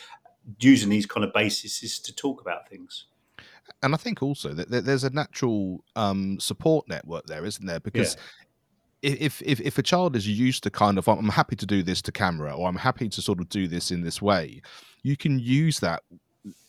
using 0.60 0.90
these 0.90 1.06
kind 1.06 1.24
of 1.24 1.32
bases 1.32 1.98
to 2.02 2.14
talk 2.14 2.42
about 2.42 2.68
things 2.68 3.06
and 3.84 3.94
I 3.94 3.98
think 3.98 4.24
also 4.24 4.54
that 4.54 4.86
there's 4.86 5.04
a 5.04 5.10
natural 5.10 5.84
um, 5.96 6.40
support 6.40 6.88
network 6.88 7.26
there, 7.28 7.46
isn't 7.46 7.66
there? 7.66 7.80
Because 7.80 8.18
yeah. 9.02 9.12
if, 9.20 9.42
if 9.42 9.62
if 9.62 9.78
a 9.78 9.84
child 9.84 10.16
is 10.16 10.28
used 10.28 10.64
to 10.64 10.70
kind 10.70 10.98
of 10.98 11.08
I'm 11.08 11.30
happy 11.30 11.56
to 11.56 11.66
do 11.66 11.84
this 11.84 12.02
to 12.04 12.12
camera 12.12 12.56
or 12.56 12.68
I'm 12.68 12.78
happy 12.78 13.10
to 13.10 13.22
sort 13.22 13.40
of 13.40 13.50
do 13.50 13.68
this 13.68 13.92
in 13.92 14.02
this 14.02 14.22
way, 14.22 14.62
you 15.04 15.16
can 15.16 15.40
use 15.40 15.80
that 15.80 16.04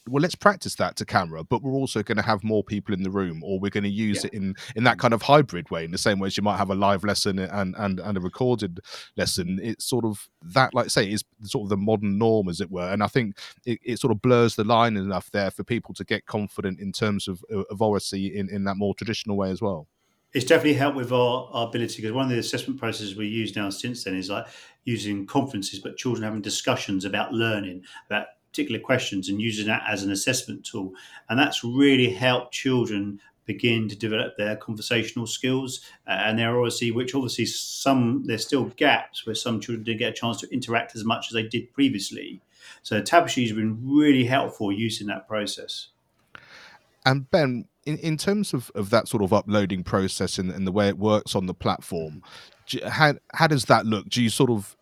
well 0.08 0.22
let's 0.22 0.34
practice 0.34 0.74
that 0.74 0.96
to 0.96 1.04
camera 1.04 1.44
but 1.44 1.62
we're 1.62 1.72
also 1.72 2.02
going 2.02 2.16
to 2.16 2.22
have 2.22 2.42
more 2.42 2.64
people 2.64 2.94
in 2.94 3.02
the 3.02 3.10
room 3.10 3.42
or 3.44 3.58
we're 3.58 3.70
going 3.70 3.84
to 3.84 3.90
use 3.90 4.24
yeah. 4.24 4.28
it 4.28 4.34
in 4.34 4.54
in 4.74 4.84
that 4.84 4.98
kind 4.98 5.14
of 5.14 5.22
hybrid 5.22 5.70
way 5.70 5.84
in 5.84 5.90
the 5.90 5.98
same 5.98 6.18
way 6.18 6.26
as 6.26 6.36
you 6.36 6.42
might 6.42 6.56
have 6.56 6.70
a 6.70 6.74
live 6.74 7.04
lesson 7.04 7.38
and 7.38 7.74
and, 7.78 8.00
and 8.00 8.16
a 8.16 8.20
recorded 8.20 8.80
lesson 9.16 9.58
it's 9.62 9.84
sort 9.84 10.04
of 10.04 10.28
that 10.42 10.74
like 10.74 10.86
I 10.86 10.88
say 10.88 11.10
is 11.10 11.24
sort 11.42 11.66
of 11.66 11.68
the 11.68 11.76
modern 11.76 12.18
norm 12.18 12.48
as 12.48 12.60
it 12.60 12.70
were 12.70 12.88
and 12.90 13.02
i 13.02 13.06
think 13.06 13.36
it, 13.64 13.78
it 13.84 13.98
sort 13.98 14.12
of 14.12 14.22
blurs 14.22 14.56
the 14.56 14.64
line 14.64 14.96
enough 14.96 15.30
there 15.30 15.50
for 15.50 15.64
people 15.64 15.94
to 15.94 16.04
get 16.04 16.26
confident 16.26 16.80
in 16.80 16.92
terms 16.92 17.28
of 17.28 17.44
of 17.70 17.82
oracy 17.82 18.36
in 18.36 18.48
in 18.48 18.64
that 18.64 18.76
more 18.76 18.94
traditional 18.94 19.36
way 19.36 19.50
as 19.50 19.60
well 19.60 19.86
it's 20.34 20.44
definitely 20.44 20.74
helped 20.74 20.96
with 20.96 21.10
our, 21.10 21.48
our 21.52 21.68
ability 21.68 22.02
because 22.02 22.12
one 22.12 22.26
of 22.26 22.30
the 22.30 22.38
assessment 22.38 22.78
processes 22.78 23.16
we 23.16 23.26
use 23.26 23.56
now 23.56 23.70
since 23.70 24.04
then 24.04 24.14
is 24.14 24.28
like 24.28 24.46
using 24.84 25.26
conferences 25.26 25.80
but 25.80 25.96
children 25.96 26.22
having 26.22 26.42
discussions 26.42 27.04
about 27.04 27.32
learning 27.32 27.82
about 28.06 28.26
particular 28.58 28.80
questions 28.80 29.28
and 29.28 29.40
using 29.40 29.68
that 29.68 29.84
as 29.88 30.02
an 30.02 30.10
assessment 30.10 30.64
tool. 30.64 30.92
And 31.28 31.38
that's 31.38 31.62
really 31.62 32.10
helped 32.10 32.52
children 32.52 33.20
begin 33.46 33.88
to 33.88 33.96
develop 33.96 34.36
their 34.36 34.56
conversational 34.56 35.26
skills. 35.26 35.80
Uh, 36.08 36.10
and 36.10 36.38
there 36.38 36.52
are 36.52 36.58
obviously, 36.58 36.90
which 36.90 37.14
obviously 37.14 37.46
some, 37.46 38.24
there's 38.26 38.44
still 38.44 38.64
gaps 38.76 39.24
where 39.24 39.36
some 39.36 39.60
children 39.60 39.84
didn't 39.84 40.00
get 40.00 40.10
a 40.10 40.12
chance 40.12 40.40
to 40.40 40.52
interact 40.52 40.96
as 40.96 41.04
much 41.04 41.28
as 41.28 41.34
they 41.34 41.44
did 41.44 41.72
previously. 41.72 42.40
So 42.82 43.00
Tapestry 43.00 43.44
has 43.44 43.52
been 43.52 43.78
really 43.82 44.24
helpful 44.24 44.72
using 44.72 45.06
that 45.06 45.28
process. 45.28 45.88
And 47.06 47.30
Ben, 47.30 47.66
in, 47.86 47.96
in 47.98 48.16
terms 48.16 48.52
of, 48.52 48.72
of 48.74 48.90
that 48.90 49.06
sort 49.06 49.22
of 49.22 49.32
uploading 49.32 49.84
process 49.84 50.36
and, 50.38 50.50
and 50.50 50.66
the 50.66 50.72
way 50.72 50.88
it 50.88 50.98
works 50.98 51.36
on 51.36 51.46
the 51.46 51.54
platform, 51.54 52.22
how, 52.86 53.14
how 53.32 53.46
does 53.46 53.66
that 53.66 53.86
look? 53.86 54.08
Do 54.08 54.20
you 54.20 54.28
sort 54.28 54.50
of 54.50 54.76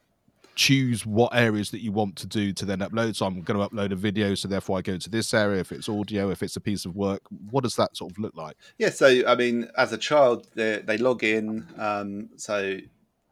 choose 0.56 1.04
what 1.06 1.34
areas 1.34 1.70
that 1.70 1.82
you 1.82 1.92
want 1.92 2.16
to 2.16 2.26
do 2.26 2.52
to 2.54 2.64
then 2.64 2.80
upload. 2.80 3.14
So 3.14 3.26
I'm 3.26 3.42
going 3.42 3.60
to 3.60 3.68
upload 3.68 3.92
a 3.92 3.96
video, 3.96 4.34
so 4.34 4.48
therefore 4.48 4.78
I 4.78 4.82
go 4.82 4.96
to 4.96 5.10
this 5.10 5.32
area. 5.32 5.60
If 5.60 5.70
it's 5.70 5.88
audio, 5.88 6.30
if 6.30 6.42
it's 6.42 6.56
a 6.56 6.60
piece 6.60 6.84
of 6.84 6.96
work, 6.96 7.22
what 7.50 7.62
does 7.62 7.76
that 7.76 7.96
sort 7.96 8.10
of 8.10 8.18
look 8.18 8.34
like? 8.34 8.56
Yeah, 8.78 8.90
so 8.90 9.22
I 9.26 9.36
mean, 9.36 9.70
as 9.76 9.92
a 9.92 9.98
child, 9.98 10.48
they, 10.54 10.82
they 10.84 10.96
log 10.96 11.22
in. 11.22 11.68
Um, 11.78 12.30
so 12.36 12.78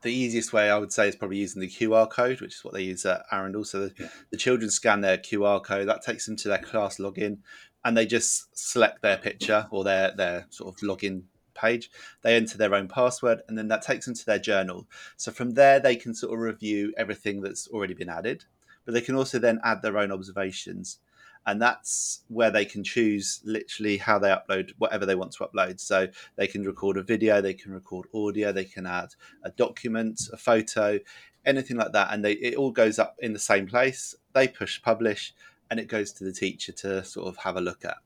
the 0.02 0.12
easiest 0.12 0.52
way 0.52 0.70
I 0.70 0.78
would 0.78 0.92
say 0.92 1.08
is 1.08 1.16
probably 1.16 1.38
using 1.38 1.60
the 1.60 1.68
QR 1.68 2.08
code, 2.08 2.42
which 2.42 2.56
is 2.56 2.64
what 2.64 2.74
they 2.74 2.82
use 2.82 3.06
at 3.06 3.24
Arundel. 3.32 3.64
So 3.64 3.88
the, 3.88 4.10
the 4.30 4.36
children 4.36 4.70
scan 4.70 5.00
their 5.00 5.16
QR 5.16 5.64
code, 5.64 5.88
that 5.88 6.02
takes 6.02 6.26
them 6.26 6.36
to 6.36 6.48
their 6.48 6.58
class 6.58 6.98
login, 6.98 7.38
and 7.84 7.96
they 7.96 8.06
just 8.06 8.56
select 8.56 9.00
their 9.02 9.16
picture 9.16 9.66
or 9.70 9.82
their 9.82 10.12
their 10.14 10.46
sort 10.50 10.74
of 10.74 10.80
login 10.80 11.22
page. 11.54 11.90
They 12.22 12.36
enter 12.36 12.58
their 12.58 12.74
own 12.74 12.88
password, 12.88 13.42
and 13.48 13.56
then 13.56 13.68
that 13.68 13.82
takes 13.82 14.06
them 14.06 14.14
to 14.14 14.26
their 14.26 14.38
journal. 14.38 14.86
So 15.16 15.32
from 15.32 15.52
there, 15.52 15.80
they 15.80 15.96
can 15.96 16.14
sort 16.14 16.34
of 16.34 16.40
review 16.40 16.92
everything 16.96 17.40
that's 17.40 17.68
already 17.68 17.94
been 17.94 18.08
added, 18.08 18.44
but 18.84 18.94
they 18.94 19.00
can 19.00 19.14
also 19.14 19.38
then 19.38 19.60
add 19.64 19.82
their 19.82 19.98
own 19.98 20.12
observations. 20.12 20.98
And 21.46 21.60
that's 21.60 22.22
where 22.28 22.50
they 22.50 22.64
can 22.64 22.82
choose 22.82 23.40
literally 23.44 23.98
how 23.98 24.18
they 24.18 24.28
upload 24.28 24.72
whatever 24.78 25.04
they 25.04 25.14
want 25.14 25.32
to 25.32 25.44
upload. 25.44 25.78
So 25.78 26.08
they 26.36 26.46
can 26.46 26.64
record 26.64 26.96
a 26.96 27.02
video, 27.02 27.42
they 27.42 27.52
can 27.52 27.72
record 27.72 28.06
audio, 28.14 28.50
they 28.50 28.64
can 28.64 28.86
add 28.86 29.10
a 29.42 29.50
document, 29.50 30.22
a 30.32 30.38
photo, 30.38 30.98
anything 31.44 31.76
like 31.76 31.92
that. 31.92 32.08
And 32.12 32.24
they, 32.24 32.32
it 32.32 32.54
all 32.56 32.70
goes 32.70 32.98
up 32.98 33.16
in 33.18 33.34
the 33.34 33.38
same 33.38 33.66
place. 33.66 34.14
They 34.32 34.48
push 34.48 34.80
publish, 34.80 35.34
and 35.70 35.78
it 35.78 35.88
goes 35.88 36.12
to 36.12 36.24
the 36.24 36.32
teacher 36.32 36.72
to 36.72 37.04
sort 37.04 37.28
of 37.28 37.36
have 37.38 37.56
a 37.56 37.60
look 37.60 37.84
at. 37.84 37.98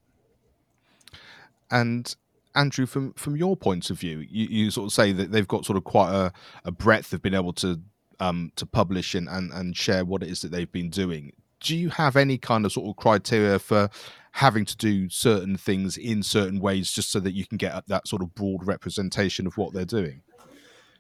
And 1.71 2.15
Andrew, 2.55 2.87
from 2.87 3.13
from 3.15 3.37
your 3.37 3.57
point 3.57 3.91
of 3.91 3.99
view, 3.99 4.19
you, 4.29 4.47
you 4.49 4.71
sort 4.71 4.87
of 4.87 4.93
say 4.93 5.13
that 5.13 5.31
they've 5.31 5.49
got 5.49 5.65
sort 5.65 5.77
of 5.77 5.85
quite 5.85 6.13
a, 6.13 6.33
a 6.65 6.73
breadth 6.73 7.13
of 7.13 7.23
being 7.23 7.35
able 7.35 7.53
to 7.55 7.81
um, 8.21 8.53
to 8.57 8.67
publish 8.67 9.15
and, 9.15 9.29
and, 9.29 9.53
and 9.53 9.77
share 9.77 10.05
what 10.05 10.23
it 10.23 10.29
is 10.29 10.41
that 10.43 10.51
they've 10.51 10.71
been 10.71 10.91
doing. 10.91 11.33
Do 11.61 11.77
you 11.77 11.91
have 11.91 12.17
any 12.17 12.39
kind 12.39 12.65
of 12.65 12.73
sort 12.73 12.89
of 12.89 12.97
criteria 12.97 13.59
for 13.59 13.91
having 14.33 14.65
to 14.65 14.77
do 14.77 15.09
certain 15.09 15.57
things 15.57 15.97
in 15.97 16.23
certain 16.23 16.61
ways 16.61 16.93
just 16.93 17.11
so 17.11 17.21
that 17.21 17.33
you 17.33 17.47
can 17.47 17.59
get 17.59 17.87
that 17.89 18.07
sort 18.07 18.23
of 18.23 18.35
broad 18.35 18.67
representation 18.67 19.47
of 19.47 19.57
what 19.57 19.73
they're 19.73 19.85
doing? 19.85 20.23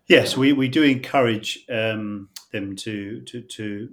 Yes, 0.06 0.36
we, 0.36 0.52
we 0.52 0.68
do 0.68 0.82
encourage 0.82 1.64
um, 1.68 2.30
them 2.50 2.74
to, 2.76 3.20
to, 3.22 3.42
to 3.42 3.90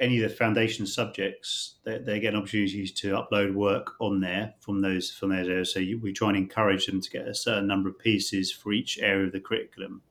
any 0.00 0.22
of 0.22 0.30
the 0.30 0.36
foundation 0.36 0.86
subjects, 0.86 1.74
they, 1.84 1.98
they 1.98 2.20
get 2.20 2.34
opportunities 2.34 2.92
to 2.92 3.12
upload 3.12 3.54
work 3.54 3.94
on 4.00 4.20
there 4.20 4.54
from 4.60 4.80
those 4.80 5.10
from 5.10 5.30
those 5.30 5.48
areas. 5.48 5.72
So 5.72 5.80
you, 5.80 5.98
we 5.98 6.12
try 6.12 6.28
and 6.28 6.36
encourage 6.36 6.86
them 6.86 7.00
to 7.00 7.10
get 7.10 7.26
a 7.26 7.34
certain 7.34 7.66
number 7.66 7.88
of 7.88 7.98
pieces 7.98 8.52
for 8.52 8.72
each 8.72 8.98
area 8.98 9.26
of 9.26 9.32
the 9.32 9.40
curriculum. 9.40 10.02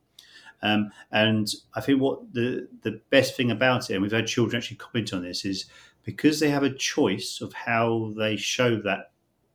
Um, 0.62 0.92
and 1.12 1.48
I 1.76 1.82
think 1.82 2.02
what 2.02 2.34
the 2.34 2.68
the 2.82 3.00
best 3.10 3.36
thing 3.36 3.52
about 3.52 3.90
it, 3.90 3.94
and 3.94 4.02
we've 4.02 4.12
had 4.12 4.28
children 4.28 4.58
actually 4.58 4.78
comment 4.78 5.14
on 5.14 5.24
this, 5.24 5.46
is 5.46 5.66
because 6.04 6.40
they 6.40 6.50
have 6.50 6.64
a 6.64 6.74
choice 6.74 7.42
of 7.42 7.54
how 7.54 8.14
they 8.18 8.36
show 8.36 8.78
that 8.82 9.12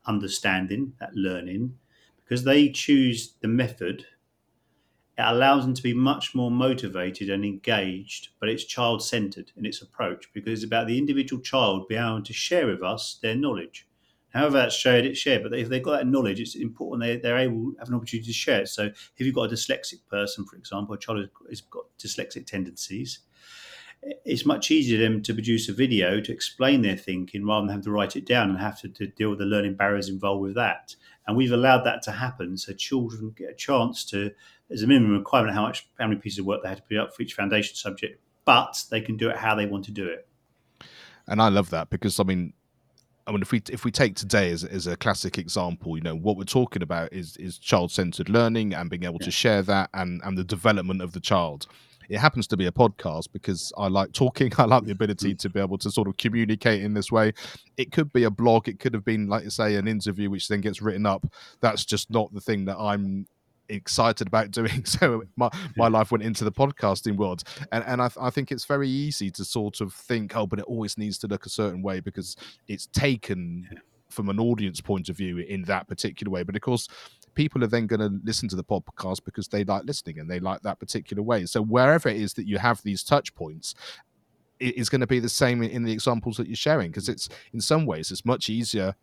understanding, 0.07 0.93
that 1.01 1.15
learning, 1.15 1.75
because 2.25 2.45
they 2.45 2.69
choose 2.69 3.35
the 3.41 3.49
method 3.49 4.07
it 5.23 5.29
allows 5.29 5.65
them 5.65 5.75
to 5.75 5.83
be 5.83 5.95
much 5.95 6.35
more 6.35 6.51
motivated 6.51 7.31
and 7.31 7.45
engaged, 7.45 8.29
but 8.41 8.49
it's 8.49 8.65
child 8.65 9.03
centered 9.03 9.53
in 9.57 9.65
its 9.65 9.81
approach 9.81 10.29
because 10.33 10.53
it's 10.53 10.67
about 10.67 10.87
the 10.87 10.99
individual 10.99 11.41
child 11.41 11.89
being 11.89 12.03
able 12.03 12.23
to 12.23 12.33
share 12.33 12.67
with 12.67 12.83
us 12.83 13.19
their 13.23 13.37
knowledge. 13.37 13.87
However, 14.31 14.59
that's 14.59 14.75
shared, 14.75 15.05
it's 15.05 15.19
shared. 15.19 15.43
But 15.43 15.55
if 15.55 15.69
they've 15.69 15.83
got 15.83 15.99
that 15.99 16.07
knowledge, 16.07 16.41
it's 16.41 16.57
important 16.57 17.03
they, 17.03 17.17
they're 17.19 17.39
able 17.39 17.73
to 17.73 17.79
have 17.79 17.89
an 17.89 17.95
opportunity 17.95 18.27
to 18.27 18.33
share 18.33 18.63
it. 18.63 18.69
So, 18.69 18.85
if 18.85 19.13
you've 19.19 19.35
got 19.35 19.53
a 19.53 19.55
dyslexic 19.55 20.07
person, 20.11 20.45
for 20.45 20.57
example, 20.57 20.95
a 20.95 20.99
child 20.99 21.29
has 21.49 21.61
got 21.61 21.85
dyslexic 21.99 22.47
tendencies, 22.47 23.21
it's 24.25 24.47
much 24.47 24.71
easier 24.71 24.99
for 24.99 25.03
them 25.03 25.23
to 25.23 25.35
produce 25.35 25.69
a 25.69 25.73
video 25.73 26.21
to 26.21 26.33
explain 26.33 26.83
their 26.83 26.97
thinking 26.97 27.47
rather 27.47 27.67
than 27.67 27.77
have 27.77 27.85
to 27.85 27.91
write 27.91 28.17
it 28.17 28.27
down 28.27 28.51
and 28.51 28.59
have 28.59 28.81
to, 28.81 28.89
to 28.89 29.07
deal 29.07 29.31
with 29.31 29.39
the 29.39 29.45
learning 29.45 29.75
barriers 29.75 30.09
involved 30.09 30.43
with 30.43 30.55
that. 30.57 30.97
And 31.27 31.37
we've 31.37 31.53
allowed 31.53 31.85
that 31.85 32.03
to 32.03 32.13
happen 32.13 32.57
so 32.57 32.73
children 32.73 33.33
get 33.37 33.51
a 33.51 33.55
chance 33.55 34.05
to 34.07 34.33
there's 34.73 34.83
a 34.83 34.87
minimum 34.87 35.19
requirement 35.19 35.55
how 35.55 35.61
much 35.61 35.87
how 35.99 36.07
many 36.07 36.19
pieces 36.19 36.39
of 36.39 36.47
work 36.47 36.63
they 36.63 36.69
have 36.71 36.79
to 36.79 36.83
put 36.85 36.97
up 36.97 37.15
for 37.15 37.23
each 37.23 37.35
foundation 37.35 37.77
subject, 37.77 38.19
but 38.47 38.83
they 38.91 39.03
can 39.03 39.19
do 39.19 39.29
it 39.29 39.37
how 39.37 39.55
they 39.55 39.67
want 39.67 39.85
to 39.85 39.91
do 39.91 40.07
it. 40.09 40.27
And 41.27 41.43
I 41.43 41.49
love 41.49 41.69
that 41.71 41.91
because 41.91 42.19
I 42.19 42.23
mean, 42.23 42.55
I 43.27 43.33
mean, 43.33 43.43
if 43.43 43.53
we 43.53 43.63
if 43.71 43.85
we 43.85 43.91
take 43.91 44.17
today 44.17 44.51
as, 44.51 44.65
as 44.65 44.87
a 44.87 44.97
classic 44.97 45.37
example, 45.37 45.99
you 45.99 46.03
know, 46.03 46.17
what 46.17 46.39
we're 46.39 46.45
talking 46.45 46.83
about 46.83 47.13
is 47.13 47.37
is 47.37 47.59
child 47.59 47.93
centered 47.93 48.31
learning 48.31 48.73
and 48.73 48.89
being 48.89 49.05
able 49.05 49.19
yeah. 49.21 49.27
to 49.27 49.31
share 49.31 49.61
that 49.63 49.91
and 49.93 50.23
and 50.25 50.39
the 50.39 50.45
development 50.45 51.03
of 51.03 51.13
the 51.13 51.21
child. 51.21 51.67
it 52.09 52.19
happens 52.19 52.47
to 52.47 52.57
be 52.57 52.67
a 52.67 52.73
podcast 52.73 53.29
because 53.31 53.75
I 53.77 53.89
like 53.89 54.13
talking. 54.13 54.53
I 54.59 54.65
like 54.65 54.85
the 54.85 54.93
ability 54.93 55.33
mm-hmm. 55.33 55.37
to 55.37 55.51
be 55.51 55.61
able 55.61 55.77
to 55.79 55.91
sort 55.91 56.09
of 56.09 56.17
communicate 56.17 56.83
in 56.83 56.95
this 56.95 57.13
way. 57.13 57.35
It 57.77 57.93
could 57.93 58.11
be 58.11 58.25
a 58.25 58.31
blog. 58.31 58.69
It 58.69 58.81
could 58.81 58.95
have 58.95 59.05
been, 59.05 59.29
like 59.29 59.45
you 59.45 59.51
say, 59.51 59.77
an 59.77 59.87
interview, 59.87 60.31
which 60.31 60.49
then 60.49 60.63
gets 60.63 60.81
written 60.81 61.05
up. 61.05 61.27
That's 61.61 61.85
just 61.85 62.11
not 62.11 62.33
the 62.33 62.41
thing 62.41 62.65
that 62.65 62.79
I'm 62.79 63.27
excited 63.69 64.27
about 64.27 64.51
doing. 64.51 64.85
So 64.93 65.23
my, 65.37 65.51
my 65.77 65.89
life 65.89 66.11
went 66.11 66.23
into 66.23 66.45
the 66.45 66.53
podcasting 66.53 67.17
world, 67.17 67.43
and 67.73 67.85
and 67.87 68.03
I, 68.03 68.11
I 68.21 68.31
think 68.31 68.53
it's 68.53 68.65
very 68.65 68.89
easy 68.89 69.31
to 69.33 69.45
sort 69.45 69.81
of 69.81 69.93
think, 69.93 70.37
oh, 70.37 70.47
but 70.47 70.59
it 70.59 70.65
always 70.67 70.99
needs 70.99 71.19
to 71.19 71.27
look 71.27 71.47
a 71.47 71.49
certain 71.49 71.83
way 71.83 72.01
because 72.01 72.37
it's 72.69 72.87
taken 72.89 73.69
from 74.11 74.29
an 74.29 74.39
audience 74.39 74.81
point 74.81 75.09
of 75.09 75.17
view 75.17 75.39
in 75.39 75.63
that 75.63 75.89
particular 75.89 76.31
way. 76.31 76.43
But 76.43 76.55
of 76.55 76.63
course, 76.63 76.87
people 77.35 77.65
are 77.65 77.69
then 77.69 77.87
going 77.87 78.01
to 78.01 78.21
listen 78.25 78.49
to 78.51 78.57
the 78.57 78.65
podcast 78.65 79.25
because 79.25 79.49
they 79.49 79.65
like 79.65 79.85
listening 79.85 80.19
and 80.19 80.31
they 80.31 80.39
like 80.39 80.61
that 80.63 80.79
particular 80.79 81.23
way. 81.23 81.47
So 81.47 81.63
wherever 81.63 82.09
it 82.09 82.17
is 82.17 82.35
that 82.35 82.47
you 82.47 82.59
have 82.59 82.83
these 82.83 83.03
touch 83.03 83.35
points, 83.35 83.75
it 84.61 84.77
is 84.77 84.89
going 84.89 85.01
to 85.01 85.07
be 85.07 85.19
the 85.19 85.29
same 85.29 85.63
in 85.63 85.83
the 85.83 85.93
examples 85.93 86.37
that 86.37 86.47
you're 86.47 86.57
sharing 86.57 86.91
because 86.91 87.09
it's 87.09 87.29
in 87.53 87.61
some 87.61 87.87
ways 87.87 88.11
it's 88.11 88.25
much 88.25 88.49
easier 88.49 88.95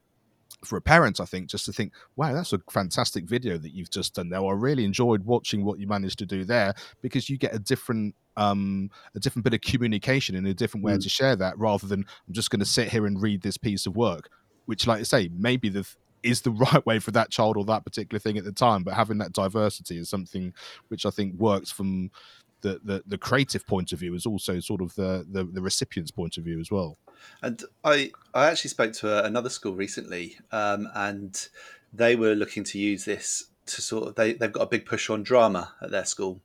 for 0.63 0.77
a 0.77 0.81
parent, 0.81 1.19
I 1.19 1.25
think, 1.25 1.49
just 1.49 1.65
to 1.65 1.73
think, 1.73 1.93
wow, 2.15 2.33
that's 2.33 2.53
a 2.53 2.59
fantastic 2.69 3.25
video 3.25 3.57
that 3.57 3.73
you've 3.73 3.89
just 3.89 4.15
done 4.15 4.29
there. 4.29 4.43
I 4.43 4.51
really 4.51 4.85
enjoyed 4.85 5.25
watching 5.25 5.63
what 5.63 5.79
you 5.79 5.87
managed 5.87 6.19
to 6.19 6.25
do 6.25 6.43
there 6.43 6.73
because 7.01 7.29
you 7.29 7.37
get 7.37 7.55
a 7.55 7.59
different 7.59 8.15
um, 8.37 8.89
a 9.15 9.19
different 9.19 9.43
bit 9.43 9.53
of 9.53 9.61
communication 9.61 10.35
and 10.35 10.47
a 10.47 10.53
different 10.53 10.85
way 10.85 10.93
mm. 10.93 11.03
to 11.03 11.09
share 11.09 11.35
that 11.35 11.57
rather 11.57 11.87
than 11.87 12.05
I'm 12.27 12.33
just 12.33 12.49
going 12.49 12.61
to 12.61 12.65
sit 12.65 12.89
here 12.89 13.05
and 13.05 13.21
read 13.21 13.41
this 13.41 13.57
piece 13.57 13.85
of 13.85 13.97
work, 13.97 14.29
which, 14.65 14.87
like 14.87 14.99
I 14.99 15.03
say, 15.03 15.29
maybe 15.33 15.67
the 15.67 15.85
is 16.23 16.41
the 16.41 16.51
right 16.73 16.85
way 16.85 16.99
for 16.99 17.11
that 17.11 17.31
child 17.31 17.57
or 17.57 17.65
that 17.65 17.83
particular 17.83 18.19
thing 18.19 18.37
at 18.37 18.43
the 18.43 18.51
time. 18.51 18.83
But 18.83 18.93
having 18.93 19.17
that 19.19 19.33
diversity 19.33 19.97
is 19.97 20.09
something 20.09 20.53
which 20.87 21.05
I 21.05 21.09
think 21.09 21.35
works 21.35 21.71
from 21.71 22.11
the, 22.61 22.79
the, 22.83 23.03
the 23.05 23.17
creative 23.17 23.65
point 23.65 23.91
of 23.93 23.99
view 23.99 24.13
is 24.13 24.25
also 24.25 24.59
sort 24.59 24.81
of 24.81 24.95
the, 24.95 25.25
the, 25.29 25.43
the 25.43 25.61
recipient's 25.61 26.11
point 26.11 26.37
of 26.37 26.43
view 26.43 26.59
as 26.59 26.71
well. 26.71 26.97
And 27.41 27.63
I 27.83 28.11
I 28.33 28.45
actually 28.45 28.69
spoke 28.69 28.93
to 28.93 29.09
a, 29.09 29.23
another 29.23 29.49
school 29.49 29.75
recently, 29.75 30.37
um, 30.51 30.87
and 30.93 31.49
they 31.93 32.15
were 32.15 32.33
looking 32.33 32.63
to 32.65 32.79
use 32.79 33.05
this 33.05 33.45
to 33.67 33.81
sort 33.81 34.07
of 34.07 34.15
they 34.15 34.33
they've 34.33 34.51
got 34.51 34.63
a 34.63 34.67
big 34.67 34.85
push 34.85 35.09
on 35.09 35.23
drama 35.23 35.73
at 35.81 35.91
their 35.91 36.05
school, 36.05 36.41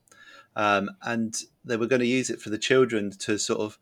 um, 0.57 0.91
and 1.03 1.43
they 1.65 1.77
were 1.77 1.87
going 1.87 2.01
to 2.01 2.07
use 2.07 2.31
it 2.31 2.41
for 2.41 2.51
the 2.51 2.59
children 2.59 3.11
to 3.11 3.39
sort 3.39 3.61
of 3.61 3.79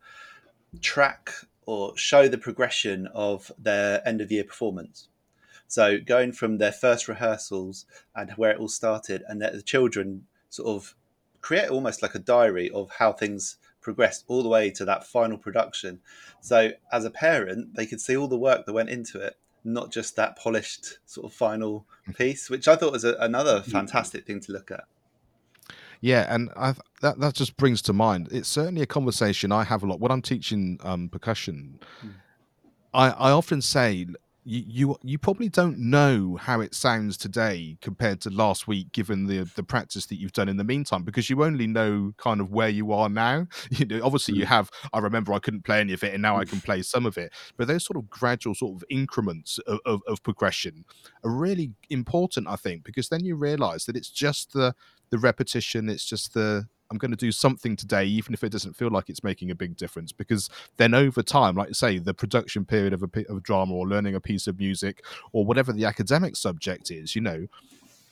track 0.81 1.31
or 1.65 1.97
show 1.97 2.27
the 2.27 2.37
progression 2.37 3.07
of 3.13 3.51
their 3.57 4.07
end 4.07 4.21
of 4.21 4.31
year 4.31 4.43
performance. 4.43 5.07
So 5.67 5.99
going 5.99 6.33
from 6.33 6.57
their 6.57 6.71
first 6.71 7.07
rehearsals 7.07 7.85
and 8.15 8.31
where 8.31 8.51
it 8.51 8.59
all 8.59 8.67
started, 8.67 9.23
and 9.27 9.41
that 9.41 9.53
the 9.53 9.61
children 9.61 10.27
sort 10.49 10.69
of 10.69 10.95
create 11.43 11.69
almost 11.69 12.01
like 12.01 12.15
a 12.15 12.19
diary 12.19 12.71
of 12.71 12.89
how 12.97 13.11
things 13.11 13.57
progressed 13.81 14.23
all 14.27 14.41
the 14.41 14.49
way 14.49 14.71
to 14.71 14.85
that 14.85 15.05
final 15.05 15.37
production. 15.37 15.99
So 16.41 16.71
as 16.91 17.05
a 17.05 17.11
parent, 17.11 17.75
they 17.75 17.85
could 17.85 18.01
see 18.01 18.17
all 18.17 18.27
the 18.27 18.37
work 18.37 18.65
that 18.65 18.73
went 18.73 18.89
into 18.89 19.19
it, 19.19 19.37
not 19.63 19.91
just 19.91 20.15
that 20.15 20.37
polished 20.37 20.97
sort 21.05 21.25
of 21.25 21.33
final 21.33 21.85
piece, 22.15 22.49
which 22.49 22.67
I 22.67 22.75
thought 22.75 22.93
was 22.93 23.03
a, 23.03 23.15
another 23.19 23.59
mm. 23.59 23.65
fantastic 23.65 24.25
thing 24.25 24.39
to 24.41 24.53
look 24.53 24.71
at. 24.71 24.85
Yeah, 26.01 26.25
and 26.27 26.49
i 26.57 26.73
that 27.01 27.19
that 27.19 27.33
just 27.33 27.55
brings 27.55 27.81
to 27.83 27.93
mind. 27.93 28.27
It's 28.29 28.49
certainly 28.49 28.81
a 28.81 28.85
conversation 28.85 29.53
I 29.53 29.63
have 29.63 29.83
a 29.83 29.85
lot 29.85 30.01
when 30.01 30.11
I'm 30.11 30.21
teaching 30.21 30.77
um, 30.83 31.07
percussion. 31.07 31.79
Mm. 32.03 32.13
I, 32.93 33.09
I 33.09 33.31
often 33.31 33.61
say 33.61 34.07
you, 34.45 34.63
you 34.67 34.97
you 35.03 35.17
probably 35.17 35.49
don't 35.49 35.77
know 35.77 36.37
how 36.39 36.59
it 36.59 36.73
sounds 36.73 37.17
today 37.17 37.77
compared 37.81 38.19
to 38.21 38.29
last 38.29 38.67
week 38.67 38.91
given 38.91 39.25
the 39.25 39.43
the 39.55 39.63
practice 39.63 40.05
that 40.07 40.15
you've 40.15 40.33
done 40.33 40.49
in 40.49 40.57
the 40.57 40.63
meantime 40.63 41.03
because 41.03 41.29
you 41.29 41.43
only 41.43 41.67
know 41.67 42.13
kind 42.17 42.41
of 42.41 42.51
where 42.51 42.69
you 42.69 42.91
are 42.91 43.09
now 43.09 43.47
you 43.69 43.85
know 43.85 44.01
obviously 44.03 44.35
you 44.35 44.43
mm. 44.43 44.47
have 44.47 44.69
i 44.91 44.99
remember 44.99 45.33
i 45.33 45.39
couldn't 45.39 45.63
play 45.63 45.79
any 45.79 45.93
of 45.93 46.03
it 46.03 46.13
and 46.13 46.21
now 46.21 46.37
i 46.37 46.45
can 46.45 46.59
play 46.61 46.81
some 46.81 47.05
of 47.05 47.17
it 47.17 47.31
but 47.57 47.67
those 47.67 47.85
sort 47.85 47.97
of 47.97 48.09
gradual 48.09 48.53
sort 48.53 48.75
of 48.75 48.83
increments 48.89 49.59
of, 49.59 49.79
of, 49.85 50.01
of 50.07 50.21
progression 50.23 50.83
are 51.23 51.31
really 51.31 51.71
important 51.89 52.47
i 52.47 52.55
think 52.55 52.83
because 52.83 53.09
then 53.09 53.23
you 53.23 53.35
realize 53.35 53.85
that 53.85 53.95
it's 53.95 54.09
just 54.09 54.53
the 54.53 54.75
the 55.09 55.17
repetition 55.17 55.89
it's 55.89 56.05
just 56.05 56.33
the 56.33 56.67
I'm 56.91 56.97
going 56.97 57.11
to 57.11 57.17
do 57.17 57.31
something 57.31 57.75
today, 57.75 58.05
even 58.05 58.33
if 58.33 58.43
it 58.43 58.51
doesn't 58.51 58.75
feel 58.75 58.89
like 58.89 59.09
it's 59.09 59.23
making 59.23 59.51
a 59.51 59.55
big 59.55 59.75
difference. 59.77 60.11
Because 60.11 60.49
then 60.77 60.93
over 60.93 61.23
time, 61.23 61.55
like 61.55 61.69
you 61.69 61.73
say, 61.73 61.97
the 61.97 62.13
production 62.13 62.65
period 62.65 62.93
of 62.93 63.03
a, 63.03 63.09
of 63.29 63.37
a 63.37 63.41
drama 63.41 63.73
or 63.73 63.87
learning 63.87 64.15
a 64.15 64.21
piece 64.21 64.47
of 64.47 64.59
music 64.59 65.03
or 65.31 65.45
whatever 65.45 65.73
the 65.73 65.85
academic 65.85 66.35
subject 66.35 66.91
is, 66.91 67.15
you 67.15 67.21
know, 67.21 67.47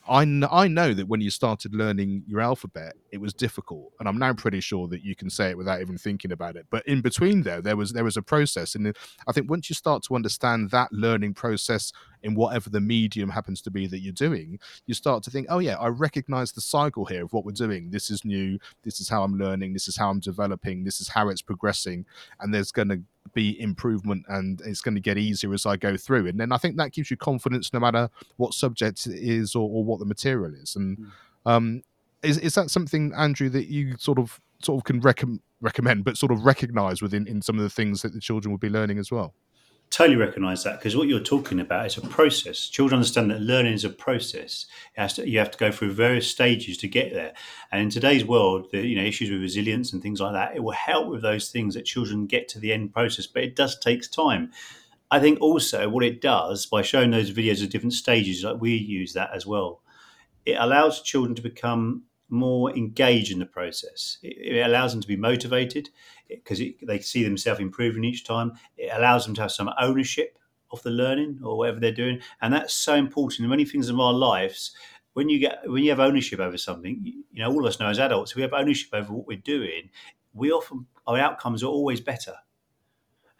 I, 0.09 0.25
kn- 0.25 0.47
I 0.51 0.67
know 0.67 0.93
that 0.93 1.07
when 1.07 1.21
you 1.21 1.29
started 1.29 1.75
learning 1.75 2.23
your 2.27 2.41
alphabet, 2.41 2.95
it 3.11 3.21
was 3.21 3.33
difficult, 3.33 3.91
and 3.99 4.09
I'm 4.09 4.17
now 4.17 4.33
pretty 4.33 4.59
sure 4.59 4.87
that 4.87 5.03
you 5.03 5.15
can 5.15 5.29
say 5.29 5.51
it 5.51 5.57
without 5.57 5.79
even 5.79 5.97
thinking 5.97 6.31
about 6.31 6.55
it. 6.55 6.65
But 6.71 6.85
in 6.87 7.01
between 7.01 7.43
there, 7.43 7.61
there 7.61 7.77
was 7.77 7.93
there 7.93 8.03
was 8.03 8.17
a 8.17 8.21
process, 8.21 8.73
and 8.75 8.95
I 9.27 9.31
think 9.31 9.49
once 9.49 9.69
you 9.69 9.75
start 9.75 10.03
to 10.03 10.15
understand 10.15 10.71
that 10.71 10.91
learning 10.91 11.35
process 11.35 11.91
in 12.23 12.35
whatever 12.35 12.69
the 12.69 12.81
medium 12.81 13.29
happens 13.29 13.61
to 13.61 13.71
be 13.71 13.87
that 13.87 13.99
you're 13.99 14.13
doing, 14.13 14.59
you 14.85 14.93
start 14.93 15.23
to 15.23 15.31
think, 15.31 15.47
oh 15.49 15.59
yeah, 15.59 15.77
I 15.77 15.87
recognize 15.87 16.51
the 16.51 16.61
cycle 16.61 17.05
here 17.05 17.23
of 17.23 17.33
what 17.33 17.45
we're 17.45 17.51
doing. 17.51 17.89
This 17.89 18.09
is 18.09 18.25
new. 18.25 18.59
This 18.83 18.99
is 18.99 19.09
how 19.09 19.23
I'm 19.23 19.37
learning. 19.37 19.73
This 19.73 19.87
is 19.87 19.97
how 19.97 20.09
I'm 20.09 20.19
developing. 20.19 20.83
This 20.83 21.01
is 21.01 21.07
how 21.07 21.29
it's 21.29 21.41
progressing, 21.41 22.05
and 22.39 22.53
there's 22.53 22.71
going 22.71 22.89
to 22.89 23.01
be 23.33 23.59
improvement 23.61 24.25
and 24.27 24.61
it's 24.65 24.81
going 24.81 24.95
to 24.95 25.01
get 25.01 25.17
easier 25.17 25.53
as 25.53 25.65
I 25.65 25.77
go 25.77 25.95
through. 25.95 26.27
And 26.27 26.39
then 26.39 26.51
I 26.51 26.57
think 26.57 26.75
that 26.77 26.91
gives 26.91 27.09
you 27.09 27.17
confidence 27.17 27.71
no 27.71 27.79
matter 27.79 28.09
what 28.37 28.53
subject 28.53 29.07
it 29.07 29.19
is 29.19 29.55
or, 29.55 29.69
or 29.69 29.83
what 29.83 29.99
the 29.99 30.05
material 30.05 30.53
is. 30.53 30.75
And 30.75 30.97
mm. 30.97 31.11
um, 31.45 31.83
is 32.23 32.37
is 32.37 32.55
that 32.55 32.69
something, 32.69 33.13
Andrew, 33.15 33.49
that 33.49 33.67
you 33.67 33.95
sort 33.97 34.19
of 34.19 34.39
sort 34.61 34.79
of 34.79 34.83
can 34.83 34.99
rec- 34.99 35.23
recommend, 35.61 36.03
but 36.03 36.17
sort 36.17 36.31
of 36.31 36.45
recognise 36.45 37.01
within 37.01 37.27
in 37.27 37.41
some 37.41 37.57
of 37.57 37.63
the 37.63 37.69
things 37.69 38.01
that 38.01 38.13
the 38.13 38.19
children 38.19 38.51
will 38.51 38.59
be 38.59 38.69
learning 38.69 38.99
as 38.99 39.11
well? 39.11 39.33
Totally 39.91 40.15
recognize 40.15 40.63
that 40.63 40.79
because 40.79 40.95
what 40.95 41.07
you're 41.07 41.19
talking 41.19 41.59
about 41.59 41.85
is 41.85 41.97
a 41.97 42.01
process. 42.01 42.67
Children 42.67 42.99
understand 42.99 43.29
that 43.29 43.41
learning 43.41 43.73
is 43.73 43.83
a 43.83 43.89
process. 43.89 44.65
To, 44.97 45.29
you 45.29 45.37
have 45.37 45.51
to 45.51 45.57
go 45.57 45.71
through 45.71 45.91
various 45.91 46.27
stages 46.27 46.77
to 46.77 46.87
get 46.87 47.13
there. 47.13 47.33
And 47.71 47.81
in 47.83 47.89
today's 47.89 48.25
world, 48.25 48.69
the 48.71 48.85
you 48.87 48.95
know 48.95 49.03
issues 49.03 49.29
with 49.29 49.41
resilience 49.41 49.93
and 49.93 50.01
things 50.01 50.21
like 50.21 50.33
that, 50.33 50.55
it 50.55 50.63
will 50.63 50.71
help 50.71 51.09
with 51.09 51.21
those 51.21 51.49
things 51.49 51.75
that 51.75 51.85
children 51.85 52.25
get 52.25 52.47
to 52.49 52.59
the 52.59 52.73
end 52.73 52.93
process. 52.93 53.27
But 53.27 53.43
it 53.43 53.55
does 53.55 53.77
take 53.77 54.09
time. 54.09 54.51
I 55.11 55.19
think 55.19 55.41
also 55.41 55.89
what 55.89 56.05
it 56.05 56.21
does 56.21 56.65
by 56.65 56.81
showing 56.81 57.11
those 57.11 57.31
videos 57.31 57.61
of 57.61 57.69
different 57.69 57.93
stages, 57.93 58.43
like 58.43 58.61
we 58.61 58.73
use 58.73 59.11
that 59.13 59.31
as 59.35 59.45
well, 59.45 59.81
it 60.45 60.55
allows 60.57 61.01
children 61.01 61.35
to 61.35 61.41
become 61.41 62.03
more 62.31 62.75
engaged 62.75 63.31
in 63.31 63.39
the 63.39 63.45
process. 63.45 64.17
It, 64.23 64.55
it 64.55 64.65
allows 64.65 64.93
them 64.93 65.01
to 65.01 65.07
be 65.07 65.15
motivated 65.15 65.89
because 66.29 66.61
they 66.81 66.99
see 66.99 67.23
themselves 67.23 67.59
improving 67.59 68.03
each 68.03 68.25
time. 68.25 68.53
It 68.77 68.91
allows 68.93 69.25
them 69.25 69.35
to 69.35 69.41
have 69.41 69.51
some 69.51 69.69
ownership 69.79 70.37
of 70.71 70.81
the 70.83 70.89
learning 70.89 71.41
or 71.43 71.57
whatever 71.57 71.79
they're 71.79 71.91
doing, 71.91 72.21
and 72.41 72.53
that's 72.53 72.73
so 72.73 72.95
important 72.95 73.41
in 73.41 73.49
many 73.49 73.65
things 73.65 73.89
in 73.89 73.99
our 73.99 74.13
lives. 74.13 74.71
When 75.13 75.27
you 75.27 75.39
get 75.39 75.69
when 75.69 75.83
you 75.83 75.89
have 75.89 75.99
ownership 75.99 76.39
over 76.39 76.57
something, 76.57 77.01
you 77.03 77.43
know 77.43 77.51
all 77.51 77.59
of 77.59 77.65
us 77.65 77.79
know 77.79 77.89
as 77.89 77.99
adults, 77.99 78.35
we 78.35 78.41
have 78.41 78.53
ownership 78.53 78.89
over 78.93 79.11
what 79.11 79.27
we're 79.27 79.37
doing. 79.37 79.89
We 80.33 80.51
often 80.51 80.87
our 81.05 81.17
outcomes 81.17 81.63
are 81.63 81.67
always 81.67 81.99
better. 81.99 82.35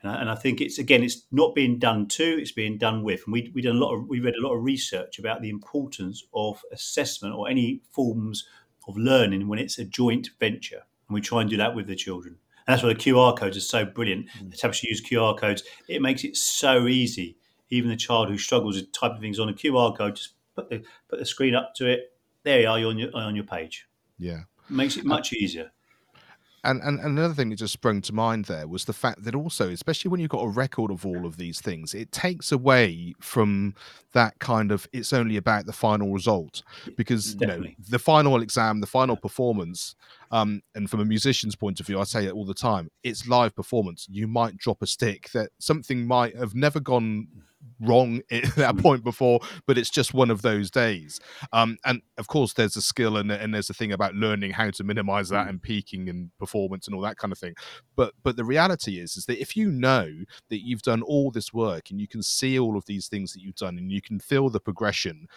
And 0.01 0.12
I, 0.12 0.15
and 0.21 0.30
I, 0.30 0.36
think 0.36 0.62
it's 0.62 0.80
again, 0.80 1.04
it's 1.04 1.25
not 1.32 1.54
being 1.54 1.77
done 1.77 2.08
to; 2.10 2.23
it's 2.23 2.51
being 2.51 2.77
done 2.77 3.04
with. 3.04 3.21
And 3.25 3.34
we 3.34 3.51
we 3.54 3.62
done 3.62 3.75
a 3.75 3.80
lot 3.80 3.93
of 3.93 4.08
we 4.08 4.19
read 4.19 4.36
a 4.36 4.41
lot 4.41 4.56
of 4.56 4.63
research 4.63 5.19
about 5.19 5.41
the 5.41 5.49
importance 5.49 6.23
of 6.34 6.62
assessment 6.71 7.36
or 7.36 7.47
any 7.47 7.82
forms 7.91 8.47
of 8.88 8.98
learning 8.98 9.48
when 9.48 9.60
it's 9.60 9.78
a 9.78 9.86
joint 9.86 10.30
venture. 10.39 10.84
And 11.08 11.15
we 11.15 11.22
try 11.22 11.41
and 11.41 11.50
do 11.50 11.58
that 11.58 11.76
with 11.76 11.88
the 11.88 11.96
children. 11.96 12.38
And 12.67 12.74
that's 12.74 12.84
why 12.84 12.89
the 12.89 12.96
QR 12.96 13.38
codes 13.38 13.58
are 13.58 13.62
so 13.62 13.86
brilliant. 13.86 14.28
Mm. 14.39 14.52
The 14.52 14.58
Tapestry 14.58 14.89
use 14.89 15.02
QR 15.02 15.38
codes. 15.38 15.63
It 15.88 16.02
makes 16.02 16.24
it 16.24 16.38
so 16.38 16.88
easy. 16.88 17.38
Even 17.70 17.89
the 17.89 17.96
child 17.96 18.30
who 18.30 18.38
struggles 18.38 18.76
with 18.76 18.91
typing 18.91 19.22
things 19.22 19.39
on 19.39 19.50
a 19.50 19.54
QR 19.54 19.98
code, 19.98 20.15
just 20.17 20.34
put 20.56 20.70
the 20.70 20.84
put 21.10 21.20
the 21.20 21.26
screen 21.26 21.56
up 21.56 21.74
to 21.76 21.88
it. 21.88 22.13
There 22.44 22.62
you 22.62 22.67
are. 22.67 22.80
You're 22.80 22.89
on 22.89 22.98
your 22.98 23.15
on 23.15 23.36
your 23.36 23.46
page. 23.46 23.88
Yeah, 24.20 24.41
it 24.70 24.72
makes 24.72 24.98
it 24.98 25.06
much 25.06 25.32
easier. 25.34 25.72
And, 26.63 26.80
and 26.82 27.00
another 27.00 27.34
thing 27.34 27.50
that 27.50 27.56
just 27.56 27.74
sprung 27.74 28.02
to 28.02 28.13
mind 28.13 28.45
there 28.45 28.67
was 28.67 28.86
the 28.86 28.93
fact 28.93 29.24
that 29.24 29.34
also, 29.34 29.69
especially 29.69 30.10
when 30.10 30.19
you've 30.19 30.30
got 30.30 30.43
a 30.43 30.50
record 30.50 30.91
of 30.91 31.06
all 31.06 31.26
of 31.26 31.38
these 31.38 31.60
things, 31.60 31.95
it 31.95 32.12
takes 32.12 32.52
away 32.52 33.15
from 33.19 33.74
that 34.13 34.38
kind 34.39 34.71
of 34.71 34.88
it's 34.93 35.12
only 35.12 35.38
about 35.38 35.65
the 35.65 35.74
final 35.74 36.12
result 36.12 36.62
because 36.97 37.34
Definitely. 37.34 37.69
you 37.69 37.76
know 37.80 37.86
the 37.89 38.00
final 38.00 38.41
exam, 38.41 38.80
the 38.80 38.88
final 38.88 39.15
performance, 39.15 39.95
um, 40.32 40.62
and 40.76 40.89
from 40.89 41.00
a 41.00 41.06
musician's 41.06 41.56
point 41.56 41.80
of 41.80 41.88
view, 41.88 42.00
I 42.00 42.04
say 42.04 42.26
it 42.26 42.34
all 42.34 42.45
the 42.45 42.54
time: 42.54 42.91
it's 43.04 43.28
live 43.28 43.56
performance. 43.56 44.08
You 44.10 44.28
might 44.28 44.58
drop 44.58 44.84
a 44.84 44.88
stick 44.88 45.30
that 45.32 45.50
something 45.60 46.06
might 46.06 46.36
have 46.36 46.54
never 46.54 46.80
gone 46.80 47.28
wrong 47.80 48.21
at 48.32 48.56
that 48.56 48.76
hmm. 48.76 48.82
point 48.82 49.04
before, 49.04 49.39
but 49.65 49.78
it's 49.78 49.89
just 49.89 50.13
one 50.13 50.30
of 50.30 50.41
those 50.41 50.71
days. 50.71 51.19
Um, 51.54 51.78
and 51.86 52.02
of 52.17 52.28
course, 52.28 52.54
there's 52.54 52.76
a 52.76 52.82
skill 52.82 53.17
and, 53.17 53.32
and 53.32 53.54
there's 53.54 53.69
a 53.69 53.74
thing 53.74 53.91
about 53.91 54.15
learning 54.15 54.52
how 54.52 54.69
to 54.71 54.84
minimize 54.84 55.30
that 55.30 55.43
hmm. 55.43 55.50
and 55.50 55.62
peaking 55.62 56.10
and 56.10 56.32
performance 56.38 56.88
and 56.88 56.95
all 56.95 57.02
that 57.02 57.17
kind 57.17 57.32
of 57.32 57.38
thing. 57.38 57.56
But 57.95 58.13
but 58.24 58.36
the 58.36 58.45
reality 58.45 59.00
is 59.00 59.17
is 59.17 59.26
that 59.26 59.41
if 59.41 59.56
you 59.56 59.69
know 59.69 60.10
that 60.50 60.65
you've 60.65 60.82
done 60.82 61.02
all 61.02 61.32
this 61.32 61.54
work 61.54 61.89
and 61.89 62.00
you 62.00 62.08
can 62.08 62.24
see 62.24 62.60
all 62.60 62.78
of 62.78 62.86
these 62.86 63.08
things 63.08 63.34
that 63.34 63.41
you've 63.41 63.56
done 63.56 63.78
and 63.78 63.91
you 63.91 64.02
can 64.02 64.19
feel 64.19 64.50
the 64.50 64.60
progression 64.60 65.28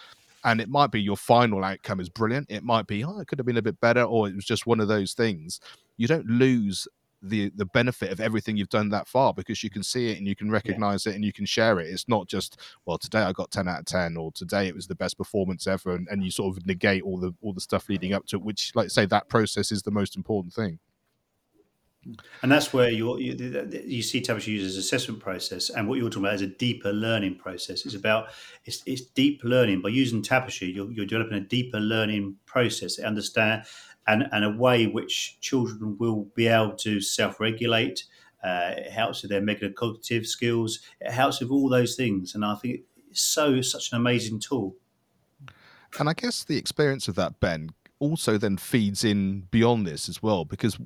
and 0.44 0.60
it 0.60 0.68
might 0.68 0.90
be 0.90 1.00
your 1.00 1.16
final 1.16 1.64
outcome 1.64 2.00
is 2.00 2.10
brilliant. 2.10 2.50
It 2.50 2.62
might 2.62 2.86
be, 2.86 3.02
oh, 3.02 3.18
it 3.18 3.28
could 3.28 3.38
have 3.38 3.46
been 3.46 3.56
a 3.56 3.62
bit 3.62 3.80
better, 3.80 4.02
or 4.02 4.28
it 4.28 4.36
was 4.36 4.44
just 4.44 4.66
one 4.66 4.78
of 4.78 4.88
those 4.88 5.14
things. 5.14 5.58
You 5.96 6.06
don't 6.06 6.26
lose 6.26 6.86
the 7.28 7.50
the 7.56 7.66
benefit 7.66 8.10
of 8.10 8.20
everything 8.20 8.56
you've 8.56 8.68
done 8.68 8.90
that 8.90 9.08
far 9.08 9.32
because 9.32 9.62
you 9.62 9.70
can 9.70 9.82
see 9.82 10.10
it 10.10 10.18
and 10.18 10.26
you 10.26 10.36
can 10.36 10.50
recognize 10.50 11.06
yeah. 11.06 11.12
it 11.12 11.16
and 11.16 11.24
you 11.24 11.32
can 11.32 11.46
share 11.46 11.80
it. 11.80 11.88
It's 11.88 12.08
not 12.08 12.28
just 12.28 12.60
well 12.86 12.98
today 12.98 13.20
I 13.20 13.32
got 13.32 13.50
ten 13.50 13.68
out 13.68 13.80
of 13.80 13.86
ten 13.86 14.16
or 14.16 14.32
today 14.32 14.68
it 14.68 14.74
was 14.74 14.86
the 14.86 14.94
best 14.94 15.18
performance 15.18 15.66
ever, 15.66 15.94
and, 15.94 16.06
and 16.10 16.24
you 16.24 16.30
sort 16.30 16.56
of 16.56 16.66
negate 16.66 17.02
all 17.02 17.18
the 17.18 17.34
all 17.42 17.52
the 17.52 17.60
stuff 17.60 17.88
leading 17.88 18.12
up 18.12 18.26
to 18.26 18.36
it. 18.36 18.42
Which, 18.42 18.72
like 18.74 18.90
say, 18.90 19.06
that 19.06 19.28
process 19.28 19.72
is 19.72 19.82
the 19.82 19.90
most 19.90 20.16
important 20.16 20.52
thing. 20.52 20.78
And 22.42 22.52
that's 22.52 22.72
where 22.72 22.90
you 22.90 23.18
you 23.18 24.02
see 24.02 24.20
Tapestry 24.20 24.52
uses 24.52 24.76
assessment 24.76 25.20
process, 25.20 25.70
and 25.70 25.88
what 25.88 25.98
you're 25.98 26.10
talking 26.10 26.24
about 26.24 26.34
is 26.34 26.42
a 26.42 26.48
deeper 26.48 26.92
learning 26.92 27.36
process. 27.36 27.86
It's 27.86 27.94
about 27.94 28.28
it's, 28.66 28.82
it's 28.84 29.00
deep 29.00 29.40
learning 29.42 29.80
by 29.80 29.88
using 29.88 30.20
Tapestry. 30.20 30.68
You're, 30.68 30.90
you're 30.92 31.06
developing 31.06 31.38
a 31.38 31.40
deeper 31.40 31.80
learning 31.80 32.36
process. 32.44 32.96
They 32.96 33.04
understand 33.04 33.64
and 34.06 34.24
and 34.32 34.44
a 34.44 34.50
way 34.50 34.86
which 34.86 35.38
children 35.40 35.96
will 35.98 36.26
be 36.34 36.46
able 36.46 36.74
to 36.76 37.00
self-regulate. 37.00 38.04
Uh, 38.42 38.74
it 38.76 38.90
helps 38.90 39.22
with 39.22 39.30
their 39.30 39.40
metacognitive 39.40 40.26
skills. 40.26 40.80
It 41.00 41.10
helps 41.10 41.40
with 41.40 41.50
all 41.50 41.68
those 41.68 41.94
things, 41.94 42.34
and 42.34 42.44
I 42.44 42.54
think 42.56 42.80
it's 43.10 43.22
so 43.22 43.62
such 43.62 43.92
an 43.92 43.98
amazing 43.98 44.40
tool. 44.40 44.76
And 45.98 46.08
I 46.08 46.12
guess 46.12 46.44
the 46.44 46.58
experience 46.58 47.08
of 47.08 47.14
that, 47.14 47.40
Ben, 47.40 47.70
also 48.00 48.36
then 48.36 48.56
feeds 48.56 49.04
in 49.04 49.42
beyond 49.50 49.86
this 49.86 50.08
as 50.08 50.22
well, 50.22 50.44
because 50.44 50.78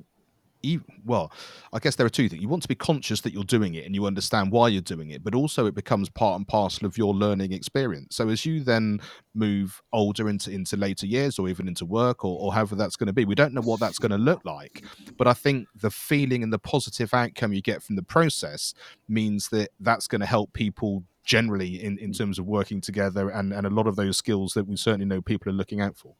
well, 1.05 1.31
I 1.71 1.79
guess 1.79 1.95
there 1.95 2.05
are 2.05 2.09
two 2.09 2.27
things. 2.27 2.41
You 2.41 2.49
want 2.49 2.63
to 2.63 2.67
be 2.67 2.75
conscious 2.75 3.21
that 3.21 3.33
you're 3.33 3.43
doing 3.43 3.75
it 3.75 3.85
and 3.85 3.95
you 3.95 4.05
understand 4.05 4.51
why 4.51 4.67
you're 4.67 4.81
doing 4.81 5.09
it, 5.09 5.23
but 5.23 5.33
also 5.33 5.65
it 5.65 5.75
becomes 5.75 6.09
part 6.09 6.37
and 6.37 6.47
parcel 6.47 6.85
of 6.85 6.97
your 6.97 7.13
learning 7.13 7.53
experience. 7.53 8.15
So 8.15 8.29
as 8.29 8.45
you 8.45 8.61
then 8.61 8.99
move 9.33 9.81
older 9.93 10.27
into 10.27 10.51
into 10.51 10.75
later 10.75 11.05
years 11.05 11.39
or 11.39 11.47
even 11.47 11.67
into 11.67 11.85
work 11.85 12.25
or, 12.25 12.39
or 12.39 12.53
however 12.53 12.75
that's 12.75 12.95
going 12.95 13.07
to 13.07 13.13
be, 13.13 13.25
we 13.25 13.35
don't 13.35 13.53
know 13.53 13.61
what 13.61 13.79
that's 13.79 13.99
going 13.99 14.11
to 14.11 14.17
look 14.17 14.43
like. 14.43 14.83
But 15.17 15.27
I 15.27 15.33
think 15.33 15.67
the 15.75 15.91
feeling 15.91 16.43
and 16.43 16.51
the 16.51 16.59
positive 16.59 17.13
outcome 17.13 17.53
you 17.53 17.61
get 17.61 17.81
from 17.81 17.95
the 17.95 18.03
process 18.03 18.73
means 19.07 19.49
that 19.49 19.69
that's 19.79 20.07
going 20.07 20.21
to 20.21 20.27
help 20.27 20.53
people 20.53 21.03
generally 21.23 21.83
in, 21.83 21.97
in 21.99 22.11
terms 22.11 22.39
of 22.39 22.47
working 22.47 22.81
together 22.81 23.29
and, 23.29 23.53
and 23.53 23.67
a 23.67 23.69
lot 23.69 23.85
of 23.87 23.95
those 23.95 24.17
skills 24.17 24.53
that 24.53 24.67
we 24.67 24.75
certainly 24.75 25.05
know 25.05 25.21
people 25.21 25.49
are 25.51 25.55
looking 25.55 25.79
out 25.79 25.95
for. 25.95 26.15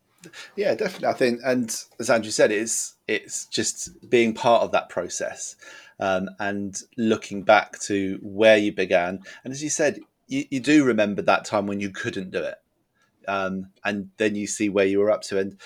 Yeah, 0.56 0.76
definitely. 0.76 1.08
I 1.08 1.14
think, 1.14 1.40
and 1.44 1.76
as 2.00 2.10
Andrew 2.10 2.32
said, 2.32 2.52
it's 2.52 2.96
it's 3.08 3.46
just 3.46 4.10
being 4.10 4.34
part 4.34 4.64
of 4.64 4.72
that 4.74 4.90
process 4.90 5.56
um, 6.00 6.30
and 6.40 6.82
looking 6.98 7.44
back 7.44 7.80
to 7.82 8.20
where 8.22 8.58
you 8.58 8.74
began. 8.74 9.22
And 9.44 9.54
as 9.54 9.64
you 9.64 9.70
said, 9.70 10.00
you, 10.28 10.46
you 10.50 10.60
do 10.60 10.84
remember 10.84 11.22
that 11.24 11.46
time 11.46 11.68
when 11.68 11.80
you 11.80 11.90
couldn't 11.90 12.32
do 12.32 12.44
it, 12.44 12.56
um, 13.28 13.68
and 13.86 14.10
then 14.18 14.36
you 14.36 14.48
see 14.48 14.70
where 14.70 14.86
you 14.86 15.00
were 15.00 15.12
up 15.12 15.22
to. 15.24 15.40
And 15.40 15.58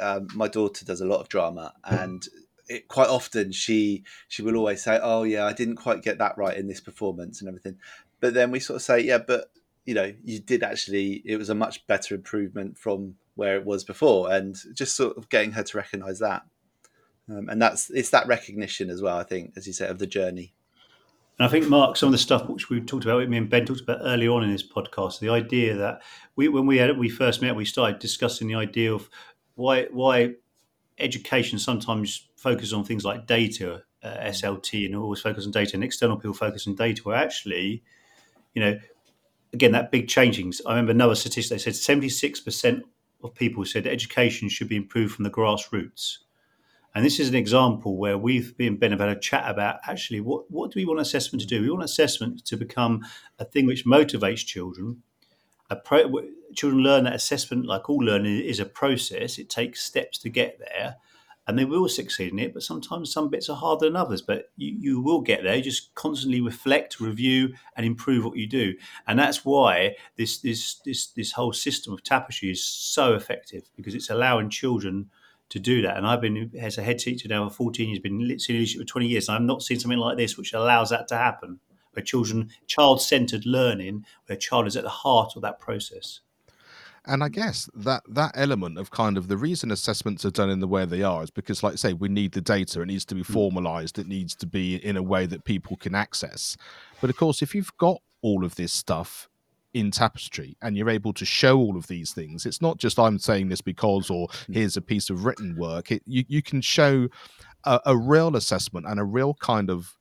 um, 0.00 0.28
my 0.34 0.48
daughter 0.48 0.84
does 0.84 1.00
a 1.00 1.06
lot 1.06 1.20
of 1.20 1.28
drama, 1.28 1.74
and 1.84 2.26
it, 2.68 2.88
quite 2.88 3.08
often 3.08 3.52
she 3.52 4.04
she 4.28 4.42
will 4.42 4.56
always 4.56 4.82
say, 4.82 4.98
"Oh 5.02 5.24
yeah, 5.24 5.44
I 5.44 5.52
didn't 5.52 5.76
quite 5.76 6.02
get 6.02 6.18
that 6.18 6.38
right 6.38 6.56
in 6.56 6.68
this 6.68 6.80
performance 6.80 7.40
and 7.40 7.48
everything." 7.48 7.78
But 8.20 8.34
then 8.34 8.52
we 8.52 8.60
sort 8.60 8.76
of 8.76 8.82
say, 8.82 9.00
"Yeah, 9.00 9.18
but." 9.18 9.50
You 9.84 9.94
know, 9.94 10.12
you 10.22 10.38
did 10.38 10.62
actually. 10.62 11.22
It 11.24 11.38
was 11.38 11.50
a 11.50 11.56
much 11.56 11.84
better 11.88 12.14
improvement 12.14 12.78
from 12.78 13.16
where 13.34 13.56
it 13.56 13.64
was 13.64 13.84
before, 13.84 14.32
and 14.32 14.56
just 14.74 14.96
sort 14.96 15.16
of 15.16 15.28
getting 15.28 15.52
her 15.52 15.62
to 15.62 15.76
recognise 15.76 16.18
that. 16.18 16.42
Um, 17.28 17.48
and 17.48 17.60
that's 17.60 17.90
it's 17.90 18.10
that 18.10 18.26
recognition 18.26 18.90
as 18.90 19.00
well. 19.00 19.16
I 19.16 19.22
think, 19.22 19.52
as 19.56 19.66
you 19.66 19.72
said, 19.72 19.90
of 19.90 19.98
the 19.98 20.06
journey. 20.06 20.54
And 21.38 21.46
I 21.46 21.50
think 21.50 21.68
Mark, 21.68 21.96
some 21.96 22.08
of 22.08 22.12
the 22.12 22.18
stuff 22.18 22.48
which 22.48 22.68
we 22.68 22.80
talked 22.80 23.04
about, 23.04 23.26
me 23.28 23.38
and 23.38 23.48
Ben 23.48 23.64
talked 23.64 23.80
about 23.80 24.00
early 24.02 24.28
on 24.28 24.44
in 24.44 24.52
this 24.52 24.66
podcast, 24.66 25.18
the 25.18 25.30
idea 25.30 25.74
that 25.76 26.02
we, 26.36 26.48
when 26.48 26.66
we 26.66 26.76
had 26.78 26.98
we 26.98 27.08
first 27.08 27.40
met, 27.40 27.56
we 27.56 27.64
started 27.64 27.98
discussing 27.98 28.48
the 28.48 28.54
idea 28.54 28.92
of 28.92 29.08
why 29.54 29.86
why 29.90 30.34
education 30.98 31.58
sometimes 31.58 32.28
focuses 32.36 32.72
on 32.72 32.84
things 32.84 33.04
like 33.04 33.26
data, 33.26 33.82
uh, 34.02 34.16
SLT, 34.26 34.86
and 34.86 34.96
always 34.96 35.20
focus 35.20 35.46
on 35.46 35.52
data, 35.52 35.74
and 35.74 35.84
external 35.84 36.16
people 36.16 36.34
focus 36.34 36.66
on 36.66 36.74
data. 36.74 37.02
Where 37.02 37.16
actually, 37.16 37.82
you 38.54 38.62
know, 38.62 38.78
again 39.52 39.72
that 39.72 39.90
big 39.90 40.08
changing. 40.08 40.52
I 40.66 40.72
remember 40.72 40.92
another 40.92 41.14
statistic. 41.14 41.56
They 41.56 41.62
said 41.62 41.76
seventy 41.76 42.08
six 42.08 42.40
percent 42.40 42.84
of 43.22 43.34
people 43.34 43.64
said 43.64 43.86
education 43.86 44.48
should 44.48 44.68
be 44.68 44.76
improved 44.76 45.14
from 45.14 45.24
the 45.24 45.30
grassroots. 45.30 46.18
And 46.94 47.04
this 47.04 47.18
is 47.18 47.28
an 47.28 47.34
example 47.34 47.96
where 47.96 48.18
we've 48.18 48.56
been 48.56 48.76
Ben 48.76 48.90
have 48.90 49.00
had 49.00 49.08
a 49.08 49.18
chat 49.18 49.50
about 49.50 49.80
actually 49.86 50.20
what, 50.20 50.50
what 50.50 50.70
do 50.70 50.78
we 50.78 50.84
want 50.84 51.00
assessment 51.00 51.40
to 51.40 51.46
do? 51.46 51.62
We 51.62 51.70
want 51.70 51.84
assessment 51.84 52.44
to 52.44 52.56
become 52.56 53.04
a 53.38 53.44
thing 53.44 53.66
which 53.66 53.86
motivates 53.86 54.44
children. 54.44 55.02
Pro, 55.84 56.10
children 56.54 56.82
learn 56.82 57.04
that 57.04 57.14
assessment, 57.14 57.64
like 57.64 57.88
all 57.88 57.96
learning, 57.96 58.40
is 58.40 58.60
a 58.60 58.66
process. 58.66 59.38
It 59.38 59.48
takes 59.48 59.82
steps 59.82 60.18
to 60.18 60.28
get 60.28 60.58
there 60.58 60.96
and 61.46 61.58
they 61.58 61.64
will 61.64 61.88
succeed 61.88 62.32
in 62.32 62.38
it. 62.38 62.54
But 62.54 62.62
sometimes 62.62 63.12
some 63.12 63.28
bits 63.28 63.48
are 63.48 63.56
harder 63.56 63.86
than 63.86 63.96
others. 63.96 64.22
But 64.22 64.50
you, 64.56 64.74
you 64.78 65.00
will 65.00 65.20
get 65.20 65.42
there. 65.42 65.56
You 65.56 65.62
just 65.62 65.94
constantly 65.94 66.40
reflect, 66.40 67.00
review, 67.00 67.54
and 67.76 67.84
improve 67.84 68.24
what 68.24 68.36
you 68.36 68.46
do. 68.46 68.74
And 69.06 69.18
that's 69.18 69.44
why 69.44 69.96
this 70.16 70.38
this 70.38 70.76
this 70.84 71.06
this 71.08 71.32
whole 71.32 71.52
system 71.52 71.92
of 71.92 72.02
tapestry 72.02 72.50
is 72.50 72.64
so 72.64 73.14
effective 73.14 73.64
because 73.76 73.94
it's 73.94 74.10
allowing 74.10 74.50
children 74.50 75.10
to 75.52 75.58
do 75.58 75.82
that. 75.82 75.96
And 75.96 76.06
I've 76.06 76.20
been 76.20 76.50
as 76.58 76.78
a 76.78 76.82
head 76.82 76.98
teacher 76.98 77.28
now 77.28 77.46
for 77.48 77.54
14 77.54 77.88
years, 77.88 77.98
been 77.98 78.20
in 78.20 78.28
leadership 78.28 78.80
for 78.80 78.86
20 78.86 79.06
years, 79.06 79.28
and 79.28 79.36
I've 79.36 79.42
not 79.42 79.62
seen 79.62 79.78
something 79.78 79.98
like 79.98 80.16
this 80.16 80.38
which 80.38 80.54
allows 80.54 80.90
that 80.90 81.08
to 81.08 81.16
happen. 81.16 81.60
Where 81.92 82.02
children, 82.02 82.48
child-centered 82.66 83.44
learning, 83.44 84.06
where 84.24 84.38
child 84.38 84.66
is 84.66 84.78
at 84.78 84.82
the 84.82 84.88
heart 84.88 85.34
of 85.36 85.42
that 85.42 85.60
process. 85.60 86.20
And 87.04 87.24
I 87.24 87.28
guess 87.28 87.68
that 87.74 88.02
that 88.08 88.32
element 88.34 88.78
of 88.78 88.90
kind 88.90 89.16
of 89.16 89.26
the 89.26 89.36
reason 89.36 89.72
assessments 89.72 90.24
are 90.24 90.30
done 90.30 90.50
in 90.50 90.60
the 90.60 90.68
way 90.68 90.84
they 90.84 91.02
are 91.02 91.22
is 91.24 91.30
because, 91.30 91.62
like 91.62 91.72
I 91.72 91.76
say, 91.76 91.92
we 91.92 92.08
need 92.08 92.32
the 92.32 92.40
data. 92.40 92.80
It 92.80 92.86
needs 92.86 93.04
to 93.06 93.14
be 93.14 93.22
hmm. 93.22 93.32
formalized. 93.32 93.98
It 93.98 94.06
needs 94.06 94.34
to 94.36 94.46
be 94.46 94.76
in 94.76 94.96
a 94.96 95.02
way 95.02 95.26
that 95.26 95.44
people 95.44 95.76
can 95.76 95.94
access. 95.94 96.56
But 97.00 97.10
of 97.10 97.16
course, 97.16 97.42
if 97.42 97.54
you've 97.54 97.76
got 97.76 98.00
all 98.22 98.44
of 98.44 98.54
this 98.54 98.72
stuff 98.72 99.28
in 99.74 99.90
tapestry 99.90 100.56
and 100.62 100.76
you're 100.76 100.90
able 100.90 101.14
to 101.14 101.24
show 101.24 101.56
all 101.56 101.78
of 101.78 101.86
these 101.86 102.12
things 102.12 102.44
it's 102.44 102.60
not 102.60 102.76
just 102.76 102.98
i'm 102.98 103.18
saying 103.18 103.48
this 103.48 103.62
because 103.62 104.10
or 104.10 104.28
hmm. 104.46 104.52
here's 104.52 104.76
a 104.76 104.82
piece 104.82 105.08
of 105.08 105.24
written 105.24 105.56
work 105.56 105.90
it, 105.90 106.02
you, 106.04 106.22
you 106.28 106.42
can 106.42 106.60
show 106.60 107.08
a, 107.64 107.80
a 107.86 107.96
real 107.96 108.36
assessment 108.36 108.84
and 108.86 109.00
a 109.00 109.04
real 109.04 109.32
kind 109.40 109.70
of 109.70 109.96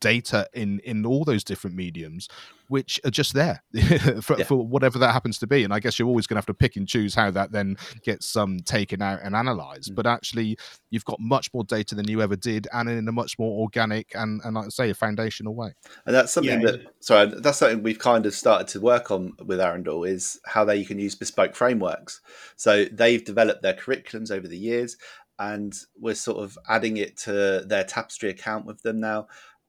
data 0.00 0.46
in 0.52 0.80
in 0.80 1.06
all 1.06 1.24
those 1.24 1.42
different 1.42 1.74
mediums 1.74 2.28
which 2.68 3.00
are 3.04 3.10
just 3.10 3.32
there 3.32 3.62
for, 4.20 4.38
yeah. 4.38 4.44
for, 4.44 4.56
whatever 4.56 4.98
that 4.98 5.12
happens 5.12 5.38
to 5.38 5.46
be 5.46 5.64
and 5.64 5.72
i 5.72 5.80
guess 5.80 5.98
you're 5.98 6.08
always 6.08 6.26
going 6.26 6.34
to 6.34 6.38
have 6.38 6.46
to 6.46 6.52
pick 6.52 6.76
and 6.76 6.86
choose 6.86 7.14
how 7.14 7.30
that 7.30 7.52
then 7.52 7.74
gets 8.02 8.36
um, 8.36 8.58
taken 8.60 9.00
out 9.00 9.18
and 9.22 9.34
analyzed 9.34 9.92
mm. 9.92 9.94
but 9.94 10.06
actually 10.06 10.58
you've 10.90 11.04
got 11.06 11.18
much 11.20 11.52
more 11.54 11.64
data 11.64 11.94
than 11.94 12.06
you 12.06 12.20
ever 12.20 12.36
did 12.36 12.68
and 12.74 12.88
in 12.90 13.08
a 13.08 13.12
much 13.12 13.38
more 13.38 13.62
organic 13.62 14.14
and 14.14 14.42
and 14.44 14.56
like 14.56 14.66
i 14.66 14.68
say 14.68 14.90
a 14.90 14.94
foundational 14.94 15.54
way 15.54 15.72
and 16.04 16.14
that's 16.14 16.32
something 16.32 16.60
yeah. 16.60 16.72
that 16.72 16.94
sorry 17.00 17.32
that's 17.40 17.58
something 17.58 17.82
we've 17.82 17.98
kind 17.98 18.26
of 18.26 18.34
started 18.34 18.68
to 18.68 18.80
work 18.80 19.10
on 19.10 19.32
with 19.46 19.58
arundel 19.58 20.04
is 20.04 20.38
how 20.44 20.66
they 20.66 20.84
can 20.84 20.98
use 20.98 21.14
bespoke 21.14 21.54
frameworks 21.54 22.20
so 22.56 22.84
they've 22.92 23.24
developed 23.24 23.62
their 23.62 23.74
curriculums 23.74 24.30
over 24.30 24.46
the 24.46 24.58
years 24.58 24.98
and 25.38 25.74
we're 26.00 26.14
sort 26.14 26.38
of 26.38 26.56
adding 26.68 26.96
it 26.96 27.16
to 27.16 27.64
their 27.66 27.84
tapestry 27.84 28.30
account 28.30 28.66
with 28.66 28.82
them 28.82 29.00
now 29.00 29.26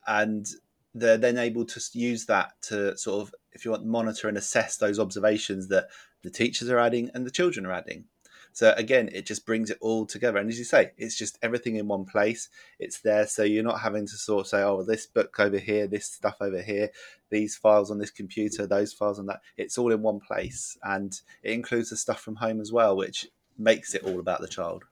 and 0.08 0.48
they're 0.94 1.18
then 1.18 1.38
able 1.38 1.66
to 1.66 1.82
use 1.94 2.26
that 2.26 2.54
to 2.62 2.98
sort 2.98 3.22
of, 3.22 3.36
if 3.52 3.66
you 3.66 3.72
want, 3.72 3.86
monitor 3.86 4.28
and 4.28 4.38
assess 4.38 4.78
those 4.78 5.00
observations 5.00 5.68
that 5.68 5.88
the 6.24 6.30
teachers 6.30 6.70
are 6.70 6.80
adding 6.80 7.12
and 7.14 7.26
the 7.26 7.32
children 7.32 7.66
are 7.66 7.74
adding. 7.74 8.06
So 8.54 8.74
again, 8.78 9.10
it 9.12 9.26
just 9.26 9.46
brings 9.46 9.70
it 9.70 9.78
all 9.82 10.06
together. 10.06 10.38
And 10.38 10.50
as 10.50 10.58
you 10.58 10.64
say, 10.64 10.92
it's 10.98 11.18
just 11.18 11.38
everything 11.42 11.76
in 11.76 11.90
one 11.90 12.06
place. 12.06 12.48
It's 12.80 13.02
there, 13.02 13.28
so 13.28 13.44
you're 13.44 13.66
not 13.66 13.82
having 13.82 14.08
to 14.08 14.16
sort 14.16 14.46
of 14.46 14.48
say, 14.48 14.64
"Oh, 14.64 14.82
this 14.82 15.06
book 15.06 15.38
over 15.42 15.58
here, 15.58 15.88
this 15.88 16.06
stuff 16.06 16.38
over 16.40 16.62
here, 16.62 16.90
these 17.30 17.58
files 17.58 17.92
on 17.92 17.98
this 17.98 18.12
computer, 18.12 18.66
those 18.66 18.94
files 18.94 19.20
on 19.20 19.26
that." 19.26 19.42
It's 19.58 19.78
all 19.78 19.92
in 19.92 20.02
one 20.02 20.22
place, 20.22 20.78
and 20.84 21.20
it 21.44 21.52
includes 21.52 21.90
the 21.90 21.98
stuff 21.98 22.22
from 22.22 22.38
home 22.38 22.62
as 22.62 22.72
well, 22.72 22.96
which 22.96 23.28
makes 23.58 23.94
it 23.94 24.06
all 24.06 24.22
about 24.22 24.40
the 24.40 24.48
child. 24.48 24.86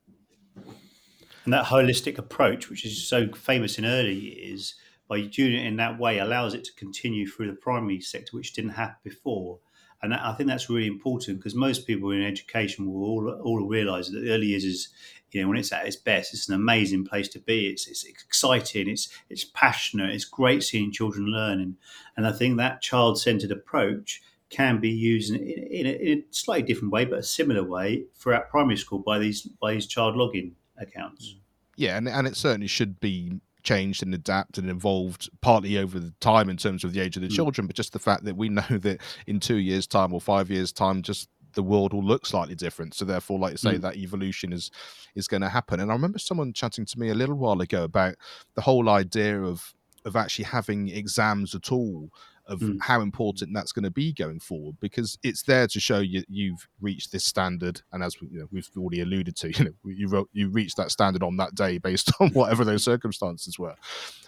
And 1.46 1.54
that 1.54 1.68
holistic 1.68 2.18
approach, 2.18 2.70
which 2.70 2.86
is 2.86 3.02
so 3.08 3.32
famous 3.32 3.78
in 3.78 3.86
early 3.86 4.14
years, 4.14 4.76
by 5.14 5.22
doing 5.22 5.54
it 5.54 5.66
in 5.68 5.76
that 5.76 6.00
way 6.00 6.18
allows 6.18 6.56
it 6.56 6.64
to 6.64 6.74
continue 6.74 7.28
through 7.28 7.46
the 7.46 7.54
primary 7.54 8.02
sector, 8.02 8.36
which 8.36 8.54
didn't 8.54 8.72
happen 8.72 8.98
before. 9.04 9.60
And 10.02 10.12
I 10.12 10.34
think 10.34 10.50
that's 10.50 10.72
really 10.72 10.88
important 10.88 11.38
because 11.38 11.54
most 11.54 11.86
people 11.86 12.10
in 12.10 12.24
education 12.24 12.92
will 12.92 13.04
all, 13.04 13.30
all 13.44 13.68
realise 13.68 14.10
that 14.10 14.28
early 14.28 14.48
years 14.48 14.64
is, 14.64 14.90
you 15.32 15.42
know, 15.42 15.48
when 15.48 15.58
it's 15.58 15.72
at 15.72 15.86
its 15.86 15.96
best, 15.96 16.34
it's 16.34 16.50
an 16.50 16.56
amazing 16.56 17.06
place 17.06 17.28
to 17.30 17.40
be. 17.40 17.68
It's, 17.68 17.88
it's 17.88 18.04
exciting, 18.06 18.90
it's 18.90 19.08
it's 19.30 19.46
passionate, 19.46 20.16
it's 20.16 20.26
great 20.26 20.64
seeing 20.64 20.92
children 20.92 21.28
learning. 21.28 21.78
And 22.18 22.26
I 22.26 22.32
think 22.32 22.58
that 22.58 22.82
child 22.82 23.22
centred 23.22 23.52
approach 23.52 24.22
can 24.50 24.80
be 24.80 24.90
used 24.90 25.34
in, 25.34 25.42
in, 25.42 25.86
a, 25.86 25.90
in, 25.90 26.20
a, 26.20 26.24
slightly 26.32 26.64
different 26.64 26.92
way, 26.92 27.06
but 27.06 27.20
a 27.20 27.24
similar 27.24 27.64
way 27.64 28.06
throughout 28.16 28.50
primary 28.50 28.78
school 28.78 29.00
by 29.00 29.20
these 29.20 29.44
by 29.44 29.74
these 29.74 29.86
child 29.86 30.16
login 30.16 30.54
accounts. 30.78 31.36
Yeah, 31.76 31.98
and, 31.98 32.10
and 32.10 32.28
it 32.28 32.36
certainly 32.36 32.68
should 32.68 33.00
be 33.00 33.40
changed 33.64 34.04
and 34.04 34.14
adapted 34.14 34.64
and 34.64 34.72
evolved 34.72 35.30
partly 35.42 35.78
over 35.78 36.00
the 36.00 36.14
time 36.20 36.50
in 36.50 36.58
terms 36.58 36.84
of 36.84 36.94
the 36.94 37.00
age 37.00 37.16
of 37.16 37.22
the 37.22 37.28
mm. 37.28 37.36
children, 37.36 37.68
but 37.68 37.76
just 37.76 37.94
the 37.94 38.00
fact 38.00 38.26
that 38.26 38.38
we 38.38 38.50
know 38.60 38.62
that 38.70 39.02
in 39.28 39.40
two 39.40 39.58
years' 39.58 39.88
time 39.88 40.14
or 40.14 40.22
five 40.22 40.52
years' 40.52 40.72
time, 40.72 41.02
just 41.02 41.30
the 41.54 41.64
world 41.64 41.94
will 41.94 42.04
look 42.04 42.26
slightly 42.26 42.56
different. 42.56 42.94
So 42.94 43.06
therefore, 43.06 43.40
like 43.40 43.52
you 43.52 43.58
say, 43.58 43.76
Mm. 43.76 43.82
that 43.82 43.98
evolution 43.98 44.54
is 44.54 44.72
is 45.16 45.28
going 45.28 45.42
to 45.42 45.50
happen. 45.50 45.80
And 45.80 45.92
I 45.92 45.94
remember 45.94 46.20
someone 46.20 46.54
chatting 46.54 46.86
to 46.86 47.00
me 47.00 47.10
a 47.10 47.14
little 47.14 47.36
while 47.36 47.62
ago 47.62 47.84
about 47.84 48.16
the 48.56 48.62
whole 48.62 48.90
idea 48.90 49.42
of 49.42 49.74
of 50.06 50.16
actually 50.16 50.46
having 50.46 50.90
exams 50.90 51.56
at 51.56 51.72
all 51.72 52.10
of 52.48 52.60
Mm. 52.60 52.78
how 52.82 53.00
important 53.02 53.54
that's 53.54 53.72
going 53.72 53.84
to 53.84 53.90
be 53.92 54.12
going 54.12 54.40
forward 54.40 54.76
because 54.82 55.18
it's 55.24 55.44
there 55.44 55.66
to 55.68 55.80
show 55.80 56.00
you 56.00 56.24
you've 56.28 56.68
reached 56.82 57.12
this 57.12 57.24
standard 57.24 57.82
and 57.94 58.04
as 58.04 58.20
we, 58.20 58.28
you 58.30 58.40
know, 58.40 58.48
we've 58.52 58.70
already 58.78 59.00
alluded 59.02 59.36
to 59.38 59.48
you 59.58 59.66
know 59.66 59.72
you 59.86 60.08
wrote 60.10 60.30
you 60.34 60.50
reached 60.50 60.76
that 60.78 60.92
standard 60.92 61.24
on 61.24 61.38
that 61.38 61.56
day 61.56 61.78
based 61.78 62.12
on 62.20 62.30
whatever 62.32 62.66
those 62.66 62.84
circumstances 62.84 63.58
were. 63.58 63.76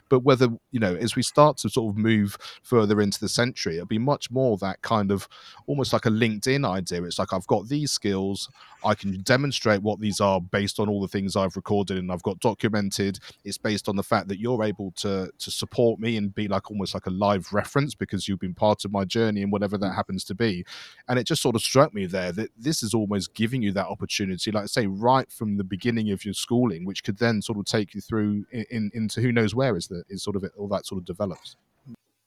But 0.07 0.19
whether 0.19 0.47
you 0.71 0.79
know 0.79 0.95
as 0.95 1.15
we 1.15 1.23
start 1.23 1.57
to 1.57 1.69
sort 1.69 1.91
of 1.93 1.97
move 1.97 2.37
further 2.63 3.01
into 3.01 3.19
the 3.19 3.27
century 3.27 3.75
it'll 3.75 3.87
be 3.87 3.97
much 3.97 4.29
more 4.31 4.55
that 4.57 4.81
kind 4.81 5.11
of 5.11 5.27
almost 5.67 5.91
like 5.93 6.05
a 6.05 6.09
linkedin 6.09 6.65
idea. 6.67 7.03
It's 7.03 7.19
like 7.19 7.33
i've 7.33 7.47
got 7.47 7.67
these 7.67 7.91
skills 7.91 8.47
i 8.83 8.93
can 8.93 9.19
demonstrate 9.23 9.81
what 9.81 9.99
these 9.99 10.21
are 10.21 10.39
based 10.39 10.79
on 10.79 10.87
all 10.89 11.01
the 11.01 11.07
things 11.07 11.35
i've 11.35 11.55
recorded 11.55 11.97
and 11.97 12.11
i've 12.11 12.21
got 12.23 12.39
documented. 12.39 13.19
It's 13.43 13.57
based 13.57 13.89
on 13.89 13.95
the 13.95 14.03
fact 14.03 14.27
that 14.27 14.39
you're 14.39 14.63
able 14.63 14.91
to 14.97 15.31
to 15.37 15.51
support 15.51 15.99
me 15.99 16.17
and 16.17 16.33
be 16.33 16.47
like 16.47 16.69
almost 16.69 16.93
like 16.93 17.07
a 17.07 17.11
live 17.11 17.51
reference 17.51 17.95
because 18.05 18.27
you've 18.27 18.39
been 18.39 18.53
part 18.53 18.85
of 18.85 18.91
my 18.91 19.05
journey 19.05 19.41
and 19.41 19.51
whatever 19.51 19.77
that 19.77 19.93
happens 19.93 20.23
to 20.25 20.35
be. 20.35 20.65
And 21.07 21.19
it 21.19 21.25
just 21.25 21.41
sort 21.41 21.55
of 21.55 21.61
struck 21.61 21.93
me 21.93 22.05
there 22.05 22.31
that 22.33 22.49
this 22.57 22.83
is 22.83 22.93
almost 22.93 23.33
giving 23.33 23.61
you 23.61 23.71
that 23.73 23.87
opportunity 23.87 24.51
like 24.51 24.63
I 24.63 24.67
say 24.67 24.87
right 24.87 25.31
from 25.31 25.57
the 25.57 25.63
beginning 25.63 26.11
of 26.11 26.25
your 26.25 26.33
schooling 26.33 26.85
which 26.85 27.03
could 27.03 27.17
then 27.17 27.41
sort 27.41 27.57
of 27.57 27.65
take 27.65 27.93
you 27.93 28.01
through 28.01 28.45
in, 28.51 28.65
in 28.71 28.91
into 28.93 29.21
who 29.21 29.31
knows 29.31 29.53
where 29.55 29.75
is 29.75 29.87
that 29.87 30.03
is 30.09 30.23
sort 30.23 30.35
of 30.35 30.43
it, 30.43 30.51
all 30.57 30.67
that 30.69 30.85
sort 30.85 30.99
of 30.99 31.05
develops. 31.05 31.55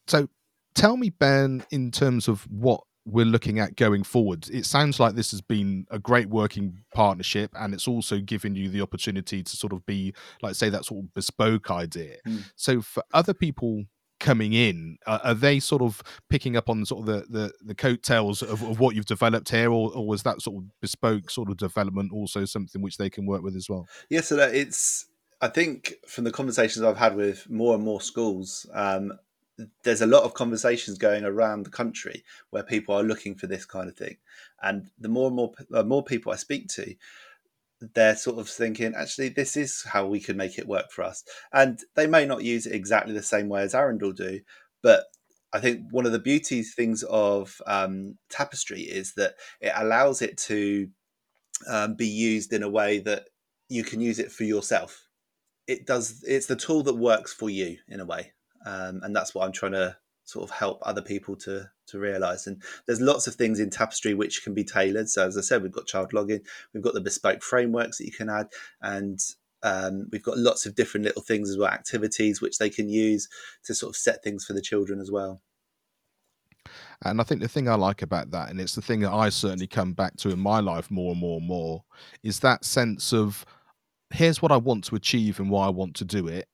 So 0.07 0.29
tell 0.75 0.97
me 0.97 1.11
ben 1.11 1.65
in 1.71 1.91
terms 1.91 2.29
of 2.29 2.43
what 2.51 2.83
we're 3.11 3.25
looking 3.25 3.59
at 3.59 3.75
going 3.77 4.03
forward. 4.03 4.49
It 4.51 4.67
sounds 4.67 5.01
like 5.01 5.15
this 5.15 5.31
has 5.31 5.41
been 5.41 5.87
a 5.91 5.99
great 5.99 6.29
working 6.29 6.83
partnership 6.95 7.51
and 7.59 7.73
it's 7.73 7.89
also 7.89 8.19
given 8.19 8.55
you 8.55 8.69
the 8.69 8.83
opportunity 8.83 9.43
to 9.43 9.57
sort 9.57 9.73
of 9.73 9.85
be 9.87 10.13
like 10.43 10.55
say 10.55 10.69
that 10.69 10.85
sort 10.85 11.05
of 11.05 11.15
bespoke 11.15 11.71
idea. 11.71 12.17
Mm. 12.27 12.45
so 12.55 12.83
for 12.83 13.03
other 13.13 13.35
people 13.35 13.85
coming 14.21 14.53
in 14.53 14.99
are 15.07 15.35
they 15.35 15.61
sort 15.61 15.83
of 15.83 16.03
picking 16.29 16.57
up 16.57 16.69
on 16.69 16.85
sort 16.85 17.01
of 17.01 17.07
the 17.07 17.39
the, 17.39 17.53
the 17.65 17.75
coattails 17.75 18.43
of, 18.43 18.63
of 18.63 18.81
what 18.81 18.95
you've 18.95 19.07
developed 19.07 19.49
here 19.51 19.71
or, 19.71 19.93
or 19.95 20.07
was 20.07 20.23
that 20.23 20.43
sort 20.43 20.57
of 20.57 20.81
bespoke 20.81 21.31
sort 21.31 21.49
of 21.49 21.57
development 21.57 22.13
also 22.13 22.45
something 22.45 22.83
which 22.83 22.97
they 22.97 23.09
can 23.09 23.27
work 23.27 23.43
with 23.43 23.55
as 23.55 23.69
well 23.69 23.87
Yeah, 24.09 24.21
so 24.21 24.37
that 24.37 24.55
it's. 24.55 25.07
I 25.41 25.49
think 25.49 25.95
from 26.07 26.25
the 26.25 26.33
conversations 26.33 26.85
I've 26.85 26.99
had 26.99 27.15
with 27.15 27.49
more 27.49 27.75
and 27.77 27.85
more 27.85 28.01
schools, 28.01 28.67
um, 28.75 29.13
there's 29.85 30.03
a 30.03 30.07
lot 30.07 30.25
of 30.25 30.35
conversations 30.35 30.99
going 30.99 31.25
around 31.25 31.65
the 31.65 31.71
country 31.71 32.25
where 32.51 32.65
people 32.65 32.97
are 32.97 33.05
looking 33.05 33.37
for 33.37 33.47
this 33.47 33.65
kind 33.65 33.89
of 33.89 33.97
thing, 33.97 34.17
and 34.63 34.91
the 34.99 35.09
more 35.09 35.29
and 35.29 35.37
more 35.37 35.53
uh, 35.73 35.85
more 35.85 36.03
people 36.03 36.33
I 36.33 36.37
speak 36.37 36.69
to, 36.71 36.95
they're 37.95 38.17
sort 38.17 38.39
of 38.39 38.49
thinking, 38.49 38.95
actually, 38.97 39.29
this 39.29 39.57
is 39.57 39.83
how 39.85 40.07
we 40.07 40.21
can 40.21 40.37
make 40.37 40.59
it 40.59 40.69
work 40.69 40.91
for 40.91 41.05
us, 41.05 41.25
and 41.53 41.81
they 41.95 42.07
may 42.07 42.27
not 42.27 42.43
use 42.43 42.67
it 42.67 42.75
exactly 42.75 43.15
the 43.15 43.23
same 43.23 43.49
way 43.49 43.63
as 43.63 43.75
Arundel 43.75 44.13
do, 44.13 44.41
but 44.83 45.05
I 45.53 45.61
think 45.61 45.87
one 45.91 46.07
of 46.07 46.13
the 46.13 46.19
beauty 46.19 46.63
things 46.63 47.03
of 47.05 47.61
um, 47.67 48.19
tapestry 48.29 48.83
is 48.83 49.15
that 49.15 49.35
it 49.61 49.73
allows 49.75 50.21
it 50.21 50.37
to 50.39 50.89
um, 51.69 51.95
be 51.95 52.07
used 52.07 52.53
in 52.53 52.63
a 52.63 52.69
way 52.69 52.99
that 53.01 53.29
you 53.69 53.83
can 53.83 54.01
use 54.01 54.19
it 54.19 54.31
for 54.31 54.45
yourself. 54.45 55.07
It 55.67 55.87
does. 55.87 56.23
It's 56.27 56.47
the 56.47 56.57
tool 56.57 56.83
that 56.85 56.95
works 56.95 57.33
for 57.33 57.51
you 57.51 57.79
in 57.89 58.01
a 58.01 58.05
way, 58.05 58.33
um, 58.67 59.01
and 59.03 59.15
that's 59.15 59.35
what 59.35 59.45
I'm 59.45 59.53
trying 59.53 59.73
to 59.73 59.97
sort 60.25 60.45
of 60.45 60.55
help 60.55 60.81
other 60.83 61.03
people 61.03 61.37
to 61.37 61.71
to 61.89 61.99
realize. 61.99 62.47
And 62.47 62.63
there's 62.87 63.01
lots 63.01 63.27
of 63.27 63.35
things 63.35 63.61
in 63.61 63.71
Tapestry 63.71 64.15
which 64.15 64.43
can 64.43 64.55
be 64.55 64.65
tailored. 64.65 65.09
So 65.09 65.27
as 65.27 65.37
I 65.37 65.43
said, 65.43 65.63
we've 65.63 65.73
got 65.73 65.87
child 65.87 66.13
login, 66.13 66.41
we've 66.73 66.83
got 66.83 66.95
the 66.95 67.01
bespoke 67.01 67.43
frameworks 67.43 67.99
that 67.99 68.07
you 68.07 68.13
can 68.13 68.31
add, 68.31 68.49
and 68.81 69.19
um, 69.63 70.09
we've 70.13 70.23
got 70.23 70.39
lots 70.39 70.67
of 70.67 70.75
different 70.75 71.05
little 71.05 71.23
things 71.23 71.51
as 71.51 71.59
well, 71.59 71.69
activities 71.69 72.41
which 72.41 72.59
they 72.59 72.71
can 72.71 72.89
use 72.89 73.29
to 73.65 73.75
sort 73.75 73.91
of 73.91 73.97
set 73.97 74.23
things 74.23 74.45
for 74.45 74.53
the 74.53 74.63
children 74.63 75.01
as 75.01 75.11
well. 75.11 75.43
And 77.03 77.21
I 77.21 77.25
think 77.25 77.41
the 77.41 77.49
thing 77.49 77.69
I 77.69 77.75
like 77.75 78.03
about 78.03 78.31
that, 78.33 78.51
and 78.51 78.61
it's 78.61 78.75
the 78.75 78.83
thing 78.83 79.01
that 79.01 79.13
I 79.13 79.29
certainly 79.29 79.67
come 79.67 79.93
back 79.93 80.17
to 80.19 80.31
in 80.31 80.39
my 80.39 80.61
life 80.61 80.91
more 80.91 81.13
and 81.13 81.21
more 81.21 81.39
and 81.39 81.47
more, 81.47 81.85
is 82.23 82.41
that 82.41 82.65
sense 82.65 83.13
of 83.13 83.45
here's 84.11 84.43
what 84.43 84.53
I 84.53 84.57
want 84.57 84.85
to 84.85 84.97
achieve 84.97 85.39
and 85.39 85.51
why 85.51 85.67
I 85.67 85.71
want 85.71 85.95
to 85.97 86.05
do 86.05 86.27
it. 86.27 86.49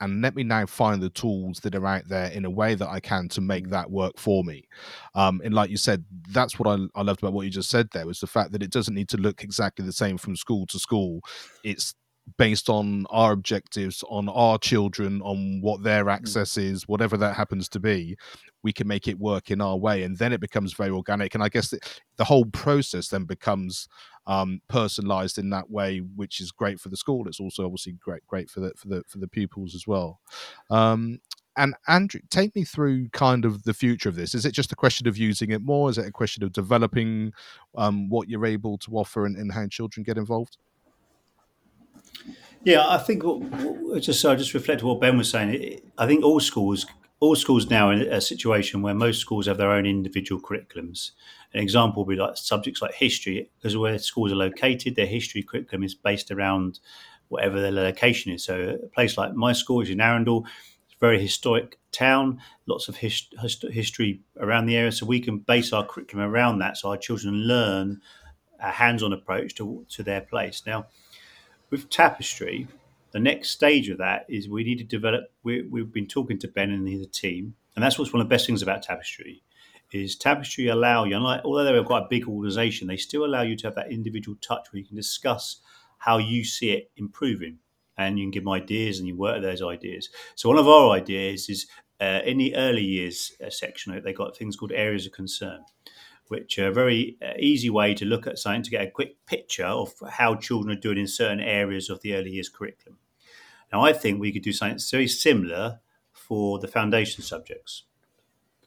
And 0.00 0.22
let 0.22 0.34
me 0.34 0.42
now 0.42 0.66
find 0.66 1.02
the 1.02 1.10
tools 1.10 1.60
that 1.60 1.74
are 1.74 1.86
out 1.86 2.08
there 2.08 2.30
in 2.30 2.44
a 2.44 2.50
way 2.50 2.74
that 2.74 2.88
I 2.88 3.00
can 3.00 3.28
to 3.30 3.40
make 3.40 3.68
that 3.70 3.90
work 3.90 4.18
for 4.18 4.42
me. 4.44 4.66
Um, 5.14 5.40
and 5.44 5.54
like 5.54 5.70
you 5.70 5.76
said, 5.76 6.04
that's 6.30 6.58
what 6.58 6.68
I, 6.68 6.86
I 6.98 7.02
loved 7.02 7.22
about 7.22 7.32
what 7.32 7.44
you 7.44 7.50
just 7.50 7.70
said 7.70 7.88
there 7.92 8.06
was 8.06 8.20
the 8.20 8.26
fact 8.26 8.52
that 8.52 8.62
it 8.62 8.70
doesn't 8.70 8.94
need 8.94 9.08
to 9.10 9.18
look 9.18 9.42
exactly 9.42 9.84
the 9.84 9.92
same 9.92 10.16
from 10.16 10.36
school 10.36 10.66
to 10.66 10.78
school. 10.78 11.20
It's 11.64 11.94
based 12.36 12.68
on 12.68 13.06
our 13.10 13.32
objectives, 13.32 14.04
on 14.08 14.28
our 14.28 14.58
children, 14.58 15.20
on 15.22 15.60
what 15.60 15.82
their 15.82 16.08
access 16.08 16.56
is, 16.56 16.88
whatever 16.88 17.16
that 17.16 17.36
happens 17.36 17.68
to 17.70 17.80
be, 17.80 18.16
we 18.62 18.72
can 18.72 18.86
make 18.86 19.08
it 19.08 19.18
work 19.18 19.50
in 19.50 19.60
our 19.60 19.76
way, 19.76 20.02
and 20.02 20.18
then 20.18 20.32
it 20.32 20.40
becomes 20.40 20.72
very 20.74 20.90
organic. 20.90 21.34
And 21.34 21.42
I 21.42 21.48
guess 21.48 21.70
the, 21.70 21.80
the 22.16 22.24
whole 22.24 22.44
process 22.46 23.08
then 23.08 23.24
becomes 23.24 23.88
um, 24.26 24.60
personalized 24.68 25.38
in 25.38 25.50
that 25.50 25.70
way, 25.70 25.98
which 25.98 26.40
is 26.40 26.52
great 26.52 26.80
for 26.80 26.88
the 26.88 26.96
school. 26.96 27.26
It's 27.26 27.40
also 27.40 27.64
obviously 27.64 27.92
great 27.92 28.26
great 28.26 28.50
for 28.50 28.60
the 28.60 28.72
for 28.76 28.88
the 28.88 29.02
for 29.08 29.18
the 29.18 29.28
pupils 29.28 29.74
as 29.74 29.86
well. 29.86 30.20
Um, 30.70 31.20
and 31.56 31.74
Andrew, 31.88 32.20
take 32.30 32.54
me 32.54 32.64
through 32.64 33.08
kind 33.08 33.44
of 33.44 33.64
the 33.64 33.74
future 33.74 34.08
of 34.08 34.14
this. 34.14 34.34
Is 34.34 34.46
it 34.46 34.52
just 34.52 34.72
a 34.72 34.76
question 34.76 35.08
of 35.08 35.18
using 35.18 35.50
it 35.50 35.62
more? 35.62 35.90
Is 35.90 35.98
it 35.98 36.06
a 36.06 36.12
question 36.12 36.44
of 36.44 36.52
developing 36.52 37.32
um, 37.76 38.08
what 38.08 38.28
you're 38.28 38.46
able 38.46 38.78
to 38.78 38.92
offer 38.92 39.26
and, 39.26 39.36
and 39.36 39.52
how 39.52 39.66
children 39.66 40.04
get 40.04 40.16
involved? 40.16 40.56
Yeah, 42.64 42.86
I 42.86 42.98
think 42.98 43.22
just 44.00 44.20
so 44.20 44.32
I 44.32 44.36
just 44.36 44.54
reflect 44.54 44.82
what 44.82 45.00
Ben 45.00 45.16
was 45.16 45.30
saying. 45.30 45.80
I 45.96 46.06
think 46.06 46.22
all 46.22 46.40
schools, 46.40 46.86
all 47.18 47.34
schools 47.34 47.70
now 47.70 47.90
in 47.90 48.02
a 48.02 48.20
situation 48.20 48.82
where 48.82 48.94
most 48.94 49.20
schools 49.20 49.46
have 49.46 49.56
their 49.56 49.70
own 49.70 49.86
individual 49.86 50.40
curriculums. 50.40 51.12
An 51.54 51.60
example 51.60 52.04
would 52.04 52.14
be 52.14 52.20
like 52.20 52.36
subjects 52.36 52.82
like 52.82 52.94
history, 52.94 53.50
because 53.58 53.76
where 53.76 53.98
schools 53.98 54.30
are 54.30 54.36
located, 54.36 54.94
their 54.94 55.06
history 55.06 55.42
curriculum 55.42 55.84
is 55.84 55.94
based 55.94 56.30
around 56.30 56.80
whatever 57.28 57.60
their 57.60 57.72
location 57.72 58.32
is. 58.32 58.44
So 58.44 58.78
a 58.82 58.86
place 58.88 59.16
like 59.16 59.34
my 59.34 59.52
school 59.52 59.80
is 59.80 59.90
in 59.90 60.00
Arundel, 60.00 60.44
it's 60.84 60.94
a 60.94 60.98
very 61.00 61.20
historic 61.20 61.78
town, 61.92 62.40
lots 62.66 62.88
of 62.88 62.96
his, 62.96 63.26
hist- 63.40 63.64
history 63.70 64.20
around 64.38 64.66
the 64.66 64.76
area. 64.76 64.92
So 64.92 65.06
we 65.06 65.20
can 65.20 65.38
base 65.38 65.72
our 65.72 65.86
curriculum 65.86 66.30
around 66.30 66.58
that, 66.58 66.76
so 66.76 66.90
our 66.90 66.96
children 66.96 67.34
learn 67.34 68.00
a 68.62 68.70
hands-on 68.70 69.12
approach 69.14 69.54
to 69.54 69.86
to 69.88 70.02
their 70.02 70.20
place. 70.20 70.62
Now 70.66 70.86
with 71.70 71.90
tapestry 71.90 72.66
the 73.12 73.20
next 73.20 73.50
stage 73.50 73.88
of 73.88 73.98
that 73.98 74.24
is 74.28 74.48
we 74.48 74.64
need 74.64 74.78
to 74.78 74.84
develop 74.84 75.24
we, 75.42 75.62
we've 75.62 75.92
been 75.92 76.06
talking 76.06 76.38
to 76.38 76.48
ben 76.48 76.70
and 76.70 76.86
the 76.86 77.06
team 77.06 77.54
and 77.74 77.84
that's 77.84 77.98
what's 77.98 78.12
one 78.12 78.20
of 78.20 78.28
the 78.28 78.34
best 78.34 78.46
things 78.46 78.62
about 78.62 78.82
tapestry 78.82 79.42
is 79.92 80.14
tapestry 80.14 80.68
allow 80.68 81.04
you 81.04 81.16
unlike 81.16 81.40
although 81.44 81.64
they're 81.64 81.82
quite 81.82 82.04
a 82.04 82.08
big 82.08 82.28
organization 82.28 82.86
they 82.86 82.96
still 82.96 83.24
allow 83.24 83.42
you 83.42 83.56
to 83.56 83.66
have 83.66 83.74
that 83.74 83.90
individual 83.90 84.36
touch 84.40 84.72
where 84.72 84.80
you 84.80 84.86
can 84.86 84.96
discuss 84.96 85.60
how 85.98 86.18
you 86.18 86.44
see 86.44 86.70
it 86.70 86.90
improving 86.96 87.58
and 87.96 88.18
you 88.18 88.24
can 88.24 88.30
give 88.30 88.44
them 88.44 88.52
ideas 88.52 88.98
and 88.98 89.06
you 89.06 89.16
work 89.16 89.42
those 89.42 89.62
ideas. 89.62 90.08
So 90.34 90.48
one 90.48 90.58
of 90.58 90.66
our 90.66 90.90
ideas 90.90 91.48
is 91.48 91.66
uh, 92.00 92.20
in 92.24 92.38
the 92.38 92.56
early 92.56 92.82
years 92.82 93.32
uh, 93.44 93.50
section 93.50 94.00
they've 94.02 94.16
got 94.16 94.36
things 94.36 94.56
called 94.56 94.72
areas 94.72 95.06
of 95.06 95.12
concern 95.12 95.60
which 96.30 96.60
are 96.60 96.68
a 96.68 96.72
very 96.72 97.16
uh, 97.20 97.32
easy 97.40 97.68
way 97.68 97.92
to 97.92 98.04
look 98.04 98.26
at 98.28 98.38
something 98.38 98.62
to 98.62 98.70
get 98.70 98.86
a 98.86 98.90
quick 98.90 99.16
picture 99.26 99.66
of 99.66 99.92
how 100.10 100.36
children 100.36 100.76
are 100.76 100.80
doing 100.80 100.96
in 100.96 101.08
certain 101.08 101.40
areas 101.40 101.90
of 101.90 102.00
the 102.02 102.14
early 102.14 102.30
years 102.30 102.48
curriculum. 102.48 102.98
Now, 103.72 103.82
I 103.82 103.92
think 103.92 104.20
we 104.20 104.32
could 104.32 104.42
do 104.42 104.52
something 104.52 104.78
very 104.92 105.08
similar 105.08 105.80
for 106.12 106.60
the 106.60 106.68
foundation 106.68 107.24
subjects. 107.24 107.82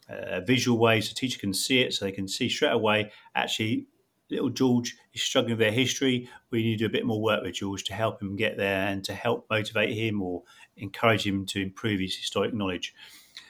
Uh, 0.09 0.41
visual 0.41 0.77
ways 0.77 1.07
so 1.07 1.13
teacher 1.15 1.39
can 1.39 1.53
see 1.53 1.79
it, 1.79 1.93
so 1.93 2.03
they 2.03 2.11
can 2.11 2.27
see 2.27 2.49
straight 2.49 2.73
away. 2.73 3.11
Actually, 3.33 3.87
little 4.29 4.49
George 4.49 4.97
is 5.13 5.23
struggling 5.23 5.53
with 5.53 5.59
their 5.59 5.71
history. 5.71 6.29
We 6.51 6.63
need 6.63 6.79
to 6.79 6.83
do 6.83 6.85
a 6.87 6.89
bit 6.89 7.05
more 7.05 7.21
work 7.21 7.43
with 7.43 7.55
George 7.55 7.85
to 7.85 7.93
help 7.93 8.21
him 8.21 8.35
get 8.35 8.57
there 8.57 8.87
and 8.87 9.01
to 9.05 9.13
help 9.13 9.47
motivate 9.49 9.95
him 9.97 10.21
or 10.21 10.43
encourage 10.75 11.25
him 11.25 11.45
to 11.45 11.61
improve 11.61 12.01
his 12.01 12.15
historic 12.15 12.53
knowledge. 12.53 12.93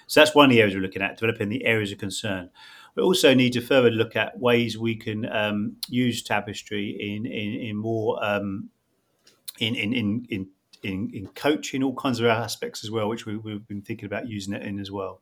So 0.06 0.20
that's 0.20 0.36
one 0.36 0.46
of 0.46 0.52
the 0.52 0.60
areas 0.60 0.76
we're 0.76 0.82
looking 0.82 1.02
at, 1.02 1.18
developing 1.18 1.50
the 1.50 1.66
areas 1.66 1.92
of 1.92 1.98
concern. 1.98 2.52
We 2.96 3.04
also 3.04 3.34
need 3.34 3.54
to 3.54 3.62
further 3.62 3.90
look 3.90 4.16
at 4.16 4.40
ways 4.40 4.78
we 4.78 4.96
can 4.96 5.26
um, 5.32 5.78
use 5.88 6.24
tapestry 6.24 6.92
in 6.92 7.26
in, 7.26 7.54
in 7.54 7.76
more 7.76 8.24
um, 8.24 8.70
in, 9.60 9.76
in, 9.76 9.94
in 9.94 10.26
in 10.30 10.48
in 10.84 11.10
in 11.14 11.28
coaching, 11.28 11.84
all 11.84 11.96
kinds 11.96 12.20
of 12.20 12.26
aspects 12.28 12.84
as 12.84 12.92
well, 12.92 13.10
which 13.10 13.26
we, 13.26 13.38
we've 13.38 13.68
been 13.68 13.82
thinking 13.82 14.06
about 14.06 14.28
using 14.28 14.54
it 14.54 14.64
in 14.64 14.80
as 14.80 14.92
well. 14.92 15.22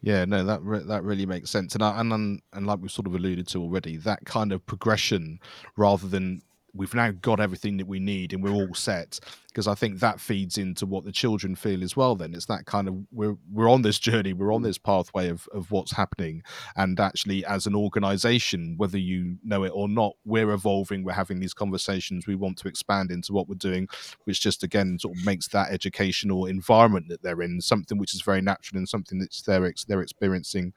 Yeah, 0.00 0.24
no, 0.26 0.44
that 0.44 0.62
re- 0.62 0.84
that 0.86 1.02
really 1.02 1.26
makes 1.26 1.50
sense, 1.50 1.74
and 1.74 1.82
I, 1.82 2.00
and 2.00 2.12
and 2.12 2.42
and 2.52 2.66
like 2.66 2.80
we've 2.80 2.90
sort 2.90 3.06
of 3.06 3.14
alluded 3.14 3.48
to 3.48 3.62
already, 3.62 3.96
that 3.98 4.24
kind 4.24 4.52
of 4.52 4.64
progression 4.66 5.40
rather 5.76 6.06
than 6.06 6.42
we've 6.74 6.94
now 6.94 7.12
got 7.12 7.40
everything 7.40 7.76
that 7.76 7.86
we 7.86 8.00
need 8.00 8.32
and 8.32 8.42
we're 8.42 8.50
all 8.50 8.74
set 8.74 9.20
because 9.54 9.68
I 9.68 9.74
think 9.76 10.00
that 10.00 10.18
feeds 10.18 10.58
into 10.58 10.84
what 10.84 11.04
the 11.04 11.12
children 11.12 11.54
feel 11.54 11.84
as 11.84 11.96
well. 11.96 12.16
Then 12.16 12.34
it's 12.34 12.46
that 12.46 12.66
kind 12.66 12.88
of 12.88 12.96
we're 13.12 13.36
we're 13.52 13.70
on 13.70 13.82
this 13.82 14.00
journey, 14.00 14.32
we're 14.32 14.52
on 14.52 14.62
mm. 14.62 14.64
this 14.64 14.78
pathway 14.78 15.28
of 15.28 15.48
of 15.54 15.70
what's 15.70 15.92
happening, 15.92 16.42
and 16.76 16.98
actually 16.98 17.44
as 17.44 17.66
an 17.66 17.76
organisation, 17.76 18.74
whether 18.76 18.98
you 18.98 19.36
know 19.44 19.62
it 19.62 19.70
or 19.72 19.88
not, 19.88 20.14
we're 20.24 20.50
evolving. 20.50 21.04
We're 21.04 21.12
having 21.12 21.38
these 21.38 21.54
conversations. 21.54 22.26
We 22.26 22.34
want 22.34 22.58
to 22.58 22.68
expand 22.68 23.12
into 23.12 23.32
what 23.32 23.48
we're 23.48 23.54
doing, 23.54 23.88
which 24.24 24.40
just 24.40 24.64
again 24.64 24.98
sort 24.98 25.16
of 25.16 25.24
makes 25.24 25.46
that 25.48 25.70
educational 25.70 26.46
environment 26.46 27.06
that 27.08 27.22
they're 27.22 27.42
in 27.42 27.60
something 27.60 27.96
which 27.96 28.14
is 28.14 28.22
very 28.22 28.40
natural 28.40 28.78
and 28.78 28.88
something 28.88 29.20
that's 29.20 29.42
they're 29.42 29.72
they're 29.86 30.02
experiencing, 30.02 30.72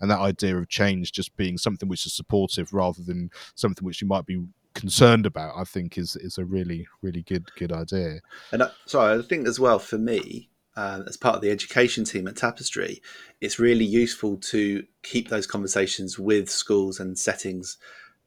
and 0.00 0.10
that 0.10 0.20
idea 0.20 0.56
of 0.56 0.68
change 0.70 1.12
just 1.12 1.36
being 1.36 1.58
something 1.58 1.88
which 1.88 2.06
is 2.06 2.14
supportive 2.14 2.72
rather 2.72 3.02
than 3.02 3.30
something 3.54 3.84
which 3.84 4.00
you 4.00 4.08
might 4.08 4.24
be 4.24 4.42
concerned 4.74 5.26
about, 5.26 5.54
I 5.56 5.64
think 5.64 5.98
is 5.98 6.16
is 6.16 6.38
a 6.38 6.44
really 6.44 6.86
really 7.02 7.22
good 7.22 7.50
good 7.56 7.72
idea. 7.72 8.20
And 8.52 8.62
I, 8.62 8.70
sorry, 8.86 9.18
I 9.18 9.22
think 9.22 9.46
as 9.46 9.58
well 9.60 9.78
for 9.78 9.98
me, 9.98 10.50
uh, 10.76 11.02
as 11.06 11.16
part 11.16 11.36
of 11.36 11.42
the 11.42 11.50
education 11.50 12.04
team 12.04 12.26
at 12.26 12.36
Tapestry, 12.36 13.02
it's 13.40 13.58
really 13.58 13.84
useful 13.84 14.36
to 14.38 14.84
keep 15.02 15.28
those 15.28 15.46
conversations 15.46 16.18
with 16.18 16.48
schools 16.48 17.00
and 17.00 17.18
settings 17.18 17.78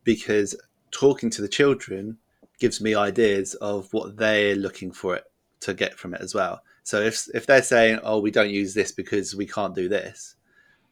because 0.03 0.55
talking 0.91 1.29
to 1.31 1.41
the 1.41 1.47
children 1.47 2.17
gives 2.59 2.79
me 2.79 2.95
ideas 2.95 3.53
of 3.55 3.91
what 3.91 4.17
they're 4.17 4.55
looking 4.55 4.91
for 4.91 5.15
it 5.15 5.25
to 5.59 5.73
get 5.73 5.97
from 5.97 6.13
it 6.13 6.21
as 6.21 6.33
well. 6.33 6.61
So 6.83 7.01
if 7.01 7.27
if 7.33 7.45
they're 7.45 7.63
saying, 7.63 7.99
"Oh, 8.03 8.19
we 8.19 8.31
don't 8.31 8.51
use 8.51 8.73
this 8.73 8.91
because 8.91 9.35
we 9.35 9.47
can't 9.47 9.75
do 9.75 9.89
this," 9.89 10.35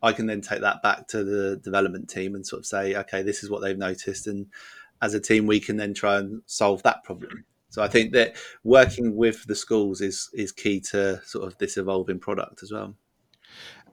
I 0.02 0.12
can 0.12 0.26
then 0.26 0.42
take 0.42 0.62
that 0.62 0.82
back 0.82 1.08
to 1.10 1.24
the 1.24 1.58
development 1.58 2.10
team 2.10 2.36
and 2.36 2.46
sort 2.46 2.62
of 2.62 2.66
say, 2.66 2.96
"Okay, 2.96 3.22
this 3.22 3.44
is 3.44 3.50
what 3.50 3.62
they've 3.62 3.78
noticed," 3.78 4.28
and 4.28 4.48
as 5.04 5.14
a 5.14 5.20
team, 5.20 5.46
we 5.46 5.60
can 5.60 5.76
then 5.76 5.94
try 5.94 6.18
and 6.18 6.42
solve 6.46 6.82
that 6.84 7.04
problem. 7.04 7.44
So 7.70 7.84
I 7.84 7.88
think 7.88 8.14
that 8.14 8.36
working 8.64 9.16
with 9.16 9.46
the 9.46 9.56
schools 9.56 10.00
is 10.00 10.30
is 10.34 10.52
key 10.52 10.80
to 10.92 11.22
sort 11.26 11.46
of 11.46 11.58
this 11.58 11.76
evolving 11.78 12.20
product 12.20 12.64
as 12.64 12.72
well. 12.72 12.96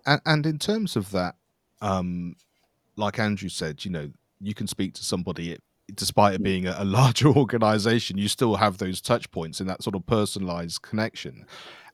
And, 0.07 0.21
and 0.25 0.47
in 0.47 0.59
terms 0.59 0.97
of 0.97 1.11
that, 1.11 1.35
um, 1.81 2.37
like 2.97 3.19
Andrew 3.19 3.49
said, 3.49 3.85
you 3.85 3.91
know, 3.91 4.11
you 4.41 4.55
can 4.55 4.67
speak 4.67 4.95
to 4.95 5.05
somebody 5.05 5.59
despite 5.95 6.35
it 6.35 6.43
being 6.43 6.67
a, 6.67 6.77
a 6.79 6.85
larger 6.85 7.29
organization, 7.37 8.17
you 8.17 8.29
still 8.29 8.57
have 8.57 8.79
those 8.79 9.01
touch 9.01 9.31
points 9.33 9.61
and 9.61 9.69
that 9.69 9.83
sort 9.83 9.97
of 9.97 10.07
personalized 10.07 10.83
connection. 10.83 11.45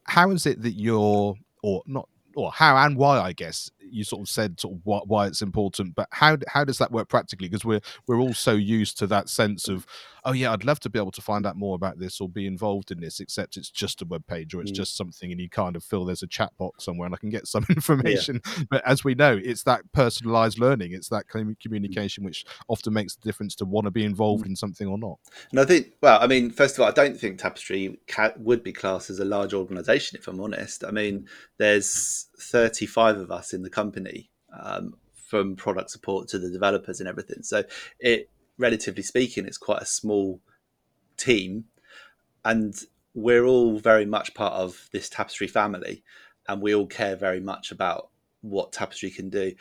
How 0.05 0.31
is 0.31 0.45
it 0.45 0.63
that 0.63 0.73
you're, 0.73 1.35
or 1.63 1.83
not 1.87 2.09
or 2.37 2.53
how 2.53 2.77
and 2.77 2.97
why 2.97 3.19
I 3.19 3.33
guess 3.33 3.71
you 3.81 4.05
sort 4.05 4.23
of 4.23 4.29
said 4.29 4.61
sort 4.61 4.75
of 4.75 4.81
why, 4.85 5.01
why 5.07 5.27
it's 5.27 5.43
important, 5.43 5.95
but 5.95 6.09
how 6.13 6.37
how 6.49 6.65
does 6.65 6.79
that 6.79 6.93
work 6.93 7.09
practically? 7.09 7.49
Because 7.49 7.65
we're 7.65 7.81
we're 8.07 8.21
all 8.21 8.35
so 8.35 8.53
used 8.53 8.99
to 8.99 9.07
that 9.09 9.29
sense 9.29 9.69
of 9.69 9.87
oh 10.27 10.33
yeah, 10.33 10.53
I'd 10.53 10.65
love 10.65 10.81
to 10.81 10.91
be 10.91 10.99
able 10.99 11.13
to 11.13 11.23
find 11.23 11.47
out 11.47 11.57
more 11.57 11.77
about 11.77 11.99
this 11.99 12.21
or 12.21 12.29
be 12.29 12.47
involved 12.47 12.91
in 12.91 13.01
this, 13.01 13.21
except 13.21 13.57
it's 13.57 13.71
just 13.71 14.03
a 14.03 14.05
web 14.05 14.27
page 14.27 14.55
or 14.55 14.61
it's 14.61 14.73
mm. 14.73 14.77
just 14.77 14.97
something 14.97 15.31
and 15.31 15.41
you 15.41 15.49
kind 15.49 15.77
of 15.77 15.85
feel 15.85 16.05
there's 16.05 16.25
a 16.25 16.27
chat 16.27 16.51
box 16.59 16.85
somewhere 16.85 17.07
and 17.07 17.15
I 17.15 17.19
can 17.19 17.31
get 17.31 17.47
some 17.47 17.65
information. 17.71 18.43
Yeah. 18.45 18.65
But 18.69 18.83
as 18.85 19.05
we 19.05 19.15
know, 19.15 19.41
it's 19.43 19.63
that 19.63 19.81
personalized 19.93 20.59
learning, 20.59 20.93
it's 20.93 21.09
that 21.11 21.29
mm. 21.29 21.59
communication 21.61 22.25
which 22.25 22.45
often 22.69 22.93
makes 22.93 23.15
the 23.15 23.23
difference 23.23 23.55
to 23.57 23.65
want 23.65 23.85
to 23.85 23.93
be 23.93 24.05
involved 24.05 24.45
mm. 24.45 24.49
in 24.49 24.57
something 24.57 24.89
or 24.89 24.99
not. 24.99 25.19
And 25.53 25.61
I 25.61 25.65
think, 25.65 25.93
well, 26.03 26.19
I 26.21 26.27
mean, 26.27 26.51
first 26.51 26.77
of 26.77 26.83
all, 26.83 26.89
I 26.89 26.93
don't 26.93 27.17
think 27.17 27.39
Tapestry 27.39 27.97
would 28.37 28.65
be 28.65 28.73
classed 28.73 29.11
as 29.11 29.21
a 29.21 29.25
large 29.25 29.55
organization, 29.55 30.19
if 30.19 30.27
I'm 30.27 30.41
honest. 30.41 30.85
I 30.85 30.91
mean, 30.91 31.29
there's 31.59 32.27
35 32.41 33.19
of 33.19 33.31
us 33.31 33.55
in 33.55 33.63
the 33.63 33.71
company. 33.71 34.31
Um, 34.61 34.95
from 35.27 35.57
product 35.57 35.91
support 35.91 36.29
to 36.29 36.39
the 36.39 36.49
developers 36.49 37.01
and 37.01 37.09
everything. 37.09 37.43
So 37.43 37.65
it 37.99 38.31
relatively 38.59 39.03
speaking, 39.03 39.47
it's 39.47 39.59
quite 39.59 39.83
a 39.83 39.87
small 39.87 40.41
team, 41.17 41.65
and 42.45 42.75
we're 43.15 43.45
all 43.45 43.79
very 43.79 44.07
much 44.07 44.35
part 44.35 44.55
of 44.55 44.89
this 44.93 45.09
tapestry 45.09 45.47
family, 45.47 46.03
and 46.49 46.63
we 46.63 46.75
all 46.75 46.87
care 46.87 47.17
very 47.17 47.41
much 47.41 47.71
about 47.71 48.09
what 48.43 48.73
tapestry 48.73 49.11
can 49.11 49.31
do. 49.31 49.53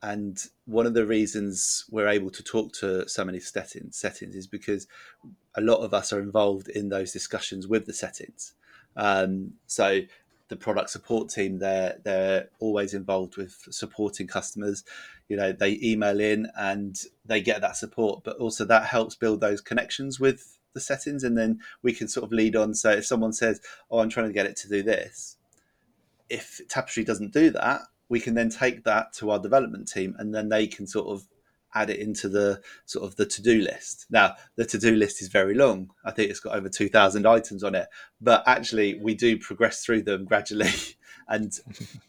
And 0.00 0.38
one 0.64 0.86
of 0.86 0.94
the 0.94 1.04
reasons 1.06 1.84
we're 1.90 2.08
able 2.08 2.30
to 2.30 2.42
talk 2.42 2.72
to 2.74 3.08
so 3.08 3.24
many 3.24 3.40
settings, 3.40 3.96
settings 3.96 4.36
is 4.36 4.46
because 4.46 4.86
a 5.56 5.60
lot 5.60 5.82
of 5.82 5.92
us 5.92 6.12
are 6.12 6.20
involved 6.20 6.68
in 6.68 6.88
those 6.88 7.12
discussions 7.12 7.66
with 7.66 7.86
the 7.86 7.92
settings. 7.92 8.54
Um, 8.96 9.54
so 9.66 10.02
the 10.48 10.56
product 10.56 10.90
support 10.90 11.28
team 11.28 11.58
they're 11.58 11.98
they're 12.04 12.48
always 12.58 12.94
involved 12.94 13.36
with 13.36 13.66
supporting 13.70 14.26
customers 14.26 14.82
you 15.28 15.36
know 15.36 15.52
they 15.52 15.78
email 15.82 16.20
in 16.20 16.48
and 16.56 17.02
they 17.24 17.40
get 17.40 17.60
that 17.60 17.76
support 17.76 18.22
but 18.24 18.36
also 18.38 18.64
that 18.64 18.84
helps 18.84 19.14
build 19.14 19.40
those 19.40 19.60
connections 19.60 20.18
with 20.18 20.58
the 20.74 20.80
settings 20.80 21.24
and 21.24 21.36
then 21.36 21.58
we 21.82 21.92
can 21.92 22.08
sort 22.08 22.24
of 22.24 22.32
lead 22.32 22.56
on 22.56 22.74
so 22.74 22.90
if 22.90 23.06
someone 23.06 23.32
says 23.32 23.60
oh 23.90 23.98
i'm 23.98 24.08
trying 24.08 24.26
to 24.26 24.32
get 24.32 24.46
it 24.46 24.56
to 24.56 24.68
do 24.68 24.82
this 24.82 25.36
if 26.28 26.60
tapestry 26.68 27.04
doesn't 27.04 27.32
do 27.32 27.50
that 27.50 27.82
we 28.08 28.20
can 28.20 28.34
then 28.34 28.48
take 28.48 28.84
that 28.84 29.12
to 29.12 29.30
our 29.30 29.38
development 29.38 29.88
team 29.88 30.14
and 30.18 30.34
then 30.34 30.48
they 30.48 30.66
can 30.66 30.86
sort 30.86 31.08
of 31.08 31.26
add 31.74 31.90
it 31.90 31.98
into 31.98 32.28
the 32.28 32.60
sort 32.86 33.04
of 33.04 33.16
the 33.16 33.26
to-do 33.26 33.60
list. 33.60 34.06
Now, 34.10 34.34
the 34.56 34.64
to-do 34.64 34.94
list 34.94 35.20
is 35.20 35.28
very 35.28 35.54
long. 35.54 35.90
I 36.04 36.10
think 36.10 36.30
it's 36.30 36.40
got 36.40 36.56
over 36.56 36.68
2000 36.68 37.26
items 37.26 37.62
on 37.62 37.74
it, 37.74 37.88
but 38.20 38.42
actually 38.46 38.98
we 39.00 39.14
do 39.14 39.38
progress 39.38 39.84
through 39.84 40.02
them 40.02 40.24
gradually 40.30 40.72
and 41.28 41.52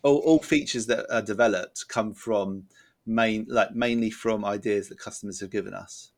all, 0.01 0.17
all, 0.19 0.39
features 0.39 0.85
that 0.87 1.05
are 1.13 1.21
developed 1.21 1.87
come 1.89 2.13
from 2.13 2.63
main 3.09 3.45
like 3.49 3.73
mainly 3.75 4.09
from 4.09 4.45
ideas 4.45 4.89
that 4.89 4.99
customers 4.99 5.39
have 5.39 5.49
given 5.49 5.73
us. 5.73 6.11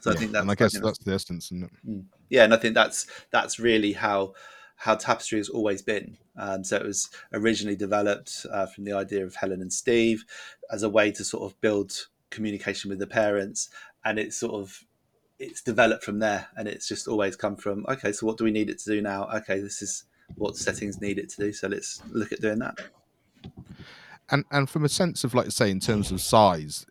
So 0.00 0.10
yeah, 0.10 0.16
I 0.16 0.18
think 0.18 0.32
that's 0.32 0.42
and 0.42 0.50
I 0.50 0.54
guess 0.54 0.74
you 0.74 0.80
know, 0.80 0.86
that's 0.86 0.98
the 0.98 1.14
essence, 1.14 1.50
mm. 1.50 2.04
Yeah, 2.28 2.44
and 2.44 2.54
I 2.54 2.56
think 2.56 2.74
that's 2.74 3.06
that's 3.30 3.58
really 3.58 3.92
how 3.92 4.34
how 4.76 4.94
tapestry 4.94 5.38
has 5.38 5.48
always 5.48 5.82
been. 5.82 6.18
Um, 6.36 6.62
so 6.62 6.76
it 6.76 6.84
was 6.84 7.08
originally 7.32 7.76
developed 7.76 8.44
uh, 8.52 8.66
from 8.66 8.84
the 8.84 8.92
idea 8.92 9.24
of 9.24 9.34
Helen 9.34 9.62
and 9.62 9.72
Steve 9.72 10.24
as 10.70 10.82
a 10.82 10.88
way 10.88 11.10
to 11.12 11.24
sort 11.24 11.50
of 11.50 11.58
build 11.60 12.08
communication 12.30 12.90
with 12.90 12.98
the 12.98 13.06
parents 13.06 13.70
and 14.04 14.18
it's 14.18 14.36
sort 14.36 14.54
of 14.54 14.84
it's 15.38 15.62
developed 15.62 16.04
from 16.04 16.18
there 16.18 16.48
and 16.56 16.66
it's 16.66 16.88
just 16.88 17.08
always 17.08 17.36
come 17.36 17.56
from 17.56 17.84
okay 17.88 18.12
so 18.12 18.26
what 18.26 18.36
do 18.36 18.44
we 18.44 18.50
need 18.50 18.70
it 18.70 18.78
to 18.78 18.90
do 18.90 19.00
now 19.00 19.28
okay 19.34 19.60
this 19.60 19.80
is 19.82 20.04
what 20.34 20.56
settings 20.56 21.00
need 21.00 21.18
it 21.18 21.28
to 21.28 21.36
do 21.36 21.52
so 21.52 21.68
let's 21.68 22.02
look 22.10 22.32
at 22.32 22.40
doing 22.40 22.58
that 22.58 22.78
and 24.30 24.44
and 24.50 24.68
from 24.68 24.84
a 24.84 24.88
sense 24.88 25.24
of 25.24 25.34
like 25.34 25.50
say 25.50 25.70
in 25.70 25.80
terms 25.80 26.10
of 26.10 26.20
size. 26.20 26.86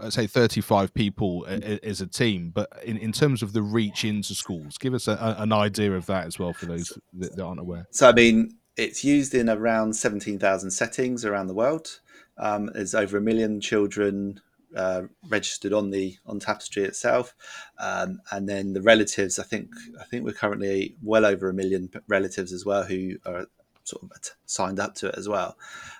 I'd 0.00 0.12
say 0.12 0.28
35 0.28 0.94
people 0.94 1.44
is 1.44 2.00
a 2.00 2.06
team, 2.06 2.52
but 2.54 2.68
in, 2.84 2.96
in 2.98 3.10
terms 3.10 3.42
of 3.42 3.52
the 3.52 3.62
reach 3.62 4.04
into 4.04 4.32
schools, 4.32 4.78
give 4.78 4.94
us 4.94 5.08
a, 5.08 5.34
an 5.40 5.52
idea 5.52 5.92
of 5.92 6.06
that 6.06 6.24
as 6.24 6.38
well 6.38 6.52
for 6.52 6.66
those 6.66 6.96
that, 7.14 7.34
that, 7.34 7.42
aren't 7.42 7.58
aware. 7.58 7.84
So, 7.90 8.08
I 8.08 8.12
mean, 8.12 8.58
it's 8.76 9.02
used 9.02 9.34
in 9.34 9.50
around 9.50 9.94
17,000 9.94 10.70
settings 10.70 11.24
around 11.24 11.48
the 11.48 11.54
world. 11.54 11.98
Um, 12.38 12.70
there's 12.74 12.94
over 12.94 13.16
a 13.16 13.20
million 13.20 13.60
children 13.60 14.40
uh, 14.76 15.02
registered 15.28 15.72
on 15.72 15.90
the 15.90 16.16
on 16.26 16.38
Tapestry 16.38 16.84
itself, 16.84 17.34
um, 17.78 18.20
and 18.30 18.48
then 18.48 18.72
the 18.72 18.82
relatives. 18.82 19.38
I 19.38 19.42
think 19.42 19.70
I 20.00 20.04
think 20.04 20.24
we're 20.24 20.32
currently 20.32 20.96
well 21.02 21.24
over 21.24 21.48
a 21.48 21.54
million 21.54 21.90
relatives 22.08 22.52
as 22.52 22.64
well 22.64 22.82
who 22.82 23.16
are 23.24 23.46
sort 23.86 24.02
of 24.02 24.10
signed 24.46 24.80
up 24.80 24.94
to 24.96 25.08
it 25.08 25.14
as 25.16 25.28
well. 25.28 25.56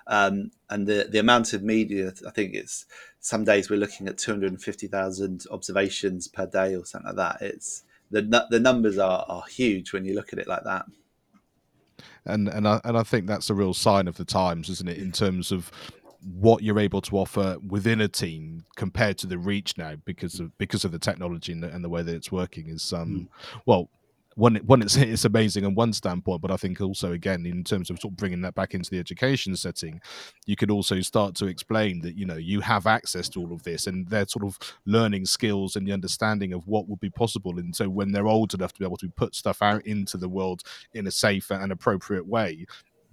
Um, 0.07 0.51
and 0.69 0.87
the 0.87 1.07
the 1.09 1.19
amount 1.19 1.53
of 1.53 1.63
media, 1.63 2.13
I 2.25 2.31
think 2.31 2.53
it's 2.53 2.85
some 3.19 3.43
days 3.43 3.69
we're 3.69 3.79
looking 3.79 4.07
at 4.07 4.17
two 4.17 4.31
hundred 4.31 4.51
and 4.51 4.61
fifty 4.61 4.87
thousand 4.87 5.45
observations 5.51 6.27
per 6.27 6.45
day 6.45 6.75
or 6.75 6.85
something 6.85 7.15
like 7.15 7.39
that. 7.39 7.41
It's 7.41 7.83
the 8.11 8.47
the 8.49 8.59
numbers 8.59 8.97
are, 8.97 9.25
are 9.27 9.43
huge 9.49 9.93
when 9.93 10.05
you 10.05 10.13
look 10.15 10.33
at 10.33 10.39
it 10.39 10.47
like 10.47 10.63
that 10.63 10.85
and 12.25 12.47
and 12.49 12.67
I 12.67 12.79
and 12.83 12.97
I 12.97 13.03
think 13.03 13.25
that's 13.25 13.49
a 13.49 13.53
real 13.53 13.73
sign 13.73 14.07
of 14.07 14.17
the 14.17 14.25
times, 14.25 14.69
isn't 14.69 14.89
it? 14.89 14.97
In 14.97 15.11
terms 15.11 15.51
of 15.51 15.71
what 16.21 16.61
you're 16.63 16.79
able 16.79 17.01
to 17.01 17.17
offer 17.17 17.57
within 17.65 18.01
a 18.01 18.07
team 18.07 18.65
compared 18.75 19.17
to 19.19 19.27
the 19.27 19.37
reach 19.37 19.77
now 19.77 19.95
because 20.03 20.39
of 20.39 20.55
because 20.57 20.83
of 20.83 20.91
the 20.91 20.99
technology 20.99 21.51
and 21.51 21.63
the, 21.63 21.69
and 21.69 21.83
the 21.83 21.89
way 21.89 22.01
that 22.01 22.13
it's 22.13 22.31
working 22.31 22.67
is 22.67 22.91
um 22.91 23.09
mm. 23.09 23.27
well 23.65 23.89
one 24.37 24.55
one 24.57 24.81
it's 24.83 24.95
it's 24.95 25.25
amazing 25.25 25.65
on 25.65 25.73
one 25.73 25.91
standpoint, 25.91 26.41
but 26.41 26.51
I 26.51 26.57
think 26.57 26.79
also 26.79 27.11
again 27.11 27.45
in 27.45 27.63
terms 27.63 27.89
of 27.89 27.99
sort 27.99 28.13
of 28.13 28.17
bringing 28.17 28.41
that 28.41 28.55
back 28.55 28.73
into 28.73 28.89
the 28.89 28.99
education 28.99 29.55
setting, 29.55 29.99
you 30.45 30.55
could 30.55 30.69
also 30.69 31.01
start 31.01 31.35
to 31.35 31.47
explain 31.47 32.01
that 32.01 32.15
you 32.15 32.25
know 32.25 32.35
you 32.35 32.61
have 32.61 32.85
access 32.85 33.27
to 33.29 33.41
all 33.41 33.51
of 33.51 33.63
this 33.63 33.87
and 33.87 34.07
they're 34.07 34.27
sort 34.27 34.45
of 34.45 34.57
learning 34.85 35.25
skills 35.25 35.75
and 35.75 35.87
the 35.87 35.91
understanding 35.91 36.53
of 36.53 36.67
what 36.67 36.87
would 36.87 36.99
be 36.99 37.09
possible, 37.09 37.57
and 37.57 37.75
so 37.75 37.89
when 37.89 38.11
they're 38.11 38.27
old 38.27 38.53
enough 38.53 38.73
to 38.73 38.79
be 38.79 38.85
able 38.85 38.97
to 38.97 39.09
put 39.09 39.33
stuff 39.35 39.61
out 39.61 39.85
into 39.87 40.17
the 40.17 40.29
world 40.29 40.61
in 40.93 41.07
a 41.07 41.11
safe 41.11 41.49
and 41.49 41.71
appropriate 41.71 42.27
way, 42.27 42.65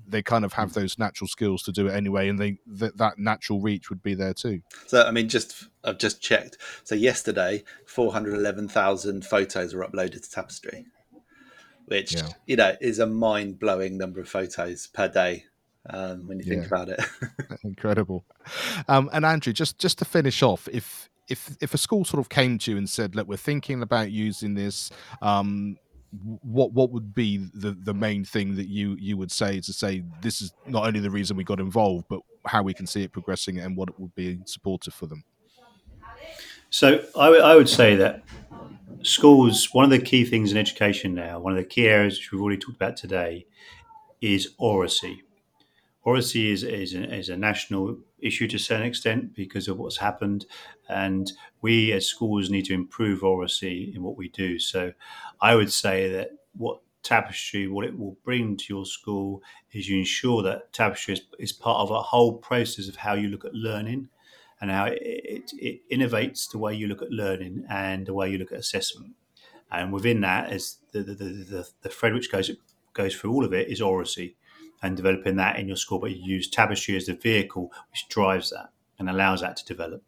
they 0.07 0.23
kind 0.23 0.45
of 0.45 0.53
have 0.53 0.71
mm. 0.71 0.75
those 0.75 0.99
natural 0.99 1.29
skills 1.29 1.63
to 1.63 1.73
do 1.73 1.87
it 1.89 1.95
anyway, 1.95 2.29
and 2.29 2.39
they 2.39 2.59
that 2.67 2.97
that 2.99 3.19
natural 3.19 3.61
reach 3.61 3.89
would 3.89 4.03
be 4.03 4.15
there 4.15 4.35
too. 4.35 4.61
So 4.87 5.03
I 5.03 5.11
mean, 5.11 5.29
just 5.29 5.69
I've 5.83 5.99
just 5.99 6.21
checked. 6.21 6.59
So 6.85 6.95
yesterday, 6.95 7.65
four 7.87 8.13
hundred 8.13 8.35
eleven 8.35 8.69
thousand 8.69 9.25
photos 9.25 9.75
were 9.75 9.87
uploaded 9.87 10.23
to 10.23 10.31
Tapestry, 10.31 10.87
which 11.87 12.15
yeah. 12.15 12.29
you 12.47 12.57
know 12.57 12.75
is 12.81 12.99
a 12.99 13.07
mind 13.07 13.59
blowing 13.59 13.97
number 13.99 14.21
of 14.21 14.29
photos 14.29 14.87
per 14.89 15.09
day. 15.09 15.45
Um, 15.91 16.27
when 16.27 16.39
you 16.39 16.45
think 16.45 16.63
yeah. 16.63 16.67
about 16.69 16.89
it, 16.89 17.01
incredible. 17.65 18.25
Um, 18.89 19.11
and 19.13 19.25
Andrew, 19.25 19.53
just 19.53 19.79
just 19.79 19.99
to 19.99 20.05
finish 20.05 20.43
off, 20.43 20.67
if 20.73 21.11
if 21.29 21.57
if 21.61 21.75
a 21.75 21.79
school 21.79 22.05
sort 22.05 22.21
of 22.21 22.29
came 22.29 22.59
to 22.59 22.71
you 22.71 22.79
and 22.79 22.89
said, 22.89 23.15
"Look, 23.15 23.29
we're 23.29 23.37
thinking 23.37 23.83
about 23.83 24.11
using 24.11 24.55
this," 24.55 24.91
um, 25.21 25.77
what 26.43 26.73
what 26.73 26.91
would 26.91 27.15
be 27.15 27.39
the 27.55 27.73
the 27.73 27.95
main 27.95 28.25
thing 28.25 28.57
that 28.57 28.69
you 28.69 28.97
you 28.99 29.17
would 29.17 29.31
say 29.31 29.61
to 29.61 29.73
say 29.73 30.03
this 30.23 30.41
is 30.41 30.53
not 30.67 30.87
only 30.87 31.01
the 31.01 31.11
reason 31.11 31.37
we 31.37 31.45
got 31.45 31.61
involved, 31.61 32.07
but 32.09 32.21
how 32.47 32.63
we 32.63 32.75
can 32.75 32.87
see 32.87 33.03
it 33.03 33.13
progressing 33.13 33.59
and 33.59 33.77
what 33.77 33.89
it 33.89 33.99
would 33.99 34.15
be 34.15 34.39
supportive 34.45 34.95
for 34.95 35.07
them? 35.07 35.25
So 36.71 37.05
I, 37.17 37.27
w- 37.27 37.43
I 37.43 37.55
would 37.55 37.69
say 37.69 37.95
that 37.97 38.25
schools, 39.05 39.69
one 39.73 39.85
of 39.85 39.91
the 39.91 39.99
key 39.99 40.25
things 40.25 40.51
in 40.51 40.59
education 40.59 41.15
now, 41.15 41.39
one 41.39 41.53
of 41.53 41.59
the 41.59 41.69
key 41.69 41.87
areas 41.87 42.19
which 42.19 42.33
we've 42.33 42.41
already 42.41 42.59
talked 42.59 42.77
about 42.77 42.97
today, 42.97 43.47
is 44.21 44.55
oracy. 44.59 45.23
Oracy 46.03 46.51
is, 46.51 46.63
is, 46.63 46.95
a, 46.95 47.15
is 47.15 47.29
a 47.29 47.37
national 47.37 47.99
issue 48.19 48.49
to 48.49 48.57
a 48.57 48.59
certain 48.59 48.87
extent 48.87 49.35
because 49.35 49.69
of 49.69 49.79
what's 49.79 49.97
happened. 49.97 50.47
And 50.89 51.31
we 51.63 51.93
as 51.93 52.07
schools 52.07 52.51
need 52.51 52.65
to 52.67 52.75
improve 52.75 53.23
oracy 53.23 53.93
in 53.95 54.03
what 54.03 54.17
we 54.17 54.29
do. 54.29 54.59
So 54.59 54.93
I 55.41 55.55
would 55.55 55.73
say 55.73 56.11
that 56.13 56.31
what 56.53 56.81
Tapestry, 57.03 57.69
what 57.69 57.85
it 57.85 57.99
will 57.99 58.17
bring 58.25 58.57
to 58.57 58.65
your 58.71 58.87
school 58.87 59.43
is 59.73 59.89
you 59.89 59.99
ensure 59.99 60.43
that 60.43 60.73
Tapestry 60.73 61.15
is, 61.15 61.21
is 61.39 61.53
part 61.53 61.81
of 61.81 61.91
a 61.91 62.01
whole 62.01 62.39
process 62.39 62.89
of 62.89 62.97
how 62.97 63.13
you 63.13 63.29
look 63.29 63.45
at 63.45 63.55
learning 63.55 64.09
and 64.65 64.71
how 64.71 64.87
it, 64.87 64.99
it, 65.03 65.51
it, 65.59 65.81
innovates 65.93 66.51
the 66.51 66.57
way 66.57 66.75
you 66.75 66.87
look 66.87 67.03
at 67.03 67.11
learning 67.11 67.67
and 67.69 68.07
the 68.07 68.15
way 68.15 68.31
you 68.31 68.39
look 68.39 68.51
at 68.51 68.59
assessment. 68.59 69.13
And 69.71 69.93
within 69.93 70.23
that, 70.23 70.53
is 70.55 70.79
the, 70.93 71.03
the, 71.03 71.15
the, 71.15 71.69
the, 71.83 71.89
thread 71.91 72.15
which 72.15 72.33
goes 72.33 72.51
goes 72.95 73.15
through 73.15 73.31
all 73.31 73.45
of 73.45 73.53
it 73.53 73.69
is 73.69 73.83
oracy 73.83 74.37
and 74.83 74.97
developing 74.97 75.37
that 75.37 75.59
in 75.59 75.69
your 75.69 75.77
school. 75.77 75.99
But 75.99 76.13
you 76.13 76.37
use 76.37 76.49
Tapestry 76.49 76.97
as 76.97 77.05
the 77.05 77.13
vehicle 77.13 77.73
which 77.91 78.09
drives 78.09 78.51
that 78.51 78.71
and 78.99 79.11
allows 79.11 79.43
that 79.43 79.59
to 79.59 79.67
develop. 79.67 80.03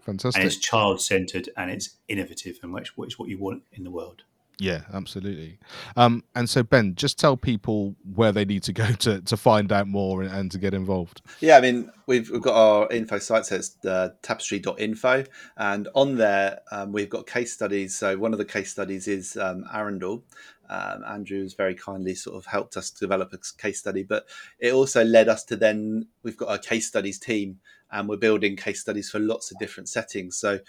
Fantastic. 0.00 0.40
And 0.40 0.46
it's 0.46 0.56
child 0.56 1.02
centered 1.02 1.50
and 1.54 1.70
it's 1.70 1.96
innovative 2.08 2.58
and 2.62 2.72
which, 2.72 2.96
which 2.96 3.12
is 3.12 3.18
what 3.18 3.28
you 3.28 3.36
want 3.36 3.64
in 3.72 3.84
the 3.84 3.90
world. 3.90 4.22
Yeah, 4.58 4.82
absolutely. 4.92 5.58
Um, 5.96 6.22
and 6.34 6.48
so, 6.48 6.62
Ben, 6.62 6.94
just 6.94 7.18
tell 7.18 7.36
people 7.36 7.96
where 8.14 8.30
they 8.30 8.44
need 8.44 8.62
to 8.64 8.72
go 8.72 8.86
to, 8.92 9.20
to 9.22 9.36
find 9.36 9.72
out 9.72 9.88
more 9.88 10.22
and, 10.22 10.32
and 10.32 10.50
to 10.52 10.58
get 10.58 10.74
involved. 10.74 11.22
Yeah, 11.40 11.56
I 11.56 11.60
mean, 11.60 11.90
we've, 12.06 12.30
we've 12.30 12.42
got 12.42 12.54
our 12.54 12.90
info 12.90 13.18
site, 13.18 13.46
so 13.46 13.56
it's 13.56 13.76
uh, 13.84 14.10
tapestry.info. 14.22 15.24
And 15.56 15.88
on 15.94 16.16
there, 16.16 16.60
um, 16.70 16.92
we've 16.92 17.10
got 17.10 17.26
case 17.26 17.52
studies. 17.52 17.96
So, 17.96 18.16
one 18.16 18.32
of 18.32 18.38
the 18.38 18.44
case 18.44 18.70
studies 18.70 19.08
is 19.08 19.36
um, 19.36 19.64
Arundel. 19.72 20.22
Um, 20.70 21.04
Andrew 21.06 21.42
has 21.42 21.54
very 21.54 21.74
kindly 21.74 22.14
sort 22.14 22.36
of 22.36 22.46
helped 22.46 22.76
us 22.76 22.90
develop 22.90 23.32
a 23.32 23.38
case 23.60 23.80
study, 23.80 24.02
but 24.02 24.26
it 24.58 24.72
also 24.72 25.04
led 25.04 25.28
us 25.28 25.44
to 25.44 25.56
then 25.56 26.06
we've 26.22 26.38
got 26.38 26.54
a 26.54 26.58
case 26.58 26.86
studies 26.86 27.18
team 27.18 27.58
and 27.92 28.08
we're 28.08 28.16
building 28.16 28.56
case 28.56 28.80
studies 28.80 29.10
for 29.10 29.18
lots 29.18 29.50
of 29.50 29.58
different 29.58 29.88
settings. 29.88 30.36
So, 30.38 30.60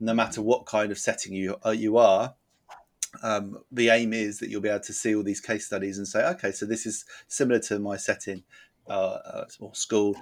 no 0.00 0.12
matter 0.14 0.42
what 0.42 0.66
kind 0.66 0.90
of 0.90 0.98
setting 0.98 1.34
you, 1.34 1.56
uh, 1.64 1.70
you 1.70 1.98
are, 1.98 2.34
um, 3.22 3.58
the 3.70 3.88
aim 3.88 4.12
is 4.12 4.38
that 4.38 4.48
you'll 4.48 4.60
be 4.60 4.68
able 4.68 4.80
to 4.80 4.92
see 4.92 5.14
all 5.14 5.22
these 5.22 5.40
case 5.40 5.66
studies 5.66 5.98
and 5.98 6.06
say, 6.06 6.26
okay, 6.30 6.52
so 6.52 6.66
this 6.66 6.86
is 6.86 7.04
similar 7.28 7.58
to 7.60 7.78
my 7.78 7.96
setting 7.96 8.44
uh, 8.88 9.18
uh, 9.24 9.46
or 9.60 9.74
school. 9.74 10.16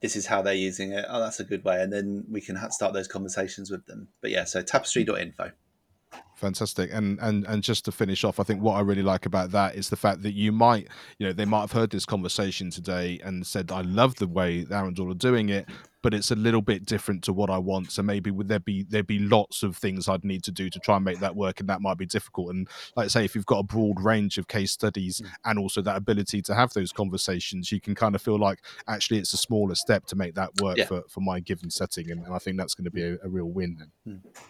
This 0.00 0.16
is 0.16 0.26
how 0.26 0.42
they're 0.42 0.54
using 0.54 0.92
it. 0.92 1.04
Oh, 1.08 1.20
that's 1.20 1.40
a 1.40 1.44
good 1.44 1.64
way. 1.64 1.80
And 1.80 1.92
then 1.92 2.24
we 2.28 2.40
can 2.40 2.58
start 2.70 2.92
those 2.92 3.08
conversations 3.08 3.70
with 3.70 3.86
them. 3.86 4.08
But 4.20 4.30
yeah, 4.30 4.44
so 4.44 4.60
tapestry.info. 4.60 5.52
Fantastic. 6.42 6.90
And 6.92 7.20
and 7.20 7.46
and 7.46 7.62
just 7.62 7.84
to 7.84 7.92
finish 7.92 8.24
off, 8.24 8.40
I 8.40 8.42
think 8.42 8.62
what 8.62 8.72
I 8.72 8.80
really 8.80 9.04
like 9.04 9.26
about 9.26 9.52
that 9.52 9.76
is 9.76 9.90
the 9.90 9.96
fact 9.96 10.24
that 10.24 10.32
you 10.32 10.50
might, 10.50 10.88
you 11.18 11.26
know, 11.28 11.32
they 11.32 11.44
might 11.44 11.60
have 11.60 11.70
heard 11.70 11.90
this 11.90 12.04
conversation 12.04 12.68
today 12.68 13.20
and 13.22 13.46
said, 13.46 13.70
I 13.70 13.82
love 13.82 14.16
the 14.16 14.26
way 14.26 14.66
Arundel 14.68 15.12
are 15.12 15.14
doing 15.14 15.50
it, 15.50 15.68
but 16.02 16.12
it's 16.12 16.32
a 16.32 16.34
little 16.34 16.60
bit 16.60 16.84
different 16.84 17.22
to 17.24 17.32
what 17.32 17.48
I 17.48 17.58
want. 17.58 17.92
So 17.92 18.02
maybe 18.02 18.32
would 18.32 18.48
there 18.48 18.58
be 18.58 18.82
there'd 18.82 19.06
be 19.06 19.20
lots 19.20 19.62
of 19.62 19.76
things 19.76 20.08
I'd 20.08 20.24
need 20.24 20.42
to 20.42 20.50
do 20.50 20.68
to 20.68 20.80
try 20.80 20.96
and 20.96 21.04
make 21.04 21.20
that 21.20 21.36
work, 21.36 21.60
and 21.60 21.68
that 21.68 21.80
might 21.80 21.96
be 21.96 22.06
difficult. 22.06 22.50
And 22.50 22.66
like 22.96 23.04
I 23.04 23.08
say, 23.08 23.24
if 23.24 23.36
you've 23.36 23.46
got 23.46 23.60
a 23.60 23.62
broad 23.62 24.00
range 24.00 24.36
of 24.36 24.48
case 24.48 24.72
studies 24.72 25.20
mm. 25.20 25.30
and 25.44 25.60
also 25.60 25.80
that 25.82 25.96
ability 25.96 26.42
to 26.42 26.56
have 26.56 26.72
those 26.72 26.90
conversations, 26.90 27.70
you 27.70 27.80
can 27.80 27.94
kind 27.94 28.16
of 28.16 28.20
feel 28.20 28.36
like 28.36 28.58
actually 28.88 29.20
it's 29.20 29.32
a 29.32 29.36
smaller 29.36 29.76
step 29.76 30.06
to 30.06 30.16
make 30.16 30.34
that 30.34 30.50
work 30.60 30.78
yeah. 30.78 30.86
for, 30.86 31.04
for 31.08 31.20
my 31.20 31.38
given 31.38 31.70
setting. 31.70 32.10
And, 32.10 32.24
and 32.24 32.34
I 32.34 32.38
think 32.38 32.58
that's 32.58 32.74
going 32.74 32.86
to 32.86 32.90
be 32.90 33.04
a, 33.04 33.16
a 33.22 33.28
real 33.28 33.48
win 33.48 33.76
then. 33.78 34.14
Mm. 34.14 34.42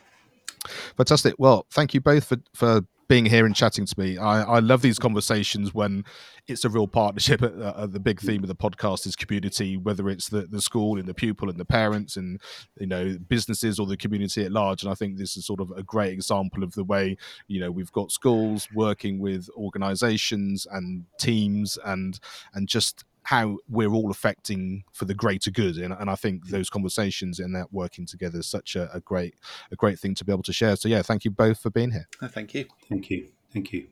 Fantastic. 0.97 1.35
Well, 1.39 1.67
thank 1.71 1.95
you 1.95 2.01
both 2.01 2.25
for, 2.25 2.37
for 2.55 2.83
being 3.09 3.27
here 3.27 3.45
and 3.45 3.55
chatting 3.55 3.85
to 3.85 4.01
me. 4.01 4.17
I, 4.17 4.43
I 4.43 4.59
love 4.61 4.81
these 4.81 4.99
conversations 4.99 5.75
when 5.75 6.03
it's 6.47 6.65
a 6.65 6.71
real 6.71 6.89
partnership. 6.89 7.43
Uh, 7.63 7.87
the 7.87 8.01
big 8.01 8.21
theme 8.21 8.43
of 8.43 8.49
the 8.49 8.55
podcast 8.55 9.07
is 9.07 9.15
community, 9.15 9.77
whether 9.77 10.09
it's 10.09 10.29
the, 10.29 10.43
the 10.43 10.61
school 10.61 10.99
and 10.99 11.07
the 11.07 11.15
pupil 11.15 11.49
and 11.49 11.59
the 11.59 11.65
parents 11.65 12.17
and 12.17 12.41
you 12.79 12.87
know 12.87 13.17
businesses 13.29 13.79
or 13.79 13.87
the 13.87 13.97
community 13.97 14.45
at 14.45 14.53
large. 14.53 14.83
And 14.83 14.91
I 14.91 14.95
think 14.95 15.17
this 15.17 15.37
is 15.37 15.47
sort 15.47 15.61
of 15.61 15.71
a 15.73 15.83
great 15.83 16.13
example 16.13 16.63
of 16.63 16.73
the 16.75 16.85
way 16.85 17.17
you 17.47 17.61
know 17.61 17.71
we've 17.71 17.93
got 17.93 18.11
schools 18.11 18.69
working 18.75 19.19
with 19.19 19.49
organisations 19.57 20.67
and 20.71 21.05
teams 21.19 21.79
and 21.85 22.19
and 22.55 22.69
just 22.69 23.05
how 23.25 23.59
we're 23.69 23.93
all 23.93 24.11
affecting 24.11 24.85
for 24.93 25.05
the 25.05 25.15
greater 25.15 25.51
good. 25.51 25.77
And, 25.77 25.95
and 25.95 26.11
i 26.11 26.15
think 26.15 26.47
mm. 26.47 26.51
those 26.51 26.71
conversations 26.71 27.39
and 27.39 27.55
that 27.55 27.73
working 27.73 28.07
together 28.07 28.41
is 28.41 28.47
such 28.47 28.77
a, 28.77 28.93
a, 28.93 29.01
great 29.01 29.35
a 29.71 29.77
great 29.77 29.99
thing 29.99 30.15
to 30.17 30.25
be 30.25 30.33
able 30.33 30.43
to 30.45 30.53
share. 30.53 30.77
So 30.77 30.89
yeah 30.89 31.03
thank 31.03 31.25
you 31.25 31.31
both 31.31 31.61
for 31.61 31.71
being 31.71 31.93
here. 31.93 32.09
Oh, 32.21 32.29
thank 32.29 32.55
you. 32.55 32.67
Thank 32.89 33.11
you. 33.11 33.29
Thank 33.53 33.73
you. 33.73 33.87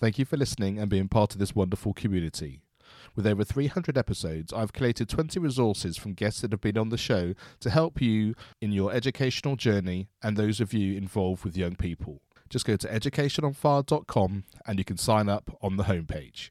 Thank 0.00 0.18
you 0.18 0.24
for 0.24 0.36
listening 0.36 0.78
and 0.78 0.90
being 0.90 1.08
part 1.08 1.32
of 1.32 1.38
this 1.38 1.54
wonderful 1.54 1.92
community. 1.92 2.62
With 3.14 3.26
over 3.26 3.44
300 3.44 3.98
episodes, 3.98 4.52
I've 4.52 4.72
collated 4.72 5.08
20 5.08 5.38
resources 5.38 5.96
from 5.96 6.14
guests 6.14 6.40
that 6.40 6.52
have 6.52 6.60
been 6.60 6.78
on 6.78 6.88
the 6.88 6.96
show 6.96 7.34
to 7.60 7.70
help 7.70 8.00
you 8.00 8.34
in 8.60 8.72
your 8.72 8.92
educational 8.92 9.56
journey 9.56 10.08
and 10.22 10.36
those 10.36 10.60
of 10.60 10.72
you 10.72 10.96
involved 10.96 11.44
with 11.44 11.56
young 11.56 11.76
people. 11.76 12.22
Just 12.48 12.64
go 12.66 12.76
to 12.76 12.88
educationonfire.com 12.88 14.44
and 14.66 14.78
you 14.78 14.84
can 14.84 14.96
sign 14.96 15.28
up 15.28 15.56
on 15.62 15.76
the 15.76 15.84
homepage. 15.84 16.50